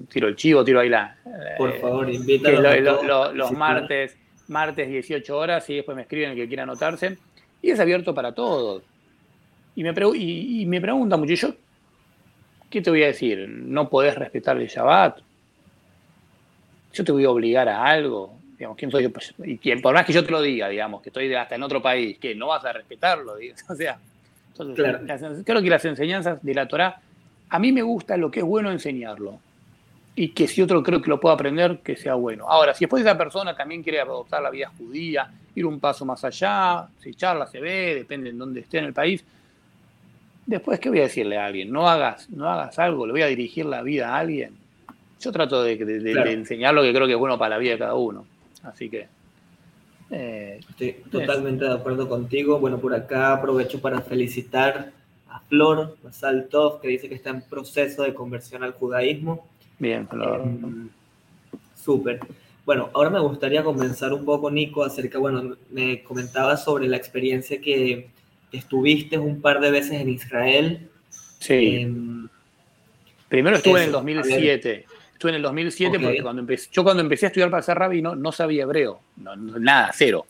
tiro 0.08 0.28
el 0.28 0.36
chivo, 0.36 0.64
tiro 0.64 0.80
ahí 0.80 0.88
la... 0.88 1.16
Por 1.58 1.70
eh, 1.70 1.80
favor, 1.80 2.10
invítanos. 2.10 3.34
los 3.34 3.52
martes, 3.52 4.16
martes 4.48 4.88
18 4.88 5.36
horas, 5.36 5.68
y 5.70 5.76
después 5.76 5.96
me 5.96 6.02
escriben 6.02 6.30
el 6.30 6.36
que 6.36 6.46
quiera 6.46 6.62
anotarse, 6.62 7.18
y 7.60 7.70
es 7.70 7.80
abierto 7.80 8.14
para 8.14 8.32
todos. 8.32 8.82
Y 9.74 9.82
me, 9.82 9.94
y, 10.14 10.66
me 10.66 10.80
preguntan 10.80 11.18
mucho, 11.18 11.34
yo, 11.34 11.54
¿qué 12.70 12.80
te 12.80 12.90
voy 12.90 13.02
a 13.02 13.06
decir? 13.06 13.48
¿No 13.48 13.88
podés 13.88 14.14
respetar 14.14 14.56
el 14.58 14.68
Shabbat? 14.68 15.18
¿Yo 16.92 17.04
te 17.04 17.12
voy 17.12 17.24
a 17.24 17.30
obligar 17.30 17.68
a 17.68 17.84
algo? 17.84 18.34
¿Quién 18.76 18.90
soy 18.90 19.04
yo? 19.04 19.10
Pues, 19.10 19.34
y 19.44 19.58
quien, 19.58 19.80
por 19.80 19.94
más 19.94 20.06
que 20.06 20.12
yo 20.12 20.24
te 20.24 20.30
lo 20.30 20.40
diga, 20.40 20.68
digamos, 20.68 21.02
que 21.02 21.08
estoy 21.08 21.32
hasta 21.34 21.54
en 21.54 21.62
otro 21.62 21.82
país, 21.82 22.18
que 22.18 22.34
no 22.34 22.48
vas 22.48 22.64
a 22.64 22.72
respetarlo, 22.72 23.34
o 23.68 23.74
sea, 23.74 23.98
creo 25.44 25.62
que 25.62 25.70
las 25.70 25.84
enseñanzas 25.84 26.42
de 26.42 26.54
la 26.54 26.66
Torah, 26.68 27.00
a 27.48 27.58
mí 27.58 27.72
me 27.72 27.82
gusta 27.82 28.16
lo 28.16 28.30
que 28.30 28.40
es 28.40 28.46
bueno 28.46 28.70
enseñarlo. 28.70 29.38
Y 30.14 30.28
que 30.28 30.46
si 30.46 30.60
otro 30.60 30.82
creo 30.82 31.00
que 31.00 31.08
lo 31.08 31.18
puedo 31.18 31.34
aprender, 31.34 31.78
que 31.78 31.96
sea 31.96 32.14
bueno. 32.14 32.46
Ahora, 32.46 32.74
si 32.74 32.84
después 32.84 33.02
esa 33.02 33.16
persona 33.16 33.56
también 33.56 33.82
quiere 33.82 33.98
adoptar 33.98 34.42
la 34.42 34.50
vida 34.50 34.70
judía, 34.76 35.30
ir 35.54 35.64
un 35.64 35.80
paso 35.80 36.04
más 36.04 36.22
allá, 36.22 36.86
si 37.00 37.14
charla, 37.14 37.46
se 37.46 37.60
ve, 37.60 37.94
depende 37.94 38.28
en 38.28 38.38
dónde 38.38 38.60
esté 38.60 38.78
en 38.78 38.84
el 38.84 38.92
país, 38.92 39.24
después, 40.44 40.78
¿qué 40.80 40.90
voy 40.90 40.98
a 40.98 41.02
decirle 41.04 41.38
a 41.38 41.46
alguien? 41.46 41.72
No 41.72 41.88
hagas, 41.88 42.28
no 42.28 42.46
hagas 42.48 42.78
algo, 42.78 43.06
le 43.06 43.12
voy 43.12 43.22
a 43.22 43.26
dirigir 43.26 43.64
la 43.64 43.82
vida 43.82 44.10
a 44.10 44.18
alguien. 44.18 44.54
Yo 45.18 45.32
trato 45.32 45.62
de, 45.62 45.76
de 45.76 46.32
enseñar 46.32 46.74
lo 46.74 46.82
que 46.82 46.92
creo 46.92 47.06
que 47.06 47.14
es 47.14 47.18
bueno 47.18 47.38
para 47.38 47.50
la 47.50 47.58
vida 47.58 47.72
de 47.72 47.78
cada 47.78 47.94
uno. 47.94 48.26
Así 48.62 48.88
que... 48.88 49.08
Eh, 50.10 50.60
Estoy 50.68 50.92
totalmente 51.10 51.64
de 51.64 51.72
acuerdo 51.72 52.08
contigo. 52.08 52.58
Bueno, 52.58 52.78
por 52.78 52.94
acá 52.94 53.32
aprovecho 53.32 53.80
para 53.80 54.02
felicitar 54.02 54.92
a 55.28 55.40
Flor 55.40 55.96
Saltov, 56.10 56.80
que 56.80 56.88
dice 56.88 57.08
que 57.08 57.14
está 57.14 57.30
en 57.30 57.42
proceso 57.42 58.02
de 58.02 58.12
conversión 58.12 58.62
al 58.62 58.72
judaísmo. 58.72 59.46
Bien, 59.78 60.06
Flor. 60.06 60.42
Em, 60.42 60.90
súper. 61.74 62.20
Bueno, 62.66 62.90
ahora 62.92 63.10
me 63.10 63.20
gustaría 63.20 63.64
comenzar 63.64 64.12
un 64.12 64.24
poco, 64.24 64.50
Nico, 64.50 64.84
acerca, 64.84 65.18
bueno, 65.18 65.56
me 65.70 66.02
comentabas 66.02 66.62
sobre 66.62 66.86
la 66.88 66.98
experiencia 66.98 67.60
que 67.60 68.10
estuviste 68.52 69.18
un 69.18 69.40
par 69.40 69.60
de 69.60 69.70
veces 69.70 70.00
en 70.00 70.10
Israel. 70.10 70.90
Sí. 71.38 71.76
Em, 71.76 72.28
Primero 73.28 73.56
estuve 73.56 73.80
en 73.80 73.86
el 73.86 73.92
2007 73.92 74.84
estuve 75.22 75.30
en 75.30 75.36
el 75.36 75.42
2007 75.42 76.00
porque 76.00 76.22
cuando 76.22 76.40
empecé, 76.40 76.68
yo 76.72 76.82
cuando 76.82 77.00
empecé 77.00 77.26
a 77.26 77.28
estudiar 77.28 77.48
para 77.48 77.62
ser 77.62 77.78
rabino 77.78 78.16
no 78.16 78.32
sabía 78.32 78.64
hebreo, 78.64 79.00
nada, 79.16 79.90
cero. 79.94 80.26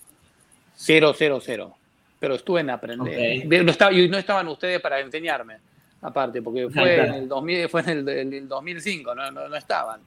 Cero, 0.75 1.15
cero, 1.17 1.41
cero. 1.43 1.75
Pero 2.19 2.35
estuve 2.35 2.61
en 2.61 2.71
aprender. 2.71 3.47
No 3.65 3.71
estaba, 3.71 3.93
y 3.93 4.09
no 4.09 4.19
estaban 4.19 4.49
ustedes 4.49 4.81
para 4.81 5.01
enseñarme, 5.01 5.57
aparte, 6.03 6.43
porque 6.43 6.69
fue 6.69 7.07
en 7.07 7.15
el, 7.15 7.29
2000, 7.29 7.69
fue 7.71 7.81
en 7.81 8.09
el, 8.09 8.49
2005, 8.49 9.15
no, 9.15 9.31
no, 9.31 9.57
estaban. 9.57 10.01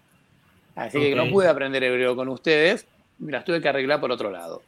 Así 0.76 1.00
que 1.00 1.16
no 1.16 1.30
pude 1.30 1.48
aprender 1.48 1.84
hebreo 1.84 2.16
con 2.16 2.30
ustedes, 2.30 2.86
me 3.18 3.32
las 3.32 3.44
tuve 3.44 3.60
que 3.60 3.70
arreglar 3.70 4.00
por 4.00 4.12
otro 4.12 4.30
lado. 4.30 4.62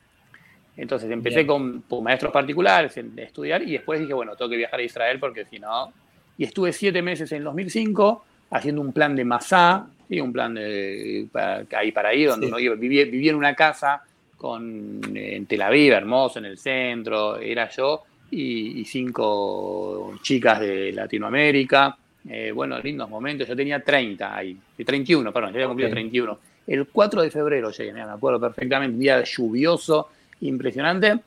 Entonces 0.76 1.12
empecé 1.12 1.46
con, 1.46 1.84
maestros 2.02 2.32
particulares 2.32 2.98
en 2.98 3.18
estudiar 3.20 3.62
y 3.62 3.74
después 3.74 4.00
dije, 4.00 4.14
bueno, 4.14 4.36
tengo 4.36 4.50
que 4.50 4.58
viajar 4.58 4.80
a 4.80 4.84
Israel 4.84 5.20
porque 5.20 5.46
si 5.46 5.60
no... 5.60 5.94
Y 6.40 6.44
estuve 6.44 6.72
siete 6.72 7.02
meses 7.02 7.32
en 7.32 7.44
2005 7.44 8.24
haciendo 8.52 8.82
un 8.82 8.94
plan 8.94 9.16
de 9.16 9.26
Masá, 9.26 9.88
Sí, 10.08 10.22
un 10.22 10.32
plan 10.32 10.54
de, 10.54 11.28
para, 11.32 11.66
ahí 11.78 11.92
para 11.92 12.10
ahí, 12.10 12.24
donde 12.24 12.48
uno 12.48 12.58
vivía, 12.78 13.06
vivía, 13.06 13.32
en 13.32 13.38
una 13.38 13.54
casa 13.54 14.02
con, 14.38 15.02
en 15.14 15.46
Tel 15.46 15.62
Aviv, 15.62 15.94
hermoso, 15.94 16.40
en 16.40 16.46
el 16.46 16.58
centro, 16.58 17.38
era 17.38 17.70
yo 17.70 18.04
y, 18.32 18.86
cinco 18.86 20.14
chicas 20.22 20.60
de 20.60 20.92
Latinoamérica. 20.94 21.98
Eh, 22.30 22.52
bueno, 22.52 22.80
lindos 22.80 23.10
momentos. 23.10 23.48
Yo 23.48 23.56
tenía 23.56 23.82
30 23.82 24.36
ahí, 24.36 24.58
31, 24.86 25.32
perdón, 25.32 25.52
ya 25.52 25.56
había 25.58 25.68
cumplido 25.68 25.92
31. 25.92 26.40
El 26.68 26.88
4 26.88 27.22
de 27.22 27.32
febrero 27.32 27.72
llegué, 27.72 27.94
me 27.94 28.02
acuerdo 28.02 28.40
perfectamente, 28.40 28.94
un 28.94 29.00
día 29.00 29.24
lluvioso, 29.24 30.10
impresionante. 30.42 31.20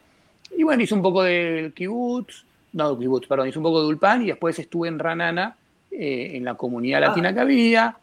Y 0.57 0.63
bueno, 0.63 0.83
hice 0.83 0.95
un 0.95 1.03
poco 1.03 1.23
del 1.23 1.73
kibutz, 1.73 2.45
no 2.75 2.99
kibutz, 2.99 3.27
perdón, 3.27 3.49
hice 3.49 3.59
un 3.59 3.63
poco 3.63 3.81
de 3.81 3.89
Ulpan 3.89 4.23
y 4.23 4.27
después 4.27 4.59
estuve 4.59 4.89
en 4.89 4.99
Ranana, 4.99 5.57
eh, 5.91 6.33
en 6.35 6.45
la 6.45 6.55
comunidad 6.55 7.03
ah. 7.03 7.09
latina 7.09 7.33
que 7.33 7.41
había. 7.41 7.97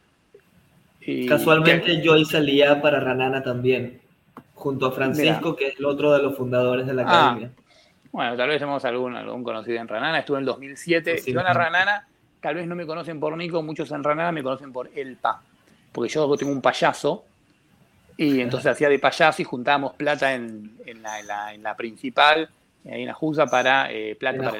Casualmente 1.27 2.01
yo 2.01 2.15
el 2.15 2.45
día 2.45 2.81
para 2.81 2.99
Ranana 2.99 3.41
también, 3.41 4.01
junto 4.53 4.87
a 4.87 4.91
Francisco, 4.91 5.55
que 5.55 5.69
es 5.69 5.79
el 5.79 5.85
otro 5.85 6.11
de 6.11 6.21
los 6.21 6.35
fundadores 6.35 6.85
de 6.85 6.93
la 6.93 7.03
ah. 7.03 7.05
academia. 7.05 7.51
Bueno, 8.11 8.35
tal 8.35 8.49
vez 8.49 8.61
hemos 8.61 8.83
algún, 8.83 9.15
algún 9.15 9.43
conocido 9.43 9.79
en 9.79 9.87
Ranana, 9.87 10.19
estuve 10.19 10.37
en 10.37 10.41
el 10.41 10.47
2007. 10.47 11.19
Si 11.19 11.33
van 11.33 11.45
a 11.45 11.53
Ranana, 11.53 12.07
tal 12.41 12.55
vez 12.55 12.67
no 12.67 12.75
me 12.75 12.85
conocen 12.85 13.19
por 13.19 13.37
Nico, 13.37 13.61
muchos 13.61 13.91
en 13.91 14.03
Ranana 14.03 14.31
me 14.31 14.43
conocen 14.43 14.73
por 14.73 14.89
El 14.95 15.15
Pa, 15.15 15.41
porque 15.93 16.09
yo 16.09 16.35
tengo 16.35 16.51
un 16.51 16.61
payaso 16.61 17.25
Y 18.17 18.41
entonces 18.41 18.71
hacía 18.71 18.89
de 18.89 18.99
payaso 18.99 19.41
y 19.41 19.45
juntábamos 19.45 19.93
plata 19.93 20.33
en, 20.33 20.75
la, 21.01 21.75
principal, 21.77 22.49
ahí 22.85 23.01
en 23.01 23.07
la 23.07 23.13
Jusa, 23.13 23.45
para 23.45 23.91
eh, 23.91 24.15
plata 24.15 24.51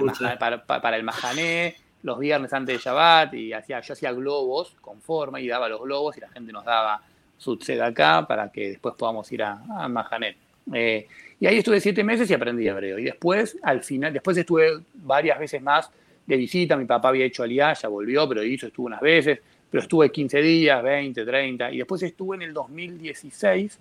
para 0.67 0.97
el, 0.97 1.03
majané, 1.03 1.75
los 2.07 2.19
viernes 2.19 2.51
antes 2.53 2.77
de 2.77 2.81
Shabbat, 2.81 3.33
y 3.35 3.53
hacía, 3.53 3.81
yo 3.81 3.93
hacía 3.93 4.11
globos 4.13 4.75
con 4.81 4.99
forma 5.01 5.39
y 5.39 5.47
daba 5.47 5.69
los 5.69 5.81
globos 5.81 6.17
y 6.17 6.21
la 6.21 6.29
gente 6.29 6.51
nos 6.51 6.65
daba 6.65 7.01
su 7.37 7.59
acá 7.83 8.25
para 8.27 8.51
que 8.51 8.69
después 8.69 8.95
podamos 8.95 9.31
ir 9.31 9.43
a, 9.43 9.61
a 9.77 9.87
Mahané. 9.87 10.35
Eh, 10.73 11.07
y 11.39 11.45
ahí 11.45 11.57
estuve 11.57 11.79
siete 11.79 12.03
meses 12.03 12.29
y 12.29 12.33
aprendí 12.33 12.67
hebreo. 12.67 12.97
Y 12.97 13.03
después, 13.03 13.57
al 13.61 13.83
final, 13.83 14.11
después 14.11 14.35
estuve 14.37 14.79
varias 14.95 15.37
veces 15.37 15.61
más 15.61 15.89
de 16.25 16.35
visita. 16.35 16.75
Mi 16.75 16.85
papá 16.85 17.09
había 17.09 17.25
hecho 17.25 17.43
aliá, 17.43 17.73
ya 17.73 17.87
volvió, 17.89 18.27
pero 18.27 18.43
hizo, 18.43 18.67
estuvo 18.67 18.87
unas 18.87 19.01
veces. 19.01 19.39
Pero 19.69 19.83
estuve 19.83 20.11
15 20.11 20.41
días, 20.41 20.81
20, 20.81 21.25
30. 21.25 21.71
Y 21.73 21.77
después 21.77 22.01
estuve 22.01 22.37
en 22.37 22.41
el 22.41 22.53
2016. 22.53 23.79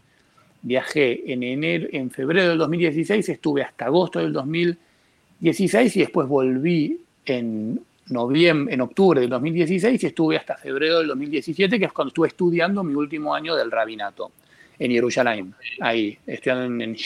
Viajé 0.63 1.33
en 1.33 1.43
enero, 1.43 1.87
en 1.93 2.11
febrero 2.11 2.49
del 2.49 2.59
2016, 2.59 3.29
estuve 3.29 3.63
hasta 3.63 3.85
agosto 3.85 4.19
del 4.19 4.33
2016 4.33 5.97
y 5.97 6.01
después 6.01 6.27
volví 6.27 6.99
en 7.25 7.81
noviembre, 8.09 8.75
en 8.75 8.81
octubre 8.81 9.21
del 9.21 9.31
2016 9.31 10.03
y 10.03 10.07
estuve 10.07 10.37
hasta 10.37 10.57
febrero 10.57 10.99
del 10.99 11.09
2017, 11.09 11.79
que 11.79 11.87
es 11.87 11.93
cuando 11.93 12.09
estuve 12.09 12.29
estudiando 12.29 12.85
mi 12.85 12.95
último 12.95 13.35
año 13.35 13.55
del 13.55 13.71
rabinato 13.71 14.33
en 14.79 14.91
Jerusalén, 14.91 15.55
ahí, 15.81 16.17
estudiando 16.27 16.65
en, 16.65 16.81
en 16.83 16.97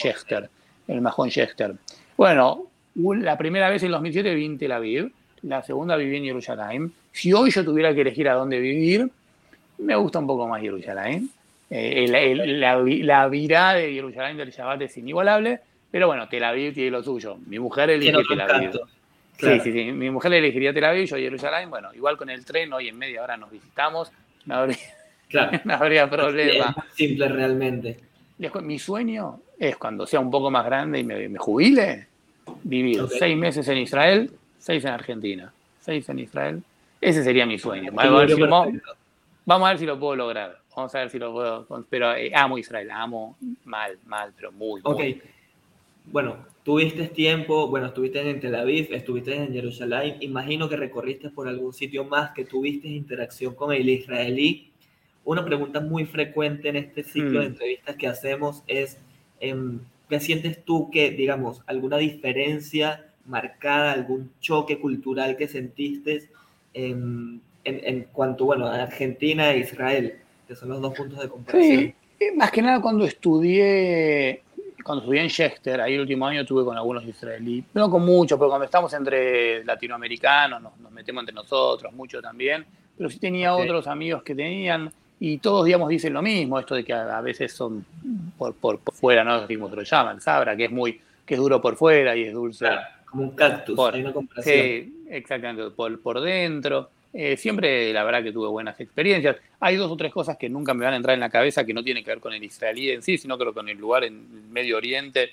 en 0.87 0.95
el 0.95 1.01
Majón 1.01 1.29
Schechter. 1.29 1.75
Bueno, 2.17 2.67
la 2.95 3.37
primera 3.37 3.69
vez 3.69 3.81
en 3.83 3.87
el 3.87 3.93
2007 3.93 4.29
viví 4.35 4.45
en 4.45 4.57
Tel 4.57 4.71
Aviv, 4.73 5.11
la 5.43 5.63
segunda 5.63 5.95
viví 5.95 6.17
en 6.17 6.25
Jerusalén. 6.25 6.91
Si 7.11 7.33
hoy 7.33 7.51
yo 7.51 7.63
tuviera 7.63 7.93
que 7.93 8.01
elegir 8.01 8.27
a 8.29 8.33
dónde 8.33 8.59
vivir, 8.59 9.09
me 9.79 9.95
gusta 9.95 10.19
un 10.19 10.27
poco 10.27 10.47
más 10.47 10.61
Jerusalén. 10.61 11.29
Eh, 11.69 12.07
la, 12.59 12.75
la, 12.75 13.27
virada 13.29 13.75
de 13.75 13.93
Jerusalén 13.93 14.35
del 14.35 14.51
Shabbat 14.51 14.81
es 14.81 14.97
inigualable, 14.97 15.61
pero 15.89 16.07
bueno, 16.07 16.27
Tel 16.27 16.43
Aviv 16.43 16.73
tiene 16.73 16.91
lo 16.91 17.01
suyo. 17.01 17.37
Mi 17.47 17.59
mujer 17.59 17.89
elige 17.89 18.17
Tel 18.27 18.41
Aviv. 18.41 18.71
Sí, 19.41 19.59
sí, 19.59 19.71
sí. 19.71 19.91
Mi 19.91 20.09
mujer 20.09 20.33
elegiría 20.33 20.73
Tel 20.73 20.85
Aviv, 20.85 21.05
yo 21.05 21.17
Jerusalén. 21.17 21.69
Bueno, 21.69 21.93
igual 21.93 22.17
con 22.17 22.29
el 22.29 22.45
tren, 22.45 22.71
hoy 22.73 22.87
en 22.87 22.97
media 22.97 23.23
hora 23.23 23.37
nos 23.37 23.51
visitamos. 23.51 24.11
No 24.45 24.55
habría, 24.55 24.77
Claro. 25.31 25.59
no 25.65 25.73
habría 25.73 26.09
problema. 26.09 26.75
simple 26.93 27.27
realmente. 27.27 27.97
mi 28.61 28.77
sueño 28.77 29.39
es 29.57 29.77
cuando 29.77 30.05
sea 30.05 30.19
un 30.19 30.29
poco 30.29 30.51
más 30.51 30.65
grande 30.65 30.99
y 30.99 31.03
me, 31.03 31.37
jubile, 31.37 32.07
vivir 32.63 33.03
seis 33.17 33.37
meses 33.37 33.67
en 33.67 33.77
Israel, 33.77 34.31
seis 34.59 34.83
en 34.85 34.91
Argentina, 34.91 35.51
seis 35.79 36.07
en 36.09 36.19
Israel. 36.19 36.61
Ese 36.99 37.23
sería 37.23 37.45
mi 37.45 37.57
sueño. 37.57 37.91
Vamos 37.93 38.13
a, 38.13 38.19
ver 38.19 39.79
si 39.79 39.85
lo 39.85 39.99
puedo 39.99 40.15
lograr. 40.15 40.59
Vamos 40.75 40.93
a 40.93 40.99
ver 40.99 41.09
si 41.09 41.17
lo 41.17 41.31
puedo. 41.31 41.65
Pero 41.89 42.13
eh, 42.15 42.31
amo 42.35 42.57
Israel, 42.57 42.91
amo 42.91 43.37
mal, 43.65 43.97
mal, 44.05 44.31
pero 44.35 44.51
muy. 44.51 44.81
Ok. 44.83 45.01
Bueno, 46.05 46.37
tuviste 46.63 47.07
tiempo, 47.07 47.67
bueno, 47.67 47.87
estuviste 47.87 48.29
en 48.29 48.39
Tel 48.39 48.55
Aviv, 48.55 48.93
estuviste 48.93 49.35
en 49.35 49.53
Jerusalén. 49.53 50.17
Imagino 50.21 50.69
que 50.69 50.77
recorriste 50.77 51.29
por 51.29 51.47
algún 51.47 51.73
sitio 51.73 52.05
más, 52.05 52.31
que 52.31 52.45
tuviste 52.45 52.87
interacción 52.87 53.55
con 53.55 53.73
el 53.73 53.89
israelí 53.89 54.71
una 55.23 55.45
pregunta 55.45 55.79
muy 55.79 56.05
frecuente 56.05 56.69
en 56.69 56.77
este 56.77 57.03
ciclo 57.03 57.39
de 57.39 57.49
mm. 57.49 57.51
entrevistas 57.51 57.95
que 57.95 58.07
hacemos 58.07 58.63
es, 58.67 58.97
em, 59.39 59.79
¿qué 60.09 60.19
sientes 60.19 60.63
tú 60.63 60.89
que, 60.91 61.11
digamos, 61.11 61.61
alguna 61.67 61.97
diferencia 61.97 63.05
marcada, 63.25 63.91
algún 63.91 64.31
choque 64.39 64.79
cultural 64.79 65.37
que 65.37 65.47
sentiste 65.47 66.29
en, 66.73 67.41
en, 67.63 68.07
cuanto, 68.11 68.45
bueno, 68.45 68.65
a 68.65 68.81
Argentina 68.81 69.51
e 69.51 69.59
Israel, 69.59 70.15
que 70.47 70.55
son 70.55 70.69
los 70.69 70.81
dos 70.81 70.93
puntos 70.93 71.19
de 71.19 71.29
comparación? 71.29 71.79
Sí, 71.79 71.93
eh, 72.19 72.31
más 72.35 72.51
que 72.51 72.61
nada 72.63 72.81
cuando 72.81 73.05
estudié, 73.05 74.41
cuando 74.83 75.03
estudié 75.03 75.21
en 75.21 75.29
Chester, 75.29 75.81
ahí 75.81 75.95
el 75.95 76.01
último 76.01 76.25
año 76.25 76.45
tuve 76.45 76.63
con 76.63 76.75
algunos 76.75 77.03
israelíes, 77.03 77.65
no 77.73 77.89
con 77.89 78.05
muchos, 78.05 78.37
pero 78.37 78.49
cuando 78.49 78.65
estamos 78.65 78.93
entre 78.93 79.63
latinoamericanos, 79.63 80.61
nos, 80.61 80.91
metemos 80.91 81.21
entre 81.21 81.35
nosotros, 81.35 81.91
mucho 81.93 82.21
también, 82.21 82.65
pero 82.97 83.09
sí 83.09 83.19
tenía 83.19 83.55
otros 83.55 83.87
amigos 83.87 84.23
que 84.23 84.35
tenían 84.35 84.91
y 85.19 85.37
todos, 85.37 85.65
digamos, 85.65 85.89
dicen 85.89 86.13
lo 86.13 86.21
mismo, 86.21 86.59
esto 86.59 86.75
de 86.75 86.83
que 86.83 86.93
a, 86.93 87.21
veces 87.21 87.53
son 87.53 87.85
por, 88.37 88.55
por, 88.55 88.79
fuera, 88.91 89.23
¿no? 89.23 89.47
Como 89.47 89.69
se 89.69 89.75
lo 89.75 89.83
llaman, 89.83 90.19
sabra, 90.19 90.55
que 90.55 90.65
es 90.65 90.71
muy, 90.71 90.99
que 91.25 91.35
es 91.35 91.39
duro 91.39 91.61
por 91.61 91.75
fuera 91.75 92.15
y 92.15 92.23
es 92.23 92.33
dulce. 92.33 92.67
como 93.05 93.23
un 93.23 93.31
cactus, 93.31 93.79
hay 93.93 94.01
una 94.01 94.13
comparación. 94.13 94.55
Sí, 94.55 95.05
exactamente, 95.09 95.69
por, 95.71 96.01
por 96.01 96.21
dentro. 96.21 96.89
Eh, 97.13 97.35
siempre, 97.35 97.91
la 97.91 98.03
verdad, 98.03 98.23
que 98.23 98.31
tuve 98.31 98.47
buenas 98.47 98.79
experiencias. 98.79 99.37
Hay 99.59 99.75
dos 99.75 99.91
o 99.91 99.97
tres 99.97 100.13
cosas 100.13 100.37
que 100.37 100.49
nunca 100.49 100.73
me 100.73 100.85
van 100.85 100.93
a 100.93 100.97
entrar 100.97 101.13
en 101.13 101.19
la 101.19 101.29
cabeza 101.29 101.65
que 101.65 101.73
no 101.73 101.83
tienen 101.83 102.03
que 102.03 102.11
ver 102.11 102.19
con 102.19 102.33
el 102.33 102.43
israelí 102.43 102.91
en 102.91 103.01
sí, 103.01 103.17
sino 103.17 103.37
creo 103.37 103.53
con 103.53 103.67
el 103.67 103.77
lugar 103.77 104.03
en 104.03 104.51
Medio 104.51 104.77
Oriente, 104.77 105.31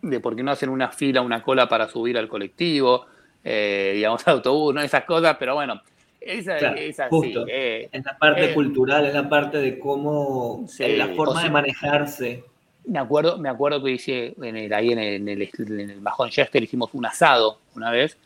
de 0.00 0.20
por 0.20 0.34
qué 0.34 0.42
no 0.42 0.50
hacen 0.50 0.68
una 0.68 0.88
fila, 0.88 1.20
una 1.20 1.42
cola 1.42 1.68
para 1.68 1.88
subir 1.88 2.16
al 2.16 2.28
colectivo, 2.28 3.06
eh, 3.42 3.92
digamos, 3.94 4.26
autobús, 4.28 4.74
¿no? 4.74 4.80
Esas 4.80 5.04
cosas, 5.04 5.36
pero 5.38 5.54
bueno, 5.54 5.80
esa, 6.24 6.56
es 6.56 6.96
justo. 7.10 7.44
Eh, 7.46 7.88
es 7.92 8.04
la 8.04 8.16
parte 8.16 8.50
eh, 8.50 8.54
cultural, 8.54 9.04
es 9.04 9.14
la 9.14 9.28
parte 9.28 9.58
de 9.58 9.78
cómo, 9.78 10.66
la 10.78 11.08
forma 11.08 11.42
de 11.42 11.50
manejarse. 11.50 12.44
Me 12.86 12.98
acuerdo, 12.98 13.38
me 13.38 13.48
acuerdo 13.48 13.82
que 13.82 13.92
hice 13.92 14.34
en 14.42 14.56
el, 14.56 14.72
ahí 14.72 14.92
en 14.92 14.98
el, 14.98 15.28
en 15.28 15.28
el, 15.28 15.50
en 15.80 15.90
el 15.90 16.00
Bajón 16.00 16.30
Chester 16.30 16.62
hicimos 16.62 16.90
un 16.94 17.06
asado 17.06 17.58
una 17.74 17.90
vez, 17.90 18.16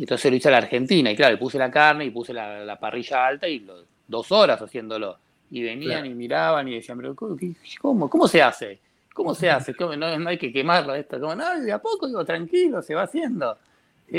y 0.00 0.04
entonces 0.04 0.30
lo 0.30 0.36
hice 0.38 0.48
a 0.48 0.52
la 0.52 0.56
Argentina, 0.56 1.10
y 1.10 1.16
claro, 1.16 1.32
le 1.34 1.38
puse 1.38 1.58
la 1.58 1.70
carne 1.70 2.06
y 2.06 2.10
puse 2.10 2.32
la, 2.32 2.78
parrilla 2.80 3.26
alta 3.26 3.46
y 3.46 3.66
dos 4.08 4.32
horas 4.32 4.62
haciéndolo. 4.62 5.18
Y 5.50 5.62
venían 5.62 6.06
y 6.06 6.14
miraban 6.14 6.66
y 6.68 6.76
decían, 6.76 6.96
pero 6.96 7.14
¿cómo, 7.14 8.08
cómo 8.08 8.26
se 8.26 8.40
hace? 8.40 8.78
¿Cómo 9.12 9.34
se 9.34 9.50
hace? 9.50 9.74
¿Cómo, 9.74 9.94
no, 9.96 10.06
hay 10.26 10.38
que 10.38 10.50
quemarlo 10.50 10.94
esto. 10.94 11.20
Como, 11.20 11.34
no, 11.34 11.60
de 11.60 11.70
a 11.70 11.78
poco, 11.80 12.06
digo, 12.06 12.24
tranquilo, 12.24 12.80
se 12.80 12.94
va 12.94 13.02
haciendo 13.02 13.58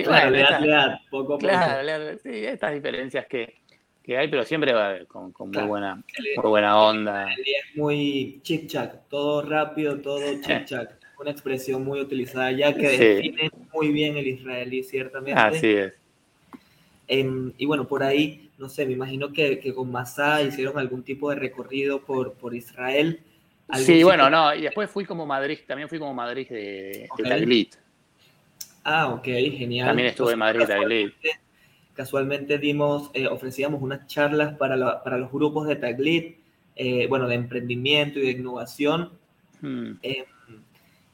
claro, 0.04 0.30
le 0.30 0.46
poco 1.10 1.34
a 1.34 1.38
poco. 1.38 1.38
Claro, 1.40 2.18
sí, 2.22 2.46
estas 2.46 2.74
diferencias 2.74 3.26
que, 3.26 3.56
que, 4.04 4.20
hay, 4.20 4.28
pero 4.28 4.44
siempre 4.44 4.74
va 4.74 5.00
con, 5.08 5.32
con 5.32 5.50
muy, 5.50 5.64
buena, 5.64 5.96
muy 6.36 6.48
buena 6.48 6.80
onda. 6.80 7.28
Es 7.32 7.76
muy 7.76 8.40
chic-chac, 8.44 9.08
todo 9.10 9.42
rápido, 9.42 10.00
todo 10.00 10.20
chic-chac. 10.42 11.01
Una 11.22 11.30
expresión 11.30 11.86
muy 11.86 12.02
utilizada 12.02 12.52
ya 12.52 12.74
que 12.74 12.90
define 12.98 13.52
muy 13.72 13.92
bien 13.92 14.18
el 14.18 14.26
israelí, 14.26 14.84
ciertamente. 14.84 15.40
Así 15.40 15.68
es. 15.68 15.94
Em, 17.08 17.54
y 17.58 17.66
bueno, 17.66 17.88
por 17.88 18.02
ahí, 18.02 18.50
no 18.58 18.70
sé, 18.70 18.86
me 18.88 18.94
imagino 18.94 19.32
que, 19.32 19.60
que 19.60 19.72
con 19.72 19.92
Masá 19.92 20.42
hicieron 20.42 20.80
algún 20.80 21.04
tipo 21.04 21.30
de 21.30 21.36
recorrido 21.36 22.02
por, 22.02 22.34
por 22.34 22.56
Israel. 22.56 23.20
Sí, 23.74 24.02
bueno, 24.02 24.30
no, 24.30 24.56
y 24.56 24.62
después 24.62 24.90
fui 24.90 25.06
como 25.06 25.26
Madrid, 25.26 25.60
también 25.68 25.88
fui 25.90 26.00
como 26.00 26.14
Madrid 26.14 26.48
de, 26.50 27.08
de 27.18 27.24
Taglit. 27.24 27.76
Ah, 28.84 29.10
ok, 29.10 29.26
genial. 29.26 29.88
También 29.90 30.08
estuve 30.08 30.34
en 30.34 30.40
Madrid, 30.40 30.62
casualmente, 30.62 31.30
casualmente 31.94 32.58
dimos, 32.58 33.12
eh, 33.14 33.28
ofrecíamos 33.28 33.82
unas 33.82 34.08
charlas 34.08 34.56
para, 34.58 34.76
los 34.76 35.32
grupos 35.32 35.68
de 35.68 35.76
Taglit, 35.76 36.38
eh, 36.76 37.08
bueno, 37.08 37.28
de 37.28 37.36
emprendimiento 37.36 38.20
y 38.20 38.24
de 38.24 38.32
innovación, 38.32 39.12
hmm. 39.62 39.92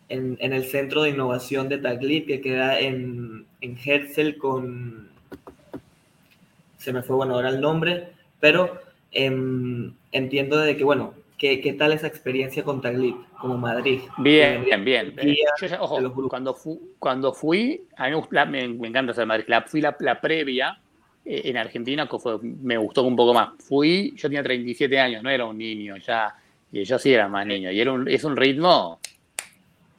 En, 0.10 0.38
el 0.40 0.64
centro 0.66 1.04
de 1.04 1.10
innovación 1.10 1.70
de 1.70 1.78
Taglit, 1.78 2.28
que 2.28 2.42
queda 2.42 2.80
en, 2.80 3.46
en 3.62 3.78
Herzl 3.84 4.38
con, 4.38 5.10
se 6.78 6.94
me 6.94 7.04
fue, 7.04 7.16
bueno, 7.16 7.36
ahora 7.36 7.50
el 7.50 7.62
nombre, 7.62 8.10
pero 8.40 8.80
em, 9.12 9.94
entiendo 10.12 10.58
de 10.58 10.78
que, 10.78 10.84
bueno, 10.84 11.14
¿Qué, 11.38 11.62
¿Qué, 11.62 11.74
tal 11.74 11.94
esa 11.94 12.08
experiencia 12.08 12.64
con 12.64 12.82
Taglit, 12.82 13.16
como 13.40 13.60
Madrid? 13.60 14.00
Bien, 14.18 14.66
bien, 14.66 14.84
bien. 14.84 15.14
Yo 15.62 15.68
ojo, 15.82 16.28
cuando, 16.28 16.58
cuando 16.98 17.32
fui, 17.32 17.84
a 17.96 18.10
mí 18.10 18.16
me, 18.50 18.68
me 18.70 18.88
encanta 18.88 19.14
ser 19.14 19.28
Madrid. 19.28 19.46
La, 19.48 19.62
fui 19.62 19.80
la, 19.80 19.96
la 20.00 20.20
previa 20.20 20.80
eh, 21.24 21.42
en 21.46 21.58
Argentina, 21.58 22.08
que 22.10 22.18
fue, 22.18 22.40
me 22.42 22.76
gustó 22.78 23.04
un 23.04 23.16
poco 23.16 23.36
más. 23.36 23.50
Fui, 23.60 24.14
yo 24.16 24.30
tenía 24.30 24.42
37 24.42 25.00
años, 25.00 25.22
no 25.22 25.30
era 25.30 25.46
un 25.46 25.60
niño 25.60 25.98
ya, 25.98 26.36
y 26.72 26.84
yo 26.84 26.98
sí 26.98 27.14
era 27.14 27.28
más 27.28 27.46
niño. 27.46 27.70
Y 27.70 27.80
era 27.80 27.92
un, 27.92 28.08
es 28.08 28.24
un 28.24 28.36
ritmo, 28.36 29.00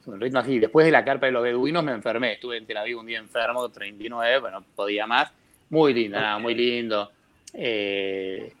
un 0.05 0.19
ritmo 0.19 0.39
así. 0.39 0.59
Después 0.59 0.85
de 0.85 0.91
la 0.91 1.03
carpa 1.03 1.25
de 1.27 1.31
los 1.31 1.43
beduinos 1.43 1.83
me 1.83 1.91
enfermé. 1.91 2.33
Estuve 2.33 2.57
en 2.57 2.65
Tel 2.65 2.77
Aviv 2.77 2.99
un 2.99 3.05
día 3.05 3.19
enfermo, 3.19 3.69
39, 3.69 4.39
bueno, 4.39 4.63
podía 4.75 5.05
más. 5.07 5.31
Muy 5.69 5.93
lindo, 5.93 6.19
nada, 6.19 6.39
muy 6.39 6.55
lindo. 6.55 7.11
Eh, 7.53 8.53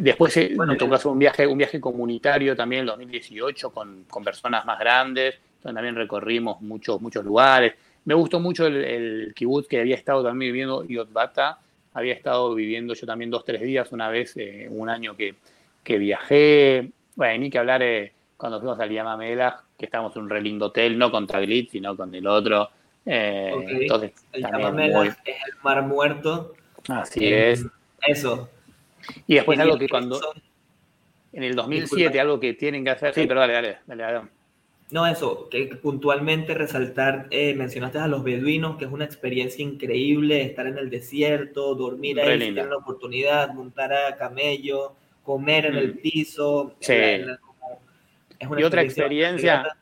Después 0.00 0.36
eh, 0.36 0.54
me 0.56 0.76
tocó 0.76 0.94
hacer 0.94 1.10
un 1.10 1.18
viaje, 1.18 1.46
un 1.46 1.58
viaje 1.58 1.80
comunitario 1.80 2.54
también 2.54 2.80
en 2.80 2.86
2018 2.86 3.70
con, 3.70 4.04
con 4.04 4.22
personas 4.22 4.64
más 4.64 4.78
grandes, 4.78 5.36
donde 5.62 5.76
también 5.76 5.94
recorrimos 5.94 6.60
muchos, 6.60 7.00
muchos 7.00 7.24
lugares. 7.24 7.74
Me 8.04 8.14
gustó 8.14 8.38
mucho 8.38 8.66
el, 8.66 8.84
el 8.84 9.32
kibutz 9.34 9.66
que 9.66 9.80
había 9.80 9.96
estado 9.96 10.22
también 10.22 10.52
viviendo 10.52 10.84
Yotbata. 10.84 11.58
Había 11.94 12.12
estado 12.12 12.54
viviendo 12.54 12.94
yo 12.94 13.06
también 13.06 13.30
dos, 13.30 13.44
tres 13.44 13.62
días 13.62 13.90
una 13.90 14.08
vez, 14.08 14.36
eh, 14.36 14.68
un 14.70 14.88
año 14.88 15.16
que, 15.16 15.34
que, 15.82 15.98
viajé. 15.98 16.90
Bueno, 17.16 17.40
ni 17.40 17.50
que 17.50 17.58
hablar 17.58 17.82
eh, 17.82 18.12
cuando 18.38 18.58
fuimos 18.58 18.80
al 18.80 18.90
Yamamela, 18.90 19.62
que 19.76 19.84
estábamos 19.84 20.16
en 20.16 20.22
un 20.22 20.30
re 20.30 20.40
lindo 20.40 20.66
hotel, 20.66 20.96
no 20.96 21.10
con 21.10 21.26
Taglit, 21.26 21.70
sino 21.70 21.94
con 21.94 22.14
el 22.14 22.26
otro. 22.26 22.70
Entonces, 23.04 24.12
el 24.32 24.42
Yamamela 24.42 25.04
es 25.04 25.16
el 25.26 25.54
mar 25.62 25.82
muerto. 25.82 26.54
Así 26.88 27.26
es. 27.26 27.66
Eso, 28.06 28.48
y 29.26 29.34
después 29.34 29.58
algo 29.58 29.78
que 29.78 29.88
cuando... 29.88 30.20
en 31.32 31.42
el 31.42 31.54
2007, 31.54 32.20
algo 32.20 32.40
que 32.40 32.54
tienen 32.54 32.84
que 32.84 32.90
hacer. 32.90 33.14
Sí, 33.14 33.26
pero 33.26 33.40
dale, 33.40 33.52
dale, 33.52 33.78
dale, 33.86 34.02
dale. 34.02 34.20
No, 34.90 35.06
eso, 35.06 35.48
que 35.50 35.66
puntualmente 35.82 36.54
resaltar, 36.54 37.26
eh, 37.30 37.54
mencionaste 37.54 37.98
a 37.98 38.08
los 38.08 38.24
beduinos, 38.24 38.78
que 38.78 38.86
es 38.86 38.90
una 38.90 39.04
experiencia 39.04 39.62
increíble 39.62 40.40
estar 40.42 40.66
en 40.66 40.78
el 40.78 40.88
desierto, 40.88 41.74
dormir 41.74 42.18
ahí, 42.20 42.38
tener 42.38 42.68
la 42.68 42.76
oportunidad, 42.76 43.52
montar 43.52 43.92
a 43.92 44.16
camello, 44.16 44.94
comer 45.22 45.66
en 45.66 45.76
el 45.76 45.94
mm. 45.94 45.98
piso. 45.98 46.74
Sí. 46.80 46.94
Y 48.40 48.62
otra 48.62 48.82
experiencia 48.82 49.76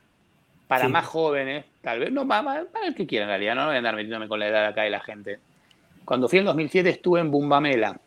para 0.68 0.88
más 0.88 1.06
jóvenes, 1.06 1.64
tal 1.80 2.00
vez, 2.00 2.12
no, 2.12 2.26
para, 2.26 2.64
para 2.64 2.86
el 2.86 2.94
que 2.94 3.06
quiera 3.06 3.24
en 3.24 3.30
realidad, 3.30 3.54
no 3.54 3.66
voy 3.66 3.74
a 3.74 3.78
andar 3.78 3.94
metiéndome 3.94 4.28
con 4.28 4.40
la 4.40 4.48
edad 4.48 4.66
acá 4.66 4.82
de 4.82 4.90
la 4.90 5.00
gente. 5.00 5.38
Cuando 6.04 6.28
fui 6.28 6.38
en 6.38 6.44
2007 6.44 6.88
estuve 6.88 7.20
en 7.20 7.30
Bumbamela. 7.30 7.98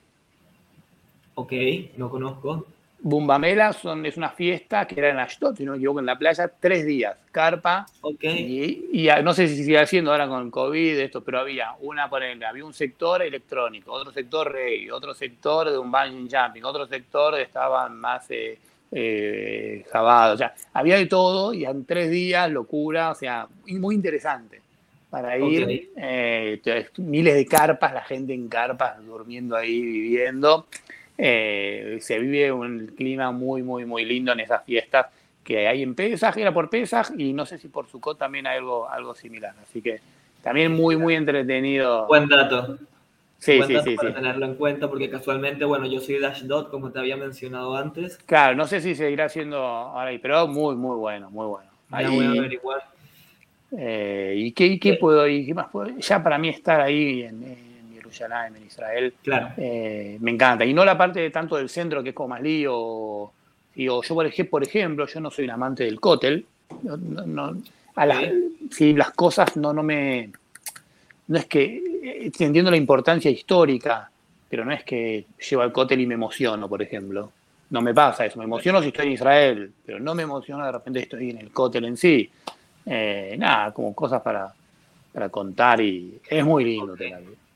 Ok, 1.36 1.54
no 1.98 2.10
conozco. 2.10 2.66
Bumbamela 3.02 3.72
son, 3.72 4.06
es 4.06 4.18
una 4.18 4.30
fiesta 4.30 4.86
que 4.86 5.00
era 5.00 5.10
en 5.10 5.20
Ashdod, 5.20 5.56
si 5.56 5.64
no 5.64 5.72
me 5.72 5.78
equivoco, 5.78 6.00
en 6.00 6.06
la 6.06 6.18
playa, 6.18 6.52
tres 6.60 6.86
días, 6.86 7.18
carpa. 7.32 7.86
Ok. 8.02 8.24
Y, 8.24 9.08
no 9.24 9.34
sé 9.34 9.48
si 9.48 9.64
sigue 9.64 9.80
haciendo 9.80 10.12
ahora 10.12 10.28
con 10.28 10.52
COVID 10.52 11.00
esto, 11.00 11.24
pero 11.24 11.40
había 11.40 11.76
una, 11.80 12.10
por 12.10 12.24
ejemplo, 12.24 12.48
había 12.48 12.66
un 12.66 12.74
sector 12.74 13.22
electrónico, 13.22 13.94
otro 13.94 14.12
sector 14.12 14.52
reggae, 14.52 14.92
otro 14.92 15.14
sector 15.14 15.70
de 15.70 15.78
un 15.78 15.90
bungee 15.90 16.28
jumping, 16.30 16.64
otro 16.66 16.86
sector 16.88 17.40
estaban 17.40 17.98
más 17.98 18.30
eh, 18.32 18.60
eh 18.92 19.84
o 19.94 20.38
sea, 20.38 20.54
había 20.74 20.98
de 20.98 21.06
todo 21.06 21.54
y 21.54 21.66
en 21.66 21.86
tres 21.86 22.10
días, 22.10 22.50
locura, 22.52 23.12
o 23.12 23.16
sea, 23.16 23.48
muy 23.68 23.96
interesante 23.96 24.62
para 25.10 25.38
ir. 25.38 25.90
Eh, 25.96 26.62
miles 26.98 27.34
de 27.34 27.46
carpas, 27.46 27.94
la 27.94 28.04
gente 28.04 28.34
en 28.34 28.48
carpas 28.48 29.04
durmiendo 29.06 29.56
ahí, 29.56 29.82
viviendo. 29.82 30.68
Eh, 31.18 31.98
se 32.02 32.20
vive 32.20 32.52
un 32.52 32.94
clima 32.96 33.32
muy, 33.32 33.64
muy, 33.64 33.86
muy 33.86 34.06
lindo 34.06 34.32
en 34.32 34.40
esas 34.40 34.64
fiestas 34.64 35.08
que 35.44 35.68
hay 35.68 35.82
en 35.82 35.96
Pesaj, 35.96 36.38
era 36.38 36.54
por 36.54 36.70
Pesaj, 36.70 37.10
y 37.18 37.34
no 37.34 37.46
sé 37.46 37.58
si 37.58 37.70
por 37.70 37.88
Sukkot 37.88 38.20
también 38.20 38.46
hay 38.46 38.58
algo, 38.58 38.88
algo 38.88 39.16
similar. 39.16 39.56
Así 39.64 39.82
que 39.82 40.00
también 40.44 40.72
muy, 40.72 40.96
muy 40.96 41.16
entretenido. 41.16 42.06
Buen 42.08 42.28
dato. 42.28 42.78
Sí, 43.40 43.62
sí, 43.66 43.78
sí, 43.84 43.96
para 43.96 44.14
tenerlo 44.14 44.46
en 44.46 44.56
cuenta, 44.56 44.90
porque 44.90 45.10
casualmente, 45.10 45.66
bueno, 45.66 45.86
yo 45.88 46.00
soy 46.02 46.20
Dash 46.20 46.44
Dot, 46.44 46.70
como 46.70 46.92
te 46.92 47.00
había 47.00 47.18
mencionado 47.18 47.76
antes. 47.76 48.18
Claro, 48.26 48.56
no 48.56 48.68
sé 48.68 48.82
si 48.82 48.96
seguirá 48.96 49.30
siendo 49.30 49.58
ahora 49.58 50.10
ahí, 50.10 50.20
pero 50.20 50.48
muy, 50.48 50.76
muy 50.76 50.98
bueno, 50.98 51.30
muy 51.32 51.48
bueno. 51.48 51.70
Ahí, 51.90 52.06
voy 52.14 52.26
a 52.26 52.40
averiguar. 52.40 52.84
Eh, 53.78 54.34
¿Y 54.38 54.52
qué, 54.52 54.80
qué 54.80 54.96
puedo, 54.96 55.28
y 55.28 55.46
qué 55.46 55.54
más 55.54 55.70
puedo? 55.70 55.98
Ya 55.98 56.22
para 56.22 56.38
mí 56.38 56.50
estar 56.50 56.82
ahí 56.82 57.24
en 57.24 57.70
en 58.10 58.66
Israel. 58.66 59.14
Claro. 59.24 59.50
Eh, 59.58 60.18
me 60.20 60.32
encanta. 60.32 60.66
Y 60.66 60.74
no 60.74 60.84
la 60.86 60.98
parte 60.98 61.30
tanto 61.30 61.56
del 61.56 61.70
centro 61.70 62.04
que 62.04 62.10
es 62.10 62.16
como 62.16 62.30
más 62.30 62.42
lío. 62.42 63.32
Digo, 63.76 64.02
yo 64.04 64.16
por 64.50 64.64
ejemplo, 64.64 65.06
yo 65.06 65.20
no 65.20 65.32
soy 65.32 65.46
un 65.46 65.52
amante 65.52 65.86
del 65.86 66.00
cótel. 66.00 66.46
No, 66.84 67.58
a 67.96 68.06
las, 68.06 68.24
si 68.72 68.94
las 68.94 69.12
cosas 69.12 69.56
no, 69.58 69.74
no 69.74 69.84
me. 69.84 70.32
No 71.30 71.38
es 71.38 71.46
que. 71.46 71.82
Eh, 72.04 72.32
entiendo 72.40 72.70
la 72.70 72.78
importancia 72.78 73.32
histórica, 73.32 74.12
pero 74.50 74.66
no 74.66 74.74
es 74.74 74.84
que 74.84 75.26
llevo 75.50 75.62
al 75.62 75.72
cótel 75.72 76.02
y 76.02 76.08
me 76.08 76.16
emociono, 76.16 76.68
por 76.68 76.82
ejemplo. 76.82 77.32
No 77.70 77.82
me 77.82 77.94
pasa 77.94 78.26
eso. 78.26 78.38
Me 78.40 78.46
emociono 78.46 78.82
si 78.82 78.90
estoy 78.90 79.08
en 79.08 79.14
Israel, 79.14 79.72
pero 79.86 80.00
no 80.00 80.14
me 80.16 80.24
emociono 80.24 80.66
de 80.66 80.72
repente 80.72 81.00
estoy 81.00 81.30
en 81.30 81.38
el 81.38 81.52
cótel 81.52 81.86
en 81.86 81.96
sí. 81.96 82.30
Eh, 82.86 83.36
nada, 83.38 83.72
como 83.72 83.94
cosas 83.94 84.22
para, 84.22 84.54
para 85.14 85.30
contar 85.30 85.80
y 85.80 86.20
es 86.28 86.44
muy 86.44 86.66
lindo. 86.66 86.98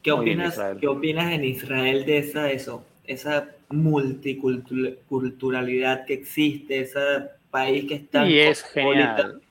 ¿Qué 0.03 0.11
opinas, 0.11 0.61
¿Qué 0.79 0.87
opinas 0.87 1.31
en 1.31 1.43
Israel 1.45 2.05
de 2.05 2.19
esa, 2.19 2.51
eso, 2.51 2.85
esa 3.05 3.49
multiculturalidad 3.69 6.05
que 6.05 6.13
existe, 6.13 6.81
ese 6.81 6.99
país 7.49 7.85
que 7.85 7.95
está... 7.95 8.27
Y 8.27 8.37
es 8.37 8.61
genial. 8.63 9.41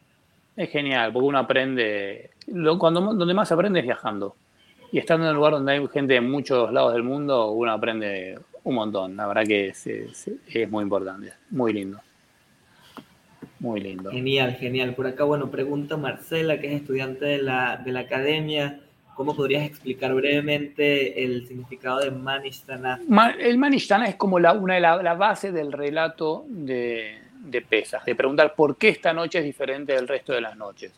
Es 0.55 0.71
genial, 0.71 1.13
porque 1.13 1.27
uno 1.27 1.39
aprende... 1.39 2.31
Lo, 2.47 2.79
cuando, 2.79 3.01
donde 3.01 3.35
más 3.35 3.51
aprende 3.53 3.81
es 3.81 3.87
viajando. 3.87 4.37
Y 4.91 4.99
estando 4.99 5.25
en 5.25 5.31
un 5.31 5.37
lugar 5.37 5.53
donde 5.55 5.73
hay 5.73 5.89
gente 5.89 6.15
de 6.15 6.21
muchos 6.21 6.73
lados 6.73 6.93
del 6.93 7.03
mundo, 7.03 7.51
uno 7.51 7.73
aprende 7.73 8.39
un 8.65 8.75
montón. 8.75 9.17
La 9.17 9.27
verdad 9.27 9.45
que 9.45 9.69
es, 9.69 9.87
es, 9.87 10.31
es 10.47 10.71
muy 10.71 10.83
importante, 10.83 11.33
muy 11.51 11.73
lindo. 11.73 11.99
Muy 13.59 13.81
lindo. 13.81 14.11
Genial, 14.11 14.55
genial. 14.57 14.95
Por 14.95 15.07
acá, 15.07 15.25
bueno, 15.25 15.51
pregunta 15.51 15.97
Marcela, 15.97 16.61
que 16.61 16.67
es 16.67 16.81
estudiante 16.81 17.25
de 17.25 17.39
la, 17.39 17.77
de 17.77 17.93
la 17.93 18.01
academia. 18.01 18.81
¿Cómo 19.15 19.37
podrías 19.37 19.65
explicar 19.65 20.13
brevemente 20.15 21.23
el 21.23 21.47
significado 21.47 22.01
de 22.01 22.11
Manishtana? 22.11 23.01
El 23.39 23.59
Manishtana 23.59 24.09
es 24.09 24.17
como 24.17 24.41
la, 24.41 24.53
una 24.53 24.75
de 24.75 24.81
la, 24.81 25.15
base 25.15 25.53
del 25.53 25.71
relato 25.71 26.45
de, 26.49 27.19
de 27.45 27.61
Pesas, 27.63 28.05
de 28.05 28.15
preguntar 28.15 28.55
por 28.55 28.77
qué 28.77 28.89
esta 28.89 29.13
noche 29.13 29.39
es 29.39 29.45
diferente 29.45 29.93
del 29.93 30.09
resto 30.09 30.33
de 30.33 30.41
las 30.41 30.57
noches. 30.57 30.93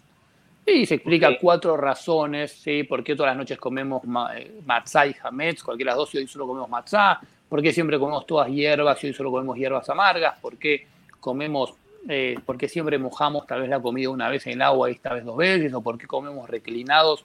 Y 0.67 0.87
se 0.87 0.95
explica 0.95 1.37
cuatro 1.39 1.77
razones, 1.77 2.53
¿sí? 2.53 2.85
por 2.85 3.05
qué 3.05 3.15
todas 3.15 3.31
las 3.31 3.37
noches 3.37 3.59
comemos 3.59 4.03
eh, 4.35 4.61
matzah 4.65 5.07
y 5.07 5.15
hametz, 5.23 5.63
cualquiera 5.63 5.93
de 5.93 5.97
las 5.97 5.99
dos 5.99 6.15
y 6.15 6.19
hoy 6.19 6.27
solo 6.27 6.47
comemos 6.47 6.71
matzah, 6.71 7.21
por 7.49 7.61
qué 7.61 7.73
siempre 7.73 7.99
comemos 7.99 8.27
todas 8.27 8.49
hierbas 8.49 9.03
y 9.05 9.09
hoy 9.09 9.13
solo 9.13 9.31
comemos 9.31 9.59
hierbas 9.59 9.89
amargas, 9.91 10.39
por 10.41 10.57
qué 10.57 10.87
comemos, 11.21 11.75
eh, 12.09 12.37
por 12.47 12.57
qué 12.57 12.69
siempre 12.69 12.99
mojamos 12.99 13.47
tal 13.47 13.61
vez 13.61 13.69
la 13.69 13.81
comida 13.81 14.09
una 14.09 14.31
vez 14.31 14.47
en 14.47 14.55
el 14.55 14.63
agua 14.63 14.91
y 14.91 14.95
esta 14.95 15.13
vez 15.13 15.25
dos 15.25 15.37
veces, 15.37 15.73
o 15.75 15.83
por 15.83 15.99
qué 15.99 16.07
comemos 16.07 16.49
reclinados 16.49 17.25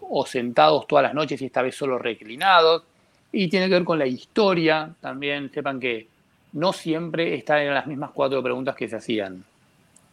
o 0.00 0.26
sentados 0.26 0.86
todas 0.86 1.04
las 1.04 1.14
noches 1.14 1.40
y 1.40 1.46
esta 1.46 1.62
vez 1.62 1.74
solo 1.74 1.98
reclinados. 1.98 2.82
Y 3.30 3.48
tiene 3.48 3.66
que 3.68 3.74
ver 3.74 3.84
con 3.84 3.98
la 3.98 4.06
historia 4.06 4.90
también. 5.00 5.50
Sepan 5.52 5.80
que 5.80 6.08
no 6.52 6.72
siempre 6.72 7.34
están 7.34 7.60
en 7.60 7.74
las 7.74 7.86
mismas 7.86 8.10
cuatro 8.12 8.42
preguntas 8.42 8.76
que 8.76 8.88
se 8.88 8.96
hacían. 8.96 9.42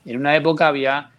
En 0.06 0.18
una 0.18 0.36
época 0.36 0.68
había, 0.68 1.12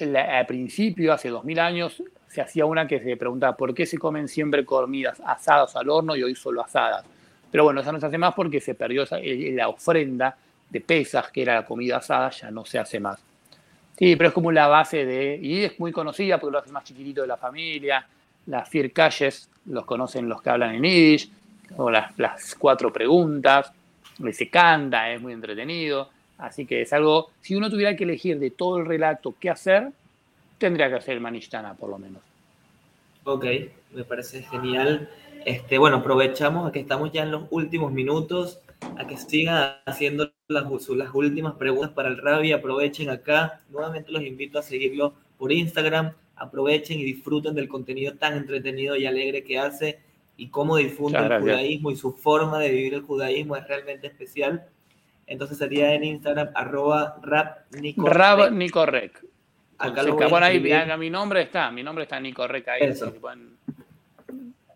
al 0.00 0.46
principio, 0.46 1.12
hace 1.12 1.28
dos 1.28 1.44
mil 1.44 1.58
años, 1.58 2.02
se 2.28 2.40
hacía 2.40 2.66
una 2.66 2.86
que 2.86 3.00
se 3.00 3.16
preguntaba 3.16 3.56
por 3.56 3.74
qué 3.74 3.86
se 3.86 3.98
comen 3.98 4.28
siempre 4.28 4.64
comidas 4.64 5.20
asadas 5.24 5.76
al 5.76 5.88
horno 5.88 6.16
y 6.16 6.22
hoy 6.22 6.34
solo 6.34 6.62
asadas. 6.62 7.04
Pero 7.50 7.64
bueno, 7.64 7.80
esa 7.80 7.92
no 7.92 8.00
se 8.00 8.06
hace 8.06 8.18
más 8.18 8.34
porque 8.34 8.60
se 8.60 8.74
perdió 8.74 9.04
la 9.10 9.68
ofrenda 9.68 10.36
de 10.68 10.80
pesas, 10.80 11.30
que 11.30 11.42
era 11.42 11.54
la 11.54 11.64
comida 11.64 11.98
asada, 11.98 12.30
ya 12.30 12.50
no 12.50 12.64
se 12.64 12.78
hace 12.78 12.98
más. 12.98 13.20
Sí, 13.96 14.16
pero 14.16 14.28
es 14.28 14.34
como 14.34 14.50
la 14.50 14.66
base 14.66 15.04
de. 15.04 15.38
Y 15.40 15.62
es 15.62 15.78
muy 15.78 15.92
conocida 15.92 16.38
porque 16.38 16.52
lo 16.52 16.58
hace 16.58 16.72
más 16.72 16.82
chiquitito 16.82 17.22
de 17.22 17.28
la 17.28 17.36
familia. 17.36 18.04
Las 18.46 18.68
Fir 18.68 18.92
Calles 18.92 19.48
los 19.66 19.84
conocen 19.84 20.28
los 20.28 20.42
que 20.42 20.50
hablan 20.50 20.74
en 20.74 20.82
Yiddish. 20.82 21.30
O 21.76 21.90
las, 21.90 22.18
las 22.18 22.54
cuatro 22.56 22.92
preguntas. 22.92 23.72
Se 24.32 24.50
canta, 24.50 25.10
es 25.12 25.20
muy 25.20 25.32
entretenido. 25.32 26.10
Así 26.38 26.66
que 26.66 26.82
es 26.82 26.92
algo. 26.92 27.30
Si 27.40 27.54
uno 27.54 27.70
tuviera 27.70 27.96
que 27.96 28.04
elegir 28.04 28.38
de 28.38 28.50
todo 28.50 28.78
el 28.78 28.86
relato 28.86 29.34
qué 29.38 29.50
hacer, 29.50 29.90
tendría 30.58 30.88
que 30.88 30.96
hacer 30.96 31.14
el 31.14 31.20
Manishtana, 31.20 31.74
por 31.74 31.90
lo 31.90 31.98
menos. 31.98 32.22
Ok, 33.24 33.46
me 33.92 34.04
parece 34.04 34.42
genial. 34.42 35.08
Este, 35.44 35.78
bueno, 35.78 35.98
aprovechamos 35.98 36.70
que 36.72 36.80
estamos 36.80 37.12
ya 37.12 37.22
en 37.22 37.30
los 37.30 37.44
últimos 37.50 37.92
minutos 37.92 38.60
a 38.98 39.06
que 39.06 39.16
sigan 39.16 39.76
haciendo 39.86 40.32
las, 40.48 40.64
las 40.88 41.14
últimas 41.14 41.54
preguntas 41.54 41.90
para 41.90 42.08
el 42.08 42.18
Rabi. 42.18 42.52
Aprovechen 42.52 43.10
acá. 43.10 43.60
Nuevamente 43.70 44.12
los 44.12 44.22
invito 44.22 44.58
a 44.58 44.62
seguirlo 44.62 45.14
por 45.38 45.52
Instagram. 45.52 46.12
Aprovechen 46.36 46.98
y 46.98 47.04
disfruten 47.04 47.54
del 47.54 47.68
contenido 47.68 48.14
tan 48.14 48.36
entretenido 48.36 48.96
y 48.96 49.06
alegre 49.06 49.44
que 49.44 49.58
hace 49.58 50.00
y 50.36 50.48
cómo 50.48 50.76
difunde 50.76 51.18
el 51.18 51.40
judaísmo 51.40 51.90
y 51.90 51.96
su 51.96 52.12
forma 52.12 52.58
de 52.58 52.70
vivir 52.70 52.94
el 52.94 53.02
judaísmo 53.02 53.56
es 53.56 53.66
realmente 53.68 54.08
especial. 54.08 54.66
Entonces 55.26 55.58
sería 55.58 55.94
en 55.94 56.04
Instagram 56.04 56.50
arroba 56.54 57.16
rap 57.22 57.58
Rap 57.96 58.50
Nicorrec. 58.50 59.24
Acá 59.78 60.02
lo 60.02 60.14
bueno, 60.14 60.46
ahí 60.46 60.60
mi 60.98 61.10
nombre 61.10 61.42
está, 61.42 61.70
mi 61.70 61.82
nombre 61.82 62.04
está 62.04 62.20
Nicorrec 62.20 62.68
ahí. 62.68 62.94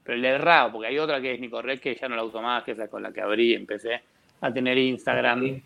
Pero 0.04 0.16
el 0.16 0.22
de 0.22 0.38
rap, 0.38 0.72
porque 0.72 0.88
hay 0.88 0.98
otra 0.98 1.20
que 1.20 1.34
es 1.34 1.40
Nicorrec 1.40 1.80
que 1.80 1.94
ya 1.94 2.08
no 2.08 2.16
la 2.16 2.24
uso 2.24 2.40
más, 2.40 2.64
que 2.64 2.72
es 2.72 2.78
la 2.78 2.88
con 2.88 3.02
la 3.02 3.12
que 3.12 3.20
abrí, 3.20 3.54
empecé 3.54 4.00
a 4.40 4.52
tener 4.52 4.78
Instagram. 4.78 5.60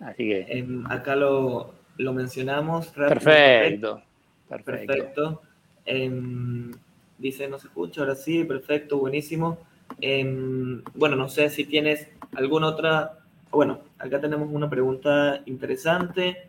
Así 0.00 0.28
que. 0.28 0.46
Em, 0.48 0.84
acá 0.86 1.16
lo, 1.16 1.74
lo 1.96 2.12
mencionamos. 2.12 2.88
Perfecto. 2.88 4.02
Perfecto. 4.48 5.42
Em, 5.84 6.72
dice, 7.18 7.48
no 7.48 7.58
se 7.58 7.68
escucha, 7.68 8.02
ahora 8.02 8.14
sí, 8.14 8.44
perfecto, 8.44 8.98
buenísimo. 8.98 9.58
Em, 10.00 10.82
bueno, 10.94 11.16
no 11.16 11.28
sé 11.28 11.48
si 11.50 11.64
tienes 11.64 12.08
alguna 12.34 12.68
otra. 12.68 13.18
Bueno, 13.52 13.80
acá 13.98 14.18
tenemos 14.18 14.48
una 14.50 14.68
pregunta 14.68 15.42
interesante. 15.44 16.48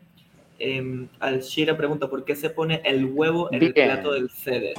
Al 1.19 1.41
Shira 1.41 1.75
pregunta: 1.75 2.09
¿por 2.09 2.23
qué 2.23 2.35
se 2.35 2.49
pone 2.49 2.81
el 2.85 3.05
huevo 3.05 3.49
en 3.51 3.61
el 3.61 3.73
plato 3.73 4.13
del 4.13 4.29
ceder? 4.29 4.75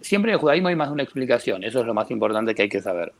Siempre 0.00 0.32
en 0.32 0.34
el 0.34 0.40
judaísmo 0.40 0.68
hay 0.68 0.74
más 0.74 0.88
de 0.88 0.94
una 0.94 1.04
explicación, 1.04 1.62
eso 1.62 1.80
es 1.80 1.86
lo 1.86 1.94
más 1.94 2.10
importante 2.10 2.54
que 2.54 2.62
hay 2.62 2.68
que 2.68 2.80
saber. 2.80 3.12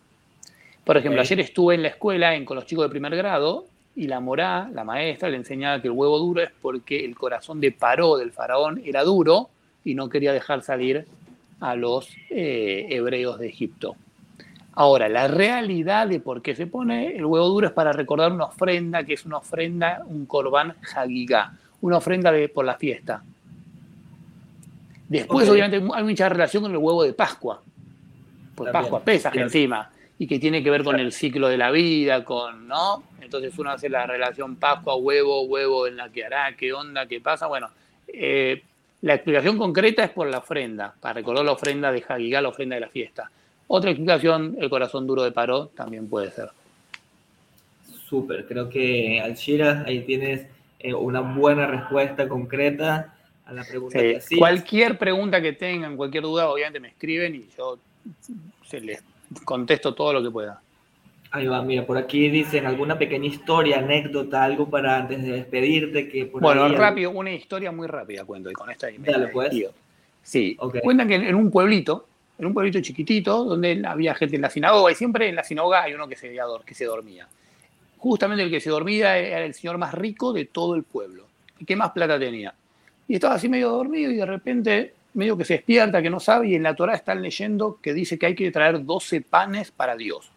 Por 0.84 0.96
ejemplo, 0.96 1.20
ayer 1.20 1.38
estuve 1.38 1.76
en 1.76 1.82
la 1.82 1.88
escuela 1.88 2.32
con 2.44 2.56
los 2.56 2.66
chicos 2.66 2.84
de 2.84 2.88
primer 2.88 3.14
grado 3.14 3.66
y 3.94 4.08
la 4.08 4.18
morá, 4.18 4.68
la 4.72 4.82
maestra, 4.82 5.28
le 5.28 5.36
enseñaba 5.36 5.80
que 5.80 5.86
el 5.86 5.92
huevo 5.92 6.18
duro 6.18 6.42
es 6.42 6.50
porque 6.60 7.04
el 7.04 7.14
corazón 7.14 7.60
de 7.60 7.70
Paró 7.70 8.16
del 8.16 8.32
faraón 8.32 8.82
era 8.84 9.04
duro 9.04 9.50
y 9.84 9.94
no 9.94 10.08
quería 10.08 10.32
dejar 10.32 10.62
salir 10.62 11.06
a 11.60 11.76
los 11.76 12.10
eh, 12.30 12.86
hebreos 12.90 13.38
de 13.38 13.48
Egipto. 13.48 13.94
Ahora, 14.80 15.10
la 15.10 15.28
realidad 15.28 16.08
de 16.08 16.20
por 16.20 16.40
qué 16.40 16.56
se 16.56 16.66
pone 16.66 17.14
el 17.14 17.26
huevo 17.26 17.48
duro 17.48 17.66
es 17.66 17.72
para 17.74 17.92
recordar 17.92 18.32
una 18.32 18.46
ofrenda, 18.46 19.04
que 19.04 19.12
es 19.12 19.26
una 19.26 19.36
ofrenda, 19.36 20.02
un 20.06 20.24
corbán 20.24 20.74
hagigá, 20.96 21.52
una 21.82 21.98
ofrenda 21.98 22.32
de, 22.32 22.48
por 22.48 22.64
la 22.64 22.76
fiesta. 22.76 23.22
Después, 25.06 25.46
obviamente, 25.50 25.86
hay 25.92 26.02
mucha 26.02 26.30
relación 26.30 26.62
con 26.62 26.72
el 26.72 26.78
huevo 26.78 27.02
de 27.02 27.12
Pascua. 27.12 27.60
Pues 28.54 28.72
Pascua 28.72 29.00
pesa 29.00 29.30
encima 29.34 29.90
y 30.18 30.26
que 30.26 30.38
tiene 30.38 30.62
que 30.64 30.70
ver 30.70 30.82
con 30.82 30.98
el 30.98 31.12
ciclo 31.12 31.48
de 31.48 31.58
la 31.58 31.70
vida, 31.70 32.24
con, 32.24 32.66
¿no? 32.66 33.02
Entonces 33.20 33.58
uno 33.58 33.72
hace 33.72 33.90
la 33.90 34.06
relación 34.06 34.56
Pascua, 34.56 34.96
huevo, 34.96 35.42
huevo 35.42 35.88
en 35.88 35.98
la 35.98 36.08
que 36.08 36.24
hará, 36.24 36.56
qué 36.56 36.72
onda, 36.72 37.04
qué 37.06 37.20
pasa. 37.20 37.48
Bueno, 37.48 37.68
eh, 38.08 38.62
la 39.02 39.12
explicación 39.12 39.58
concreta 39.58 40.04
es 40.04 40.10
por 40.10 40.26
la 40.26 40.38
ofrenda, 40.38 40.94
para 41.00 41.12
recordar 41.12 41.44
la 41.44 41.52
ofrenda 41.52 41.92
de 41.92 42.02
Hagigá, 42.08 42.40
la 42.40 42.48
ofrenda 42.48 42.76
de 42.76 42.80
la 42.80 42.88
fiesta. 42.88 43.30
Otra 43.72 43.92
explicación, 43.92 44.56
el 44.58 44.68
corazón 44.68 45.06
duro 45.06 45.22
de 45.22 45.30
Paró, 45.30 45.68
también 45.68 46.08
puede 46.08 46.32
ser. 46.32 46.48
Súper, 48.08 48.44
creo 48.48 48.68
que 48.68 49.20
Alshira, 49.20 49.84
ahí 49.86 50.00
tienes 50.00 50.44
eh, 50.80 50.92
una 50.92 51.20
buena 51.20 51.68
respuesta 51.68 52.28
concreta 52.28 53.14
a 53.46 53.52
la 53.52 53.62
pregunta 53.62 53.96
que 53.96 54.16
hacías. 54.16 54.40
Cualquier 54.40 54.98
pregunta 54.98 55.40
que 55.40 55.52
tengan, 55.52 55.96
cualquier 55.96 56.24
duda, 56.24 56.48
obviamente 56.48 56.80
me 56.80 56.88
escriben 56.88 57.36
y 57.36 57.46
yo 57.56 57.78
se 58.66 58.80
les 58.80 59.04
contesto 59.44 59.94
todo 59.94 60.14
lo 60.14 60.22
que 60.24 60.32
pueda. 60.32 60.60
Ahí 61.30 61.46
va, 61.46 61.62
mira, 61.62 61.86
por 61.86 61.96
aquí 61.96 62.28
dicen 62.28 62.66
alguna 62.66 62.98
pequeña 62.98 63.28
historia, 63.28 63.78
anécdota, 63.78 64.42
algo 64.42 64.68
para 64.68 64.96
antes 64.96 65.22
de 65.22 65.30
despedirte. 65.30 66.08
que 66.08 66.24
Bueno, 66.24 66.66
rápido, 66.70 67.12
una 67.12 67.30
historia 67.30 67.70
muy 67.70 67.86
rápida 67.86 68.24
cuento 68.24 68.50
y 68.50 68.54
con 68.54 68.68
esta 68.68 68.88
Dale, 68.98 69.28
pues. 69.28 69.54
Sí, 70.24 70.58
cuentan 70.82 71.06
que 71.06 71.14
en 71.14 71.36
un 71.36 71.52
pueblito, 71.52 72.08
en 72.40 72.46
un 72.46 72.54
pueblito 72.54 72.80
chiquitito, 72.80 73.44
donde 73.44 73.82
había 73.86 74.14
gente 74.14 74.36
en 74.36 74.42
la 74.42 74.48
sinagoga 74.48 74.90
y 74.90 74.94
siempre 74.94 75.28
en 75.28 75.36
la 75.36 75.44
sinagoga 75.44 75.82
hay 75.82 75.92
uno 75.92 76.08
que 76.08 76.16
se, 76.16 76.34
que 76.64 76.74
se 76.74 76.84
dormía. 76.86 77.28
Justamente 77.98 78.42
el 78.42 78.50
que 78.50 78.60
se 78.60 78.70
dormía 78.70 79.18
era 79.18 79.44
el 79.44 79.52
señor 79.52 79.76
más 79.76 79.92
rico 79.92 80.32
de 80.32 80.46
todo 80.46 80.74
el 80.74 80.82
pueblo. 80.82 81.26
¿Y 81.58 81.66
qué 81.66 81.76
más 81.76 81.90
plata 81.90 82.18
tenía? 82.18 82.54
Y 83.06 83.16
estaba 83.16 83.34
así 83.34 83.46
medio 83.50 83.68
dormido 83.68 84.10
y 84.10 84.16
de 84.16 84.24
repente 84.24 84.94
medio 85.12 85.36
que 85.36 85.44
se 85.44 85.54
despierta, 85.54 86.00
que 86.00 86.08
no 86.08 86.18
sabe, 86.18 86.48
y 86.48 86.54
en 86.54 86.62
la 86.62 86.74
Torah 86.74 86.94
están 86.94 87.20
leyendo 87.20 87.78
que 87.82 87.92
dice 87.92 88.18
que 88.18 88.24
hay 88.24 88.34
que 88.34 88.50
traer 88.50 88.82
12 88.86 89.20
panes 89.20 89.70
para 89.70 89.94
Dios. 89.94 90.30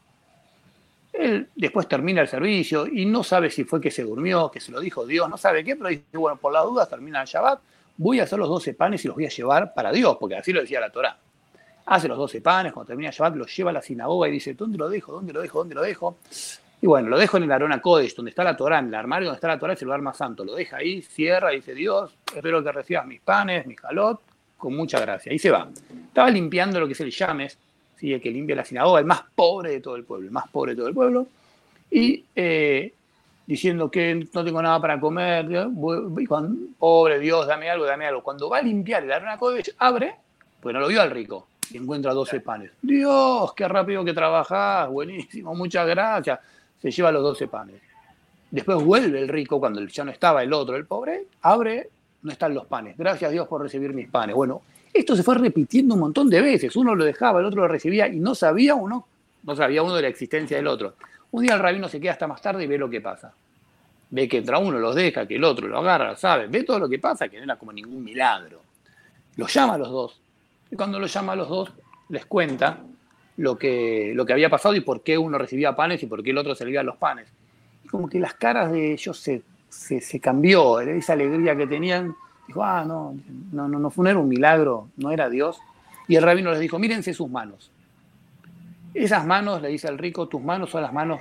Él 1.13 1.47
después 1.55 1.87
termina 1.87 2.19
el 2.19 2.27
servicio 2.27 2.85
y 2.85 3.05
no 3.05 3.23
sabe 3.23 3.49
si 3.49 3.63
fue 3.63 3.79
que 3.79 3.91
se 3.91 4.03
durmió, 4.03 4.51
que 4.51 4.59
se 4.59 4.73
lo 4.73 4.81
dijo 4.81 5.05
Dios, 5.05 5.29
no 5.29 5.37
sabe 5.37 5.63
qué, 5.63 5.77
pero 5.77 5.87
dice, 5.87 6.17
bueno, 6.17 6.37
por 6.37 6.51
las 6.51 6.65
dudas 6.65 6.89
termina 6.89 7.21
el 7.21 7.27
Shabbat, 7.27 7.61
voy 7.95 8.19
a 8.19 8.23
hacer 8.23 8.39
los 8.39 8.49
12 8.49 8.73
panes 8.73 9.05
y 9.05 9.07
los 9.07 9.15
voy 9.15 9.27
a 9.27 9.29
llevar 9.29 9.73
para 9.73 9.93
Dios, 9.93 10.17
porque 10.19 10.35
así 10.35 10.51
lo 10.51 10.59
decía 10.59 10.81
la 10.81 10.89
Torah. 10.89 11.17
Hace 11.85 12.07
los 12.07 12.17
12 12.17 12.41
panes, 12.41 12.71
cuando 12.71 12.87
termina 12.87 13.11
Shabbat 13.11 13.35
los 13.35 13.55
lleva 13.55 13.71
a 13.71 13.73
la 13.73 13.81
sinagoga 13.81 14.27
y 14.29 14.31
dice, 14.31 14.53
¿dónde 14.53 14.77
lo 14.77 14.89
dejo? 14.89 15.11
¿Dónde 15.11 15.33
lo 15.33 15.41
dejo? 15.41 15.59
¿Dónde 15.59 15.75
lo 15.75 15.81
dejo? 15.81 16.17
Y 16.81 16.87
bueno, 16.87 17.09
lo 17.09 17.17
dejo 17.17 17.37
en 17.37 17.43
el 17.43 17.51
Arona 17.51 17.81
Kodesh, 17.81 18.15
donde 18.15 18.29
está 18.29 18.43
la 18.43 18.57
Torah, 18.57 18.79
en 18.79 18.87
el 18.87 18.95
armario 18.95 19.27
donde 19.27 19.37
está 19.37 19.47
la 19.47 19.57
Torah, 19.59 19.73
es 19.73 19.81
el 19.81 19.85
lugar 19.85 20.01
más 20.01 20.17
santo. 20.17 20.43
Lo 20.43 20.53
deja 20.53 20.77
ahí, 20.77 21.01
cierra 21.01 21.53
y 21.53 21.57
dice, 21.57 21.73
Dios, 21.73 22.13
espero 22.35 22.63
que 22.63 22.71
recibas 22.71 23.05
mis 23.05 23.21
panes, 23.21 23.65
mi 23.65 23.75
jalot, 23.75 24.19
con 24.57 24.75
mucha 24.75 24.99
gracia. 24.99 25.31
Ahí 25.31 25.39
se 25.39 25.49
va. 25.49 25.69
Estaba 26.07 26.29
limpiando 26.29 26.79
lo 26.79 26.87
que 26.87 26.93
es 26.93 26.99
el 27.01 27.11
llames, 27.11 27.57
¿sí? 27.95 28.13
el 28.13 28.21
que 28.21 28.31
limpia 28.31 28.55
la 28.55 28.65
sinagoga, 28.65 28.99
el 28.99 29.05
más 29.05 29.23
pobre 29.35 29.71
de 29.71 29.79
todo 29.81 29.95
el 29.95 30.03
pueblo, 30.03 30.27
el 30.27 30.31
más 30.33 30.47
pobre 30.49 30.71
de 30.71 30.77
todo 30.77 30.87
el 30.87 30.93
pueblo, 30.93 31.27
y 31.89 32.25
eh, 32.35 32.93
diciendo 33.45 33.89
que 33.89 34.27
no 34.33 34.43
tengo 34.43 34.61
nada 34.61 34.81
para 34.81 34.99
comer, 34.99 35.69
pobre 36.77 37.19
Dios, 37.19 37.47
dame 37.47 37.69
algo, 37.69 37.85
dame 37.85 38.07
algo. 38.07 38.23
Cuando 38.23 38.49
va 38.49 38.57
a 38.57 38.61
limpiar 38.61 39.03
el 39.03 39.11
Arona 39.11 39.37
Kodesh, 39.37 39.73
abre, 39.77 40.15
pues 40.59 40.73
no 40.73 40.79
lo 40.79 40.87
vio 40.87 41.01
al 41.01 41.11
rico, 41.11 41.47
y 41.71 41.77
encuentra 41.77 42.13
12 42.13 42.39
panes. 42.41 42.71
Dios, 42.81 43.53
qué 43.53 43.67
rápido 43.67 44.03
que 44.03 44.13
trabajás, 44.13 44.89
buenísimo, 44.89 45.55
muchas 45.55 45.87
gracias. 45.87 46.39
Se 46.81 46.91
lleva 46.91 47.11
los 47.11 47.23
12 47.23 47.47
panes. 47.47 47.81
Después 48.51 48.83
vuelve 48.83 49.19
el 49.19 49.27
rico, 49.27 49.59
cuando 49.59 49.83
ya 49.85 50.03
no 50.03 50.11
estaba 50.11 50.43
el 50.43 50.53
otro, 50.53 50.75
el 50.75 50.85
pobre, 50.85 51.25
abre 51.41 51.89
no 52.23 52.31
están 52.31 52.53
los 52.53 52.65
panes. 52.65 52.97
Gracias 52.97 53.29
a 53.29 53.31
Dios 53.31 53.47
por 53.47 53.61
recibir 53.61 53.93
mis 53.93 54.09
panes. 54.09 54.35
Bueno, 54.35 54.61
esto 54.93 55.15
se 55.15 55.23
fue 55.23 55.35
repitiendo 55.35 55.93
un 55.93 55.99
montón 55.99 56.29
de 56.29 56.41
veces. 56.41 56.75
Uno 56.75 56.95
lo 56.95 57.03
dejaba, 57.03 57.39
el 57.39 57.45
otro 57.45 57.61
lo 57.61 57.67
recibía 57.67 58.07
y 58.07 58.19
no 58.19 58.33
sabía 58.33 58.75
uno, 58.75 59.07
no 59.43 59.55
sabía 59.55 59.83
uno 59.83 59.95
de 59.95 60.03
la 60.03 60.07
existencia 60.07 60.57
del 60.57 60.67
otro. 60.67 60.95
Un 61.31 61.43
día 61.43 61.55
el 61.55 61.59
rabino 61.59 61.89
se 61.89 61.99
queda 61.99 62.13
hasta 62.13 62.27
más 62.27 62.41
tarde 62.41 62.63
y 62.63 62.67
ve 62.67 62.77
lo 62.77 62.89
que 62.89 63.01
pasa. 63.01 63.33
Ve 64.09 64.27
que 64.27 64.37
entra 64.37 64.59
uno, 64.59 64.77
los 64.77 64.95
deja, 64.95 65.27
que 65.27 65.35
el 65.35 65.43
otro 65.43 65.67
lo 65.67 65.79
agarra, 65.79 66.15
sabe, 66.15 66.47
ve 66.47 66.63
todo 66.63 66.79
lo 66.79 66.87
que 66.87 66.99
pasa, 66.99 67.27
que 67.27 67.37
no 67.37 67.43
era 67.43 67.55
como 67.55 67.73
ningún 67.73 68.03
milagro. 68.03 68.61
Los 69.35 69.51
llama 69.51 69.73
a 69.73 69.77
los 69.79 69.89
dos. 69.89 70.21
Cuando 70.75 70.99
los 70.99 71.13
llama 71.13 71.33
a 71.33 71.35
los 71.35 71.49
dos, 71.49 71.71
les 72.09 72.25
cuenta 72.25 72.79
lo 73.37 73.57
que, 73.57 74.11
lo 74.15 74.25
que 74.25 74.33
había 74.33 74.49
pasado 74.49 74.75
y 74.75 74.81
por 74.81 75.01
qué 75.01 75.17
uno 75.17 75.37
recibía 75.37 75.75
panes 75.75 76.03
y 76.03 76.07
por 76.07 76.23
qué 76.23 76.31
el 76.31 76.37
otro 76.37 76.55
servía 76.55 76.83
los 76.83 76.97
panes. 76.97 77.27
Y 77.83 77.87
como 77.87 78.09
que 78.09 78.19
las 78.19 78.33
caras 78.33 78.71
de 78.71 78.93
ellos 78.93 79.17
se 79.17 79.43
se, 79.73 80.19
cambió, 80.19 80.79
esa 80.79 81.13
alegría 81.13 81.55
que 81.55 81.67
tenían, 81.67 82.15
dijo, 82.47 82.63
ah, 82.63 82.83
no, 82.85 83.15
no, 83.51 83.67
no, 83.67 83.79
no 83.79 83.89
fue 83.89 84.15
un 84.15 84.27
milagro, 84.27 84.89
no 84.97 85.11
era 85.11 85.29
Dios. 85.29 85.59
Y 86.07 86.15
el 86.15 86.23
rabino 86.23 86.51
les 86.51 86.59
dijo, 86.59 86.79
mírense 86.79 87.13
sus 87.13 87.29
manos. 87.29 87.71
Esas 88.93 89.25
manos, 89.25 89.61
le 89.61 89.69
dice 89.69 89.87
al 89.87 89.97
rico, 89.97 90.27
tus 90.27 90.41
manos 90.41 90.69
son 90.69 90.83
las 90.83 90.93
manos 90.93 91.19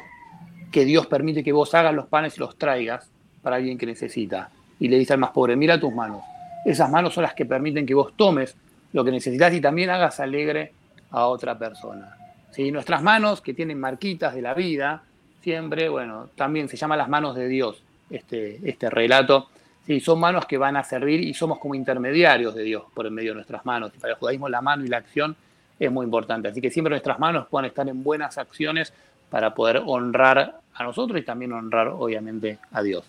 que 0.71 0.85
Dios 0.85 1.07
permite 1.07 1.43
que 1.43 1.53
vos 1.53 1.75
hagas 1.75 1.95
los 1.95 2.07
panes 2.07 2.37
y 2.37 2.41
los 2.41 2.57
traigas 2.57 3.11
para 3.43 3.57
alguien 3.57 3.79
que 3.79 3.87
necesita. 3.87 4.51
Y 4.79 4.89
le 4.89 4.99
dice 4.99 5.15
al 5.15 5.19
más 5.19 5.31
pobre, 5.31 5.57
mira 5.57 5.81
tus 5.81 5.93
manos. 5.93 6.23
Esas 6.65 6.91
manos 6.91 7.15
son 7.15 7.23
las 7.23 7.35
que 7.35 7.47
permiten 7.47 7.87
que 7.87 7.95
vos 7.95 8.13
tomes 8.17 8.57
lo 8.93 9.05
que 9.05 9.11
necesitas 9.11 9.53
y 9.55 9.61
también 9.61 9.91
hagas 9.91 10.21
alegre 10.21 10.73
a 11.11 11.27
otra 11.27 11.59
persona. 11.59 12.17
¿Sí? 12.51 12.71
Nuestras 12.71 13.03
manos, 13.03 13.41
que 13.41 13.55
tienen 13.55 13.81
marquitas 13.81 14.35
de 14.35 14.43
la 14.43 14.55
vida, 14.55 15.03
siempre, 15.41 15.89
bueno, 15.89 16.29
también 16.37 16.69
se 16.69 16.77
llaman 16.77 16.99
las 16.99 17.09
manos 17.09 17.35
de 17.35 17.49
Dios 17.49 17.83
este, 18.11 18.61
este 18.69 18.91
relato. 18.91 19.49
Sí, 19.87 20.01
son 20.01 20.21
manos 20.21 20.47
que 20.47 20.59
van 20.59 20.77
a 20.77 20.85
servir 20.85 21.21
y 21.21 21.35
somos 21.35 21.59
como 21.59 21.75
intermediarios 21.75 22.55
de 22.55 22.63
Dios 22.63 22.85
por 22.95 23.07
el 23.07 23.13
medio 23.13 23.31
de 23.31 23.37
nuestras 23.37 23.65
manos. 23.65 23.93
Y 23.97 23.99
para 23.99 24.13
el 24.13 24.19
judaísmo 24.19 24.49
la 24.49 24.61
mano 24.61 24.85
y 24.85 24.89
la 24.89 24.99
acción 24.99 25.35
es 25.79 25.91
muy 25.91 26.05
importante. 26.05 26.49
Así 26.49 26.61
que 26.61 26.71
siempre 26.71 26.91
nuestras 26.91 27.19
manos 27.19 27.47
puedan 27.49 27.67
estar 27.67 27.89
en 27.89 28.03
buenas 28.05 28.39
acciones 28.39 28.93
para 29.31 29.55
poder 29.55 29.83
honrar 29.87 30.61
a 30.75 30.85
nosotros 30.85 31.21
y 31.21 31.25
también 31.25 31.53
honrar, 31.53 31.89
obviamente, 31.89 32.59
a 32.71 32.83
Dios. 32.83 33.05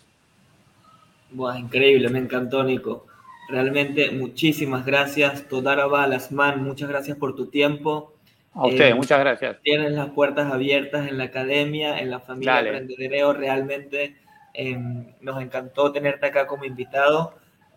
Increíble, 1.57 2.09
me 2.09 2.19
encantó, 2.19 2.63
Nico. 2.63 3.07
Realmente, 3.54 4.12
muchísimas 4.12 4.86
gracias. 4.86 5.47
Todaraba 5.47 6.08
Lasman, 6.08 6.64
muchas 6.64 6.89
gracias 6.89 7.18
por 7.18 7.36
tu 7.36 7.47
tiempo. 7.47 8.14
A 8.54 8.66
ustedes, 8.68 8.91
eh, 8.91 8.95
muchas 8.95 9.20
gracias. 9.20 9.58
Tienes 9.62 9.91
las 9.91 10.10
puertas 10.10 10.51
abiertas 10.51 11.08
en 11.08 11.18
la 11.18 11.26
academia, 11.26 11.99
en 11.99 12.10
la 12.10 12.20
familia 12.20 12.54
Dale. 12.54 13.34
Realmente 13.34 14.16
Em, 14.54 15.08
nos 15.22 15.41
encantó 15.41 15.91
tenerte 15.91 16.28
acá 16.28 16.45
como 16.45 16.64
invitado. 16.64 17.34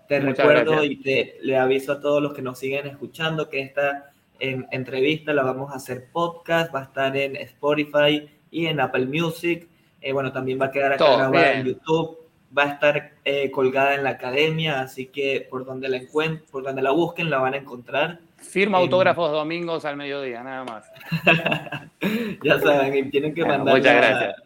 Te 0.09 0.21
recuerdo 0.21 0.85
y 0.85 0.97
te 0.97 1.39
le 1.43 1.57
aviso 1.57 1.93
a 1.93 2.01
todos 2.01 2.23
los 2.23 2.35
que 2.35 2.43
nos 2.43 2.59
siguen 2.59 2.87
escuchando 2.87 3.49
que 3.49 3.61
esta 3.61 4.13
em, 4.39 4.67
entrevista 4.71 5.33
la 5.33 5.43
vamos 5.43 5.73
a 5.73 5.77
hacer 5.77 6.09
podcast, 6.13 6.73
va 6.75 6.81
a 6.81 6.85
estar 6.85 7.17
en 7.17 7.35
Spotify 7.37 8.29
y 8.51 8.67
en 8.67 8.79
Apple 8.81 9.07
Music. 9.07 9.67
Eh, 10.03 10.13
bueno, 10.13 10.33
también 10.33 10.61
va 10.61 10.67
a 10.67 10.71
quedar 10.71 10.93
acá 10.93 11.17
grabada 11.17 11.53
en 11.55 11.67
YouTube, 11.67 12.19
va 12.57 12.65
a 12.65 12.69
estar 12.73 13.13
eh, 13.25 13.51
colgada 13.51 13.95
en 13.95 14.05
la 14.05 14.11
academia, 14.11 14.81
así 14.81 15.07
que 15.07 15.47
por 15.49 15.65
donde 15.65 15.89
la 15.89 15.99
encuentren, 15.99 16.45
por 16.51 16.63
donde 16.63 16.83
la 16.83 16.91
busquen, 16.91 17.31
la 17.31 17.39
van 17.39 17.55
a 17.55 17.59
encontrar. 17.59 18.21
Firma 18.37 18.79
autógrafos 18.79 19.31
domingos 19.31 19.85
al 19.85 19.97
mediodía, 19.97 20.43
nada 20.43 20.65
más. 20.65 20.91
ya 22.43 22.61
saben, 22.61 22.97
y 22.97 23.11
tienen 23.11 23.35
que 23.35 23.45
mandar. 23.45 23.77
Muchas 23.77 23.97
gracias. 23.97 24.37